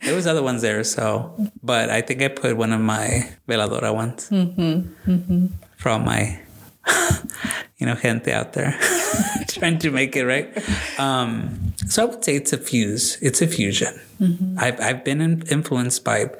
there 0.02 0.14
was 0.14 0.26
other 0.26 0.42
ones 0.42 0.60
there. 0.60 0.84
So, 0.84 1.34
but 1.62 1.88
I 1.88 2.02
think 2.02 2.20
I 2.20 2.28
put 2.28 2.56
one 2.56 2.72
of 2.72 2.80
my 2.80 3.30
veladora 3.48 3.94
ones 3.94 4.28
mm-hmm. 4.28 5.10
Mm-hmm. 5.10 5.46
from 5.76 6.04
my 6.04 6.42
you 7.78 7.86
know, 7.86 7.94
gente 7.94 8.32
out 8.32 8.52
there 8.52 8.78
trying 9.48 9.78
to 9.78 9.90
make 9.90 10.16
it 10.16 10.24
right. 10.24 10.50
Um, 10.98 11.74
so 11.88 12.02
I 12.02 12.06
would 12.06 12.24
say 12.24 12.36
it's 12.36 12.52
a 12.52 12.58
fuse. 12.58 13.18
It's 13.20 13.42
a 13.42 13.46
fusion. 13.46 14.00
Mm-hmm. 14.20 14.58
I've 14.58 14.80
I've 14.80 15.04
been 15.04 15.20
in, 15.20 15.42
influenced 15.50 16.04
by 16.04 16.30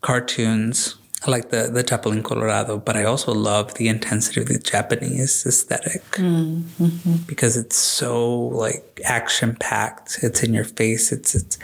cartoons 0.00 0.96
like 1.26 1.50
the 1.50 1.70
the 1.70 1.84
Chapulín 1.84 2.24
Colorado, 2.24 2.78
but 2.78 2.96
I 2.96 3.04
also 3.04 3.32
love 3.32 3.74
the 3.74 3.88
intensity 3.88 4.40
of 4.40 4.48
the 4.48 4.58
Japanese 4.58 5.44
aesthetic 5.46 6.02
mm-hmm. 6.12 7.16
because 7.26 7.56
it's 7.56 7.76
so 7.76 8.36
like 8.38 9.00
action 9.04 9.56
packed. 9.60 10.18
It's 10.22 10.42
in 10.42 10.54
your 10.54 10.64
face. 10.64 11.12
It's 11.12 11.34
it's 11.34 11.58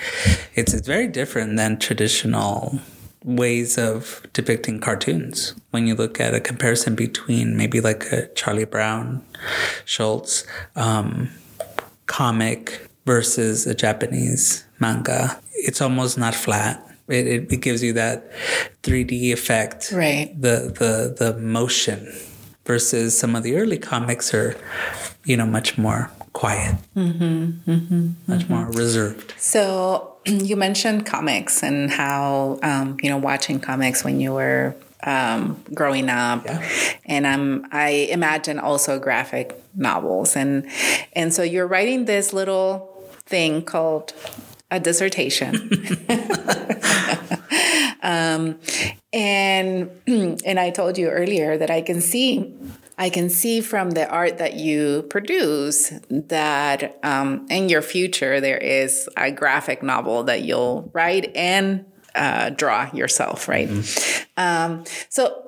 it's 0.55 0.74
it's 0.74 0.87
very 0.87 1.09
different 1.09 1.57
than 1.57 1.79
traditional 1.79 2.81
ways 3.27 3.77
of 3.77 4.24
depicting 4.33 4.81
cartoons. 4.81 5.55
When 5.72 5.87
you 5.87 5.95
look 5.95 6.20
at 6.20 6.33
a 6.33 6.41
comparison 6.41 6.95
between 6.95 7.57
maybe 7.57 7.81
like 7.81 8.05
a 8.12 8.29
Charlie 8.29 8.64
Brown, 8.64 9.22
Schulz 9.85 10.47
um, 10.77 11.31
comic 12.07 12.89
versus 13.05 13.66
a 13.66 13.74
Japanese 13.74 14.64
manga, 14.79 15.39
it's 15.53 15.83
almost 15.83 16.16
not 16.16 16.35
flat. 16.35 16.83
It, 17.09 17.27
it, 17.27 17.53
it 17.53 17.61
gives 17.61 17.83
you 17.83 17.93
that 17.95 18.31
3D 18.83 19.33
effect, 19.33 19.93
right? 19.93 20.35
The 20.41 20.72
the 20.79 21.14
the 21.18 21.39
motion 21.39 22.12
versus 22.67 23.19
some 23.19 23.35
of 23.37 23.43
the 23.43 23.57
early 23.57 23.79
comics 23.79 24.35
are, 24.35 24.57
you 25.25 25.37
know, 25.37 25.47
much 25.47 25.79
more 25.79 26.11
quiet, 26.37 26.77
mm-hmm, 26.95 27.71
mm-hmm, 27.71 28.09
much 28.27 28.43
mm-hmm. 28.43 28.55
more 28.55 28.67
reserved. 28.73 29.33
So 29.39 30.17
you 30.27 30.55
mentioned 30.57 31.07
comics 31.07 31.62
and 31.62 31.91
how 31.91 32.59
um, 32.62 32.99
you 33.03 33.09
know 33.09 33.17
watching 33.17 33.59
comics 33.59 34.05
when 34.05 34.21
you 34.21 34.35
were 34.35 34.77
um, 35.05 35.62
growing 35.73 36.11
up, 36.11 36.45
yeah. 36.45 36.62
and 37.07 37.25
um, 37.25 37.67
I 37.73 38.09
imagine 38.11 38.59
also 38.59 38.99
graphic 38.99 39.59
novels, 39.75 40.37
and 40.37 40.69
and 41.14 41.33
so 41.33 41.43
you're 41.43 41.67
writing 41.67 42.05
this 42.05 42.35
little 42.35 42.93
thing 43.25 43.62
called 43.62 44.12
a 44.71 44.79
dissertation. 44.79 45.71
um, 48.07 48.59
and 49.12 49.90
and 50.07 50.59
I 50.59 50.70
told 50.70 50.96
you 50.96 51.09
earlier 51.09 51.59
that 51.59 51.70
I 51.70 51.82
can 51.82 52.00
see 52.00 52.54
I 52.98 53.11
can 53.11 53.28
see 53.28 53.61
from 53.61 53.90
the 53.90 54.09
art 54.09 54.38
that 54.38 54.54
you 54.54 55.02
produce 55.11 55.92
that 56.09 56.98
um, 57.02 57.46
in 57.50 57.68
your 57.68 57.82
future 57.82 58.40
there 58.40 58.57
is 58.57 59.09
a 59.16 59.30
graphic 59.30 59.82
novel 59.82 60.22
that 60.24 60.42
you'll 60.42 60.90
write 60.94 61.34
and 61.36 61.84
uh, 62.14 62.50
draw 62.50 62.90
yourself, 62.94 63.48
right? 63.48 63.68
Mm-hmm. 63.68 64.24
Um, 64.38 64.84
so, 65.11 65.42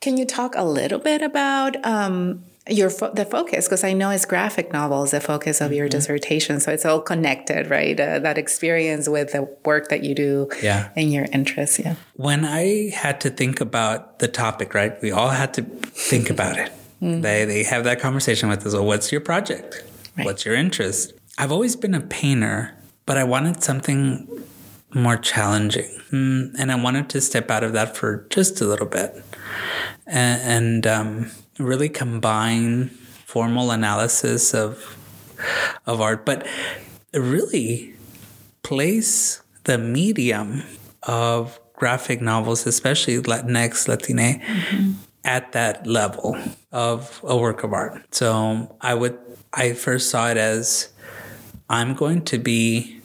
can 0.00 0.16
you 0.16 0.26
talk 0.26 0.54
a 0.56 0.64
little 0.64 0.98
bit 0.98 1.22
about 1.22 1.76
um, 1.86 2.42
your 2.68 2.88
fo- 2.88 3.12
the 3.12 3.24
focus 3.26 3.66
because 3.66 3.84
I 3.84 3.92
know 3.92 4.10
it's 4.10 4.24
graphic 4.24 4.72
novels 4.72 5.10
the 5.10 5.20
focus 5.20 5.60
of 5.60 5.72
your 5.72 5.86
mm-hmm. 5.86 5.98
dissertation 5.98 6.60
so 6.60 6.72
it's 6.72 6.86
all 6.86 7.00
connected 7.00 7.68
right? 7.70 7.98
Uh, 7.98 8.18
that 8.20 8.38
experience 8.38 9.08
with 9.08 9.32
the 9.32 9.42
work 9.64 9.88
that 9.88 10.02
you 10.02 10.14
do 10.14 10.48
yeah. 10.62 10.88
and 10.96 11.12
your 11.12 11.26
interests 11.32 11.78
yeah. 11.78 11.96
When 12.14 12.44
I 12.44 12.90
had 12.90 13.20
to 13.22 13.30
think 13.30 13.60
about 13.60 14.18
the 14.18 14.28
topic 14.28 14.72
right 14.72 15.00
we 15.02 15.10
all 15.10 15.30
had 15.30 15.52
to 15.54 15.62
think 15.62 16.30
about 16.30 16.58
it. 16.58 16.72
Mm-hmm. 17.02 17.20
they 17.20 17.44
they 17.44 17.62
have 17.64 17.84
that 17.84 18.00
conversation 18.00 18.48
with 18.48 18.66
us 18.66 18.72
well 18.72 18.86
what's 18.86 19.12
your 19.12 19.20
project? 19.20 19.84
Right. 20.16 20.24
what's 20.24 20.44
your 20.44 20.54
interest? 20.54 21.12
I've 21.36 21.52
always 21.52 21.76
been 21.76 21.94
a 21.94 22.00
painter 22.00 22.74
but 23.04 23.18
I 23.18 23.24
wanted 23.24 23.62
something 23.62 24.26
more 24.94 25.16
challenging. 25.16 25.90
Mm, 26.10 26.54
and 26.56 26.72
I 26.72 26.76
wanted 26.76 27.08
to 27.10 27.20
step 27.20 27.50
out 27.50 27.64
of 27.64 27.72
that 27.72 27.96
for 27.96 28.26
just 28.30 28.60
a 28.60 28.64
little 28.64 28.86
bit. 28.86 29.22
And, 30.06 30.40
and 30.42 30.86
um, 30.86 31.30
really 31.58 31.88
combine 31.88 32.88
formal 33.26 33.70
analysis 33.70 34.54
of 34.54 34.96
of 35.86 36.00
art, 36.00 36.24
but 36.24 36.46
really 37.12 37.94
place 38.62 39.42
the 39.64 39.78
medium 39.78 40.62
of 41.02 41.58
graphic 41.74 42.20
novels, 42.20 42.66
especially 42.66 43.18
Latinx, 43.18 43.88
Latine, 43.88 44.40
mm-hmm. 44.40 44.92
at 45.24 45.52
that 45.52 45.86
level 45.86 46.36
of 46.72 47.20
a 47.24 47.36
work 47.36 47.64
of 47.64 47.72
art. 47.72 48.14
So 48.14 48.76
I 48.80 48.94
would 48.94 49.18
I 49.52 49.72
first 49.72 50.10
saw 50.10 50.30
it 50.30 50.36
as 50.36 50.88
I'm 51.68 51.94
going 51.94 52.22
to 52.26 52.38
be 52.38 53.00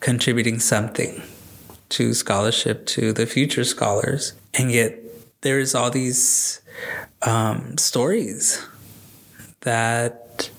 contributing 0.00 0.60
something 0.60 1.22
to 1.90 2.14
scholarship 2.14 2.86
to 2.86 3.12
the 3.12 3.26
future 3.26 3.64
scholars, 3.64 4.34
and 4.54 4.70
yet 4.70 4.98
there's 5.40 5.74
all 5.74 5.90
these 5.90 6.60
um, 7.22 7.76
stories 7.78 8.64
that, 9.60 10.50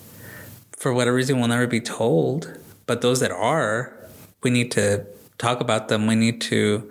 for 0.78 0.94
whatever 0.94 1.16
reason, 1.16 1.40
will 1.40 1.48
never 1.48 1.68
be 1.68 1.82
told. 1.82 2.58
But 2.86 3.02
those 3.02 3.20
that 3.20 3.32
are, 3.32 3.96
we 4.44 4.50
need 4.50 4.72
to 4.72 5.06
talk 5.38 5.62
about 5.62 5.88
them. 5.88 6.08
We 6.08 6.16
need 6.16 6.42
to 6.42 6.90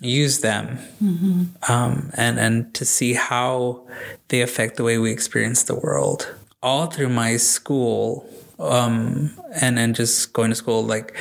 use 0.00 0.40
them 0.40 0.78
mm-hmm. 1.02 1.44
um, 1.72 2.10
and 2.14 2.38
and 2.38 2.74
to 2.74 2.84
see 2.84 3.14
how 3.14 3.86
they 4.28 4.42
affect 4.42 4.76
the 4.76 4.84
way 4.84 4.98
we 4.98 5.10
experience 5.10 5.62
the 5.62 5.74
world. 5.74 6.34
All 6.62 6.86
through 6.86 7.10
my 7.10 7.36
school 7.36 8.28
um, 8.58 9.30
and 9.54 9.78
and 9.78 9.94
just 9.94 10.32
going 10.32 10.50
to 10.50 10.56
school, 10.56 10.82
like 10.84 11.16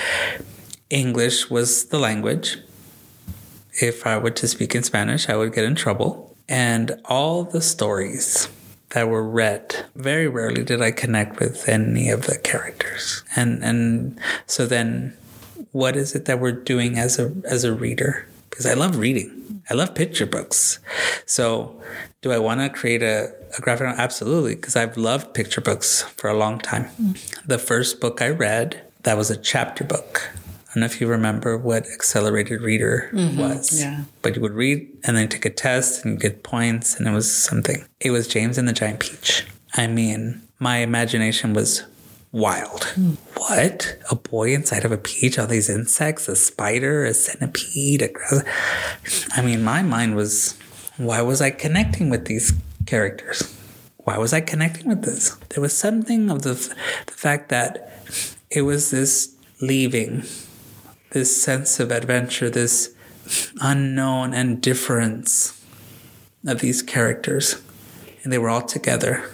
English 0.90 1.50
was 1.50 1.86
the 1.86 2.00
language. 2.00 2.58
If 3.82 4.06
I 4.06 4.18
were 4.18 4.32
to 4.32 4.48
speak 4.48 4.76
in 4.76 4.84
Spanish, 4.84 5.30
I 5.30 5.36
would 5.36 5.54
get 5.54 5.64
in 5.64 5.76
trouble. 5.76 6.33
And 6.50 7.00
all 7.06 7.44
the 7.44 7.62
stories 7.62 8.50
that 8.90 9.10
were 9.10 9.28
read, 9.28 9.86
very 9.96 10.28
rarely 10.28 10.64
did 10.64 10.82
I 10.82 10.92
connect 10.92 11.40
with 11.40 11.68
any 11.68 12.10
of 12.10 12.28
the 12.28 12.38
characters. 12.38 13.24
And 13.36 13.64
and 13.64 14.20
so 14.46 14.66
then 14.66 15.18
what 15.72 15.96
is 15.96 16.16
it 16.16 16.26
that 16.26 16.40
we're 16.40 16.52
doing 16.52 16.98
as 16.98 17.20
a 17.20 17.34
as 17.46 17.64
a 17.64 17.74
reader? 17.74 18.28
Because 18.50 18.66
I 18.66 18.74
love 18.74 18.98
reading. 18.98 19.62
I 19.70 19.74
love 19.74 19.96
picture 19.96 20.26
books. 20.26 20.80
So 21.26 21.82
do 22.22 22.32
I 22.32 22.38
want 22.38 22.60
to 22.62 22.70
create 22.70 23.02
a, 23.02 23.34
a 23.58 23.62
graphic 23.62 23.88
novel? 23.88 24.02
Absolutely, 24.02 24.56
because 24.56 24.76
I've 24.76 24.98
loved 24.98 25.34
picture 25.34 25.62
books 25.62 26.04
for 26.18 26.30
a 26.30 26.38
long 26.38 26.60
time. 26.60 26.86
Mm. 27.02 27.46
The 27.46 27.58
first 27.58 28.00
book 28.00 28.22
I 28.22 28.30
read, 28.30 28.82
that 29.04 29.18
was 29.18 29.32
a 29.32 29.38
chapter 29.38 29.84
book 29.84 30.30
don't 30.74 30.82
know 30.82 30.86
if 30.86 31.00
you 31.00 31.08
remember 31.08 31.56
what 31.58 31.86
accelerated 31.86 32.62
reader 32.62 33.12
mm-hmm. 33.14 33.40
was. 33.40 33.80
Yeah. 33.80 34.06
But 34.24 34.36
you 34.36 34.42
would 34.42 34.54
read 34.54 34.90
and 35.04 35.16
then 35.16 35.30
take 35.30 35.46
a 35.46 35.52
test 35.52 36.04
and 36.04 36.20
get 36.20 36.44
points, 36.44 36.98
and 36.98 37.08
it 37.08 37.12
was 37.12 37.32
something. 37.32 37.86
It 38.00 38.10
was 38.10 38.28
James 38.28 38.58
and 38.58 38.68
the 38.68 38.74
Giant 38.74 39.00
Peach. 39.00 39.46
I 39.76 39.86
mean, 39.88 40.42
my 40.58 40.78
imagination 40.78 41.54
was 41.54 41.84
wild. 42.32 42.82
Mm. 42.96 43.18
What? 43.36 43.98
A 44.10 44.16
boy 44.16 44.54
inside 44.54 44.84
of 44.84 44.92
a 44.92 44.98
peach, 44.98 45.38
all 45.38 45.46
these 45.46 45.70
insects, 45.70 46.28
a 46.28 46.36
spider, 46.36 47.06
a 47.06 47.14
centipede, 47.14 48.02
a 48.02 48.08
grass. 48.08 48.44
I 49.32 49.44
mean, 49.44 49.64
my 49.64 49.84
mind 49.84 50.16
was, 50.16 50.58
why 50.98 51.22
was 51.22 51.40
I 51.40 51.52
connecting 51.52 52.10
with 52.10 52.26
these 52.26 52.54
characters? 52.88 53.56
Why 53.98 54.18
was 54.18 54.34
I 54.34 54.42
connecting 54.42 54.88
with 54.88 55.04
this? 55.04 55.36
There 55.50 55.62
was 55.62 55.78
something 55.78 56.32
of 56.32 56.42
the, 56.42 56.54
the 57.06 57.14
fact 57.14 57.50
that 57.50 57.94
it 58.50 58.64
was 58.64 58.90
this 58.90 59.36
leaving 59.62 60.24
this 61.14 61.42
sense 61.42 61.80
of 61.80 61.92
adventure, 61.92 62.50
this 62.50 62.94
unknown 63.62 64.34
and 64.34 64.62
difference 64.62 65.64
of 66.46 66.60
these 66.60 66.82
characters. 66.82 67.62
And 68.24 68.34
they 68.34 68.38
were 68.38 68.50
all 68.50 68.62
together, 68.62 69.30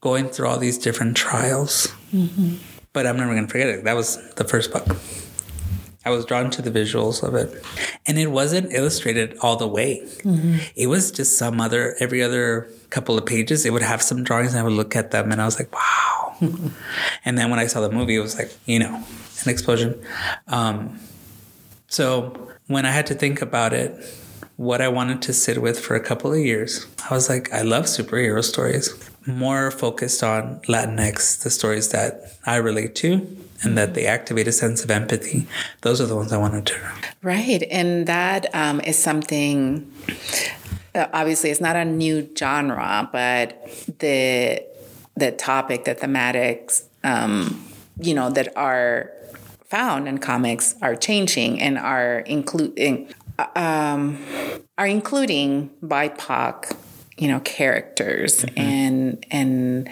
going 0.00 0.28
through 0.28 0.48
all 0.48 0.58
these 0.58 0.78
different 0.78 1.16
trials. 1.16 1.88
Mm-hmm. 2.12 2.56
But 2.92 3.06
I'm 3.06 3.16
never 3.16 3.32
going 3.32 3.46
to 3.46 3.50
forget 3.50 3.68
it. 3.68 3.84
That 3.84 3.96
was 3.96 4.18
the 4.34 4.44
first 4.44 4.72
book. 4.72 4.96
I 6.04 6.10
was 6.10 6.24
drawn 6.24 6.50
to 6.50 6.62
the 6.62 6.70
visuals 6.70 7.22
of 7.22 7.34
it. 7.34 7.64
And 8.06 8.18
it 8.18 8.26
wasn't 8.28 8.72
illustrated 8.72 9.36
all 9.40 9.56
the 9.56 9.68
way. 9.68 10.00
Mm-hmm. 10.24 10.58
It 10.74 10.88
was 10.88 11.12
just 11.12 11.38
some 11.38 11.60
other, 11.60 11.96
every 12.00 12.22
other 12.22 12.68
couple 12.90 13.16
of 13.16 13.24
pages, 13.24 13.64
it 13.64 13.72
would 13.72 13.82
have 13.82 14.02
some 14.02 14.24
drawings 14.24 14.52
and 14.52 14.60
I 14.60 14.64
would 14.64 14.72
look 14.72 14.96
at 14.96 15.12
them 15.12 15.30
and 15.32 15.40
I 15.40 15.44
was 15.44 15.58
like, 15.58 15.72
wow. 15.72 16.21
And 17.24 17.38
then 17.38 17.50
when 17.50 17.58
I 17.58 17.66
saw 17.66 17.80
the 17.80 17.90
movie, 17.90 18.16
it 18.16 18.20
was 18.20 18.36
like, 18.36 18.52
you 18.66 18.78
know, 18.78 19.04
an 19.44 19.50
explosion. 19.50 20.00
Um, 20.48 20.98
so 21.88 22.48
when 22.66 22.86
I 22.86 22.90
had 22.90 23.06
to 23.06 23.14
think 23.14 23.42
about 23.42 23.72
it, 23.72 23.94
what 24.56 24.80
I 24.80 24.88
wanted 24.88 25.22
to 25.22 25.32
sit 25.32 25.60
with 25.60 25.78
for 25.78 25.94
a 25.94 26.00
couple 26.00 26.32
of 26.32 26.38
years, 26.38 26.86
I 27.10 27.14
was 27.14 27.28
like, 27.28 27.52
I 27.52 27.62
love 27.62 27.84
superhero 27.84 28.42
stories. 28.44 28.92
More 29.26 29.70
focused 29.70 30.22
on 30.22 30.60
Latinx, 30.68 31.42
the 31.42 31.50
stories 31.50 31.90
that 31.90 32.38
I 32.44 32.56
relate 32.56 32.94
to 32.96 33.26
and 33.62 33.78
that 33.78 33.94
they 33.94 34.06
activate 34.06 34.48
a 34.48 34.52
sense 34.52 34.82
of 34.82 34.90
empathy. 34.90 35.46
Those 35.82 36.00
are 36.00 36.06
the 36.06 36.16
ones 36.16 36.32
I 36.32 36.38
wanted 36.38 36.66
to. 36.66 36.80
Right. 37.22 37.62
And 37.70 38.06
that 38.06 38.52
um, 38.54 38.80
is 38.80 38.98
something, 38.98 39.90
uh, 40.94 41.06
obviously, 41.12 41.50
it's 41.50 41.60
not 41.60 41.76
a 41.76 41.84
new 41.84 42.28
genre, 42.36 43.08
but 43.12 43.62
the 44.00 44.64
the 45.16 45.32
topic, 45.32 45.84
the 45.84 45.94
thematics, 45.94 46.84
um, 47.04 47.66
you 48.00 48.14
know, 48.14 48.30
that 48.30 48.56
are 48.56 49.12
found 49.66 50.06
in 50.06 50.18
comics 50.18 50.74
are 50.82 50.94
changing 50.94 51.60
and 51.60 51.78
are 51.78 52.18
including 52.20 53.12
um, 53.56 54.22
are 54.76 54.86
including 54.86 55.70
BIPOC 55.82 56.76
you 57.18 57.28
know 57.28 57.40
characters 57.40 58.40
mm-hmm. 58.40 58.60
and 58.60 59.26
and 59.30 59.88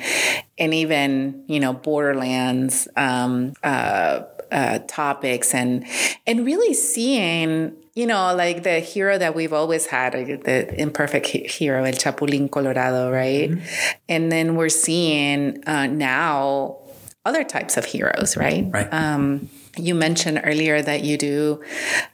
and 0.58 0.74
even 0.74 1.44
you 1.46 1.60
know 1.60 1.72
borderlands 1.72 2.88
um, 2.96 3.54
uh, 3.62 4.22
uh, 4.52 4.78
topics 4.86 5.54
and 5.54 5.86
and 6.26 6.44
really 6.44 6.74
seeing 6.74 7.72
you 7.94 8.06
know 8.06 8.34
like 8.34 8.62
the 8.62 8.80
hero 8.80 9.18
that 9.18 9.34
we've 9.34 9.52
always 9.52 9.86
had 9.86 10.12
the 10.12 10.74
imperfect 10.80 11.26
hero 11.26 11.84
el 11.84 11.92
chapulín 11.92 12.50
colorado 12.50 13.10
right 13.10 13.50
mm-hmm. 13.50 13.96
and 14.08 14.30
then 14.30 14.56
we're 14.56 14.68
seeing 14.68 15.62
uh, 15.66 15.86
now 15.86 16.76
other 17.24 17.44
types 17.44 17.76
of 17.76 17.84
heroes 17.84 18.36
right 18.36 18.66
right 18.70 18.92
um, 18.92 19.48
you 19.76 19.94
mentioned 19.94 20.40
earlier 20.44 20.82
that 20.82 21.04
you 21.04 21.16
do 21.16 21.62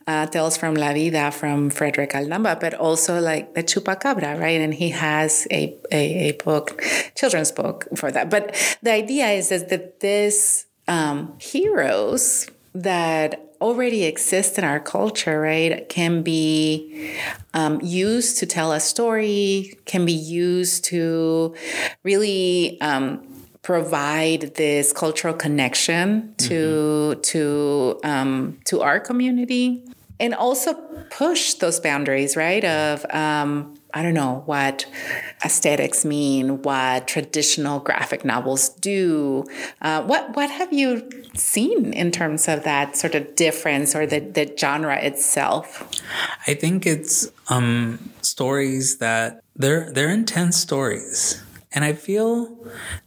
uh, 0.07 0.27
Tales 0.27 0.57
from 0.57 0.75
La 0.75 0.93
Vida 0.93 1.31
from 1.31 1.71
Frederick 1.71 2.15
Aldama, 2.15 2.59
but 2.61 2.75
also 2.75 3.21
like 3.21 3.55
the 3.55 3.63
Chupacabra, 3.63 4.39
right? 4.39 4.61
And 4.61 4.75
he 4.75 4.91
has 4.91 5.47
a, 5.51 5.75
a, 5.91 6.29
a 6.29 6.33
book, 6.33 6.83
children's 7.15 7.53
book 7.53 7.87
for 7.97 8.11
that. 8.11 8.31
But 8.31 8.55
the 8.83 8.93
idea 8.93 9.29
is, 9.29 9.51
is 9.51 9.65
that 9.67 10.01
this 10.01 10.67
um, 10.89 11.35
heroes 11.39 12.49
that 12.75 13.47
already 13.61 14.05
exist 14.05 14.59
in 14.59 14.65
our 14.65 14.81
culture, 14.81 15.41
right, 15.41 15.89
can 15.89 16.23
be 16.23 17.17
um, 17.55 17.81
used 17.83 18.39
to 18.39 18.47
tell 18.47 18.73
a 18.73 18.81
story, 18.81 19.79
can 19.87 20.05
be 20.05 20.13
used 20.13 20.85
to 20.87 21.55
really 22.03 22.81
um, 22.81 23.27
provide 23.63 24.55
this 24.55 24.93
cultural 24.93 25.35
connection 25.35 26.35
to 26.37 26.55
mm-hmm. 26.55 27.21
to 27.21 28.01
um, 28.05 28.59
to 28.65 28.83
our 28.83 29.01
community 29.01 29.83
and 30.21 30.35
also 30.35 30.75
push 31.11 31.55
those 31.55 31.81
boundaries 31.81 32.37
right 32.37 32.65
of 32.65 33.05
um, 33.11 33.76
I 33.97 34.03
don't 34.03 34.13
know, 34.13 34.43
what 34.45 34.85
aesthetics 35.43 36.05
mean, 36.05 36.61
what 36.61 37.09
traditional 37.09 37.81
graphic 37.81 38.27
novels 38.27 38.69
do. 38.69 39.47
Uh, 39.81 40.03
what 40.03 40.37
what 40.37 40.51
have 40.51 40.71
you 40.71 41.11
seen 41.33 41.95
in 41.95 42.11
terms 42.11 42.47
of 42.47 42.63
that 42.65 42.95
sort 42.95 43.15
of 43.15 43.35
difference 43.37 43.97
or 43.97 44.05
the, 44.05 44.21
the 44.21 44.55
genre 44.55 44.99
itself? 45.03 45.91
I 46.47 46.53
think 46.53 46.85
it's 46.85 47.33
um, 47.49 48.11
stories 48.21 48.99
that 48.99 49.41
they're 49.57 49.91
they're 49.91 50.13
intense 50.13 50.59
stories. 50.59 51.43
And 51.73 51.83
I 51.83 51.95
feel 51.95 52.55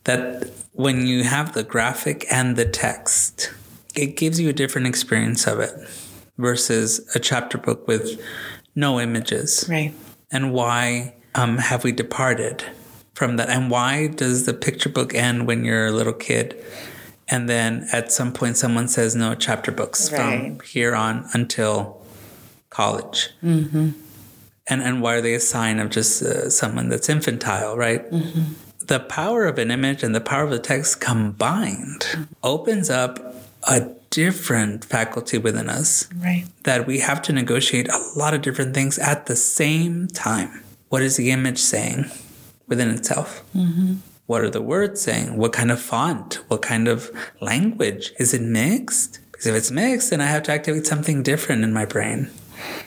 that 0.05 0.49
when 0.73 1.05
you 1.05 1.23
have 1.23 1.53
the 1.53 1.63
graphic 1.63 2.25
and 2.31 2.55
the 2.55 2.65
text, 2.65 3.53
it 3.93 4.17
gives 4.17 4.39
you 4.39 4.49
a 4.49 4.53
different 4.53 4.87
experience 4.87 5.45
of 5.45 5.59
it 5.59 5.75
versus 6.39 7.07
a 7.13 7.19
chapter 7.19 7.59
book 7.59 7.87
with 7.87 8.19
no 8.73 8.99
images. 8.99 9.67
Right 9.69 9.93
and 10.32 10.53
why 10.53 11.15
um, 11.36 11.57
have 11.57 11.84
we 11.84 11.91
departed 11.91 12.63
from 13.13 13.38
that? 13.38 13.49
And 13.49 13.69
why 13.69 14.07
does 14.07 14.45
the 14.45 14.53
picture 14.53 14.89
book 14.89 15.13
end 15.13 15.47
when 15.47 15.65
you're 15.65 15.88
a 15.88 15.91
little 15.91 16.13
kid? 16.13 16.55
And 17.27 17.47
then 17.47 17.88
at 17.91 18.11
some 18.11 18.34
point, 18.34 18.57
someone 18.57 18.88
says, 18.88 19.15
no, 19.15 19.36
chapter 19.36 19.71
books 19.71 20.11
right. 20.11 20.57
from 20.57 20.59
here 20.61 20.95
on 20.95 21.27
until 21.34 22.01
college. 22.69 23.30
Mm-hmm. 23.43 23.91
And, 24.67 24.82
and 24.82 25.01
why 25.01 25.15
are 25.15 25.21
they 25.21 25.34
a 25.34 25.39
sign 25.39 25.80
of 25.80 25.89
just 25.89 26.21
uh, 26.21 26.49
someone 26.49 26.89
that's 26.89 27.09
infantile, 27.09 27.75
right? 27.77 28.09
Mm-hmm. 28.11 28.53
The 28.86 28.99
power 28.99 29.45
of 29.45 29.59
an 29.59 29.69
image 29.69 30.01
and 30.01 30.15
the 30.15 30.21
power 30.21 30.43
of 30.43 30.49
the 30.49 30.59
text 30.59 31.01
combined 31.01 32.27
opens 32.43 32.89
up 32.89 33.28
a 33.64 33.88
different 34.10 34.86
faculty 34.86 35.38
within 35.38 35.70
us. 35.70 36.07
Right. 36.16 36.45
That 36.64 36.88
we 36.88 36.99
have 36.99 37.22
to 37.24 37.34
negotiate 37.34 37.88
a 37.89 37.99
lot 38.16 38.34
of 38.34 38.41
different 38.41 38.74
things 38.74 38.97
at 38.97 39.26
the 39.26 39.36
same 39.36 40.07
time. 40.07 40.64
What 40.89 41.01
is 41.01 41.18
the 41.18 41.32
image 41.32 41.60
saying 41.60 42.05
within 42.68 42.89
itself? 42.89 43.43
Mm-hmm. 43.55 43.95
What 44.26 44.41
are 44.41 44.49
the 44.49 44.62
words 44.62 45.01
saying? 45.01 45.38
What 45.38 45.53
kind 45.53 45.72
of 45.72 45.82
font? 45.82 46.36
What 46.49 46.62
kind 46.62 46.88
of 46.88 47.12
language? 47.41 48.14
Is 48.20 48.34
it 48.34 48.41
mixed? 48.41 49.20
Because 49.32 49.47
if 49.47 49.55
it's 49.55 49.72
mixed, 49.72 50.10
then 50.10 50.22
I 50.22 50.26
have 50.26 50.43
to 50.43 50.51
activate 50.51 50.86
something 50.86 51.24
different 51.24 51.64
in 51.64 51.74
my 51.74 51.86
brain 51.86 52.30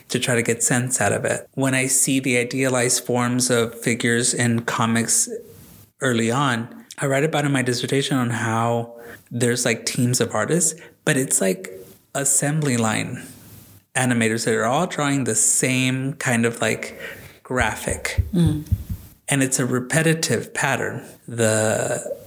to 0.09 0.19
try 0.19 0.35
to 0.35 0.43
get 0.43 0.63
sense 0.63 1.01
out 1.01 1.13
of 1.13 1.25
it. 1.25 1.49
When 1.55 1.75
I 1.75 1.87
see 1.87 2.21
the 2.21 2.37
idealized 2.37 3.05
forms 3.05 3.51
of 3.51 3.75
figures 3.81 4.35
in 4.35 4.61
comics 4.63 5.29
early 6.01 6.31
on, 6.31 6.82
I 6.99 7.07
write 7.07 7.25
about 7.25 7.45
in 7.45 7.53
my 7.53 7.63
dissertation 7.63 8.17
on 8.17 8.31
how 8.31 9.01
there's 9.31 9.65
like 9.65 9.87
teams 9.87 10.21
of 10.21 10.35
artists, 10.35 10.81
but 11.05 11.17
it's 11.17 11.41
like 11.41 11.71
assembly 12.15 12.77
line 12.77 13.27
animators 13.95 14.45
that 14.45 14.55
are 14.55 14.65
all 14.65 14.87
drawing 14.87 15.25
the 15.25 15.35
same 15.35 16.15
kind 16.15 16.47
of 16.47 16.61
like 16.61 16.99
graphic. 17.43 18.23
Mm. 18.33 18.67
And 19.29 19.43
it's 19.43 19.59
a 19.59 19.67
repetitive 19.67 20.53
pattern. 20.53 21.07
The 21.27 22.21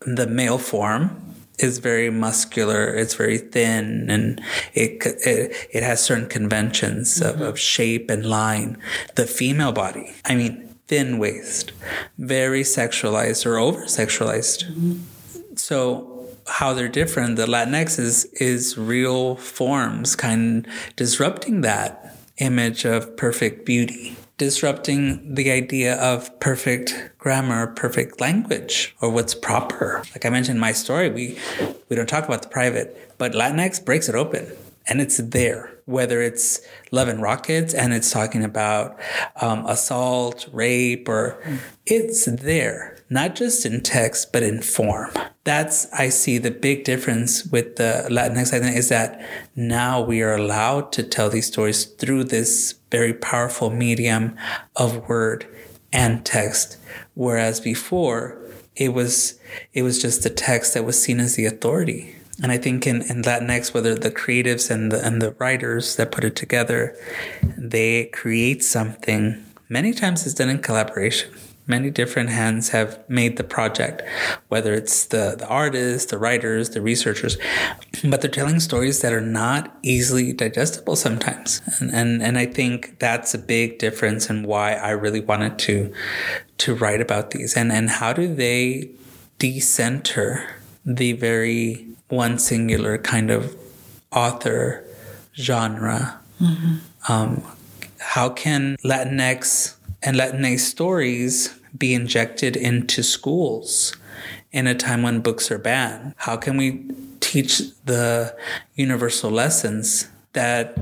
the 0.00 0.26
male 0.26 0.58
form 0.58 1.34
is 1.58 1.78
very 1.78 2.10
muscular, 2.10 2.94
it's 2.94 3.14
very 3.14 3.38
thin, 3.38 4.10
and 4.10 4.40
it 4.74 5.04
it, 5.04 5.68
it 5.70 5.82
has 5.82 6.02
certain 6.02 6.28
conventions 6.28 7.20
mm-hmm. 7.20 7.42
of, 7.42 7.48
of 7.48 7.58
shape 7.58 8.10
and 8.10 8.26
line. 8.26 8.78
The 9.16 9.26
female 9.26 9.72
body, 9.72 10.12
I 10.24 10.34
mean, 10.34 10.71
thin 10.92 11.16
waist, 11.16 11.72
very 12.18 12.62
sexualized 12.62 13.46
or 13.46 13.56
over 13.56 13.84
sexualized. 13.84 14.60
Mm-hmm. 14.64 15.56
So 15.56 16.28
how 16.46 16.74
they're 16.74 16.96
different. 17.02 17.36
The 17.36 17.46
Latinx 17.46 17.98
is 17.98 18.26
is 18.34 18.76
real 18.76 19.36
forms, 19.36 20.14
kind 20.14 20.66
of 20.66 20.72
disrupting 20.96 21.62
that 21.62 22.14
image 22.36 22.84
of 22.84 23.16
perfect 23.16 23.64
beauty, 23.64 24.16
disrupting 24.36 25.34
the 25.34 25.50
idea 25.50 25.94
of 25.94 26.38
perfect 26.40 26.88
grammar, 27.16 27.68
perfect 27.68 28.20
language, 28.20 28.94
or 29.00 29.08
what's 29.08 29.34
proper. 29.34 30.02
Like 30.12 30.26
I 30.26 30.28
mentioned 30.28 30.60
my 30.60 30.72
story, 30.72 31.08
we 31.08 31.38
we 31.88 31.96
don't 31.96 32.12
talk 32.14 32.26
about 32.26 32.42
the 32.42 32.52
private, 32.60 32.88
but 33.16 33.32
Latinx 33.32 33.82
breaks 33.82 34.10
it 34.10 34.14
open, 34.14 34.44
and 34.86 35.00
it's 35.00 35.16
there. 35.16 35.70
Whether 35.92 36.20
it's 36.20 36.60
Love 36.90 37.08
and 37.08 37.22
Rockets 37.22 37.74
and 37.74 37.92
it's 37.92 38.10
talking 38.10 38.42
about 38.42 38.98
um, 39.40 39.64
assault, 39.66 40.48
rape, 40.52 41.08
or 41.08 41.42
it's 41.86 42.24
there 42.24 42.92
not 43.12 43.34
just 43.34 43.66
in 43.66 43.82
text, 43.82 44.32
but 44.32 44.42
in 44.42 44.62
form. 44.62 45.12
That's, 45.44 45.92
I 45.92 46.08
see 46.08 46.38
the 46.38 46.50
big 46.50 46.84
difference 46.84 47.44
with 47.44 47.76
the 47.76 48.06
Latinx 48.08 48.54
identity 48.54 48.78
is 48.78 48.88
that 48.88 49.20
now 49.54 50.00
we 50.00 50.22
are 50.22 50.34
allowed 50.34 50.92
to 50.92 51.02
tell 51.02 51.28
these 51.28 51.46
stories 51.46 51.84
through 51.84 52.24
this 52.24 52.76
very 52.90 53.12
powerful 53.12 53.68
medium 53.68 54.34
of 54.76 55.06
word 55.08 55.46
and 55.92 56.24
text. 56.24 56.78
Whereas 57.12 57.60
before, 57.60 58.40
it 58.76 58.94
was, 58.94 59.38
it 59.74 59.82
was 59.82 60.00
just 60.00 60.22
the 60.22 60.30
text 60.30 60.72
that 60.72 60.86
was 60.86 61.00
seen 61.00 61.20
as 61.20 61.36
the 61.36 61.44
authority. 61.44 62.16
And 62.42 62.52
I 62.52 62.58
think 62.58 62.86
in, 62.86 63.02
in 63.02 63.22
Latinx, 63.22 63.72
whether 63.72 63.94
the 63.94 64.10
creatives 64.10 64.70
and 64.70 64.90
the, 64.90 65.04
and 65.04 65.22
the 65.22 65.32
writers 65.32 65.96
that 65.96 66.12
put 66.12 66.24
it 66.24 66.36
together, 66.36 66.96
they 67.56 68.06
create 68.06 68.64
something. 68.64 69.44
Many 69.68 69.92
times 69.92 70.26
it's 70.26 70.34
done 70.34 70.50
in 70.50 70.58
collaboration 70.58 71.32
many 71.66 71.90
different 71.90 72.28
hands 72.28 72.70
have 72.70 72.98
made 73.08 73.36
the 73.36 73.44
project, 73.44 74.02
whether 74.48 74.74
it's 74.74 75.06
the, 75.06 75.36
the 75.38 75.46
artists, 75.46 76.10
the 76.10 76.18
writers, 76.18 76.70
the 76.70 76.82
researchers, 76.82 77.36
but 78.04 78.20
they're 78.20 78.30
telling 78.30 78.60
stories 78.60 79.00
that 79.00 79.12
are 79.12 79.20
not 79.20 79.76
easily 79.82 80.32
digestible 80.32 80.96
sometimes. 80.96 81.62
And, 81.78 81.90
and, 81.92 82.22
and 82.22 82.38
I 82.38 82.46
think 82.46 82.98
that's 82.98 83.34
a 83.34 83.38
big 83.38 83.78
difference 83.78 84.28
in 84.28 84.42
why 84.42 84.74
I 84.74 84.90
really 84.90 85.20
wanted 85.20 85.58
to, 85.60 85.92
to 86.58 86.74
write 86.74 87.00
about 87.00 87.30
these 87.30 87.56
and, 87.56 87.70
and 87.70 87.88
how 87.88 88.12
do 88.12 88.34
they 88.34 88.90
decenter 89.38 90.56
the 90.84 91.12
very 91.12 91.86
one 92.12 92.38
singular 92.38 92.98
kind 92.98 93.30
of 93.30 93.56
author 94.12 94.84
genre. 95.34 96.20
Mm-hmm. 96.40 96.76
Um, 97.10 97.42
how 97.98 98.28
can 98.28 98.76
Latinx 98.84 99.76
and 100.02 100.16
Latinx 100.16 100.60
stories 100.60 101.58
be 101.76 101.94
injected 101.94 102.54
into 102.54 103.02
schools 103.02 103.96
in 104.52 104.66
a 104.66 104.74
time 104.74 105.02
when 105.02 105.20
books 105.20 105.50
are 105.50 105.58
banned? 105.58 106.12
How 106.18 106.36
can 106.36 106.58
we 106.58 106.84
teach 107.20 107.62
the 107.86 108.36
universal 108.74 109.30
lessons 109.30 110.08
that 110.34 110.78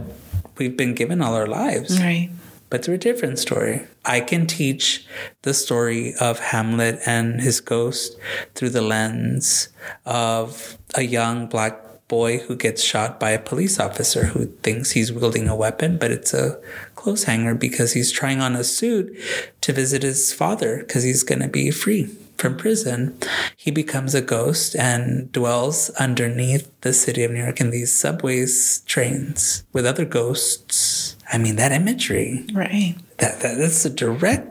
we've 0.58 0.76
been 0.76 0.94
given 0.94 1.22
all 1.22 1.34
our 1.34 1.46
lives? 1.46 2.00
Right. 2.00 2.30
But 2.70 2.84
through 2.84 2.94
a 2.94 2.98
different 2.98 3.38
story. 3.38 3.82
I 4.04 4.20
can 4.20 4.46
teach 4.46 5.04
the 5.42 5.52
story 5.52 6.14
of 6.20 6.38
Hamlet 6.38 7.00
and 7.04 7.40
his 7.40 7.60
ghost 7.60 8.16
through 8.54 8.70
the 8.70 8.80
lens 8.80 9.68
of 10.06 10.78
a 10.94 11.02
young 11.02 11.46
black 11.48 11.76
boy 12.10 12.38
who 12.38 12.56
gets 12.56 12.82
shot 12.82 13.20
by 13.20 13.30
a 13.30 13.38
police 13.38 13.78
officer 13.78 14.24
who 14.26 14.46
thinks 14.62 14.90
he's 14.90 15.12
wielding 15.12 15.48
a 15.48 15.54
weapon, 15.54 15.96
but 15.96 16.10
it's 16.10 16.34
a 16.34 16.60
clothes 16.96 17.24
hanger 17.24 17.54
because 17.54 17.92
he's 17.92 18.10
trying 18.10 18.40
on 18.40 18.56
a 18.56 18.64
suit 18.64 19.16
to 19.60 19.72
visit 19.72 20.02
his 20.02 20.32
father 20.32 20.78
because 20.78 21.04
he's 21.04 21.22
going 21.22 21.40
to 21.40 21.48
be 21.48 21.70
free 21.70 22.06
from 22.36 22.56
prison. 22.56 23.16
He 23.56 23.70
becomes 23.70 24.14
a 24.14 24.20
ghost 24.20 24.74
and 24.74 25.30
dwells 25.30 25.90
underneath 25.90 26.68
the 26.80 26.92
city 26.92 27.22
of 27.22 27.30
New 27.30 27.42
York 27.42 27.60
in 27.60 27.70
these 27.70 27.92
subways, 27.92 28.80
trains 28.86 29.62
with 29.72 29.86
other 29.86 30.04
ghosts. 30.04 31.16
I 31.32 31.38
mean, 31.38 31.56
that 31.56 31.72
imagery. 31.72 32.44
Right. 32.52 32.96
That, 33.18 33.40
that 33.40 33.58
that's 33.58 33.84
a 33.84 33.90
direct 33.90 34.48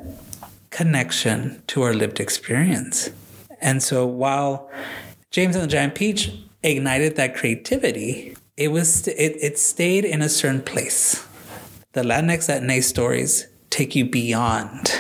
connection 0.70 1.62
to 1.68 1.82
our 1.84 1.94
lived 1.94 2.20
experience. 2.20 3.10
And 3.62 3.84
so 3.84 4.06
while 4.06 4.70
James 5.32 5.56
and 5.56 5.64
the 5.64 5.68
Giant 5.68 5.96
Peach 5.96 6.32
ignited 6.64 7.16
that 7.18 7.36
creativity, 7.36 8.36
it 8.56 8.70
was 8.70 9.08
it, 9.08 9.38
it 9.42 9.60
stayed 9.60 10.06
in 10.06 10.22
a 10.22 10.30
certain 10.30 10.62
place. 10.62 11.28
The 11.94 12.02
Latinx 12.02 12.48
Latinx 12.48 12.84
stories 12.84 13.48
take 13.70 13.96
you 13.96 14.06
beyond 14.06 14.92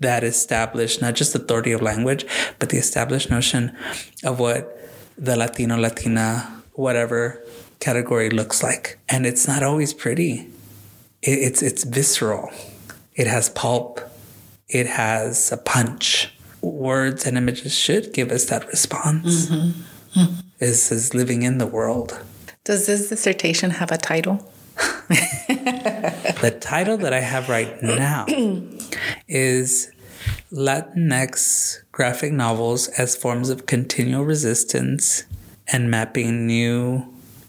that 0.00 0.24
established 0.24 1.00
not 1.00 1.14
just 1.14 1.34
authority 1.34 1.72
of 1.72 1.80
language, 1.80 2.26
but 2.58 2.68
the 2.68 2.76
established 2.76 3.30
notion 3.30 3.76
of 4.24 4.38
what 4.40 4.78
the 5.16 5.36
Latino, 5.36 5.78
Latina, 5.78 6.62
whatever 6.72 7.42
category 7.78 8.28
looks 8.28 8.62
like. 8.62 8.98
And 9.08 9.24
it's 9.24 9.46
not 9.46 9.62
always 9.62 9.94
pretty. 9.94 10.51
It, 11.22 11.38
it's 11.38 11.62
it's 11.62 11.84
visceral. 11.84 12.50
It 13.14 13.26
has 13.26 13.48
pulp. 13.50 14.00
It 14.68 14.86
has 14.86 15.52
a 15.52 15.56
punch. 15.56 16.34
Words 16.60 17.26
and 17.26 17.36
images 17.36 17.74
should 17.74 18.12
give 18.12 18.30
us 18.30 18.44
that 18.46 18.66
response. 18.68 19.46
Mm-hmm. 19.46 20.20
Mm-hmm 20.20 20.48
is 20.62 20.92
is 20.92 21.12
living 21.12 21.42
in 21.42 21.58
the 21.58 21.66
world. 21.66 22.18
Does 22.64 22.86
this 22.86 23.08
dissertation 23.08 23.70
have 23.70 23.90
a 23.90 23.98
title? 23.98 24.48
the 25.08 26.56
title 26.60 26.96
that 26.98 27.12
I 27.12 27.20
have 27.20 27.48
right 27.48 27.82
now 27.82 28.26
is 29.28 29.90
Latinx 30.52 31.82
graphic 31.90 32.32
novels 32.32 32.88
as 32.88 33.16
forms 33.16 33.50
of 33.50 33.66
continual 33.66 34.24
resistance 34.24 35.24
and 35.66 35.90
mapping 35.90 36.46
new 36.46 37.04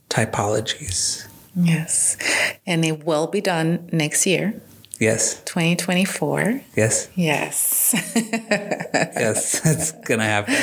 typologies. 0.10 1.28
Yes. 1.56 2.18
And 2.66 2.84
it 2.86 3.06
will 3.06 3.28
be 3.28 3.42
done 3.42 3.90
next 3.92 4.26
year. 4.26 4.62
Yes. 5.00 5.42
2024. 5.44 6.62
Yes. 6.76 7.10
Yes. 7.16 7.92
yes. 8.16 9.66
It's 9.66 9.92
going 9.92 10.20
to 10.20 10.26
happen. 10.26 10.56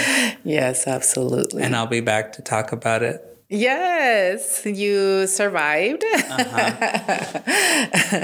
Yes, 0.44 0.86
absolutely. 0.86 1.62
And 1.62 1.76
I'll 1.76 1.86
be 1.86 2.00
back 2.00 2.32
to 2.34 2.42
talk 2.42 2.72
about 2.72 3.02
it. 3.02 3.26
Yes, 3.52 4.64
you 4.64 5.26
survived. 5.26 6.04
Uh-huh. 6.14 7.40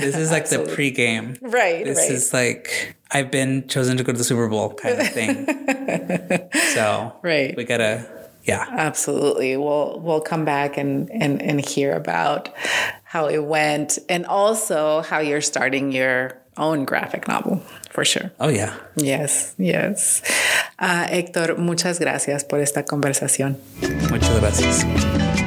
this 0.00 0.16
is 0.16 0.30
like 0.30 0.42
absolutely. 0.42 0.90
the 0.90 0.94
pregame. 0.94 1.38
Right. 1.42 1.84
This 1.84 1.98
right. 1.98 2.12
is 2.12 2.32
like 2.32 2.96
I've 3.10 3.32
been 3.32 3.66
chosen 3.66 3.96
to 3.96 4.04
go 4.04 4.12
to 4.12 4.18
the 4.18 4.22
Super 4.22 4.48
Bowl 4.48 4.74
kind 4.74 5.00
of 5.00 5.08
thing. 5.08 5.46
so 6.74 7.12
right. 7.22 7.56
we 7.56 7.64
gotta 7.64 8.25
yeah. 8.47 8.64
Absolutely. 8.70 9.57
We'll 9.57 10.01
we'll 10.01 10.20
come 10.20 10.44
back 10.44 10.78
and, 10.78 11.11
and 11.11 11.42
and 11.42 11.61
hear 11.61 11.92
about 11.92 12.49
how 13.05 13.26
it 13.26 13.44
went 13.44 13.99
and 14.09 14.24
also 14.26 15.03
how 15.03 15.18
you're 15.18 15.40
starting 15.40 15.92
your 15.92 16.38
own 16.57 16.84
graphic 16.84 17.28
novel 17.28 17.61
for 17.90 18.05
sure. 18.05 18.30
Oh 18.40 18.49
yeah. 18.49 18.74
Yes, 18.97 19.55
yes. 19.59 20.22
Uh, 20.78 21.07
Héctor, 21.09 21.59
muchas 21.59 21.99
gracias 21.99 22.44
por 22.44 22.61
esta 22.61 22.84
conversación. 22.84 23.59
Muchas 24.11 24.40
gracias. 24.40 25.45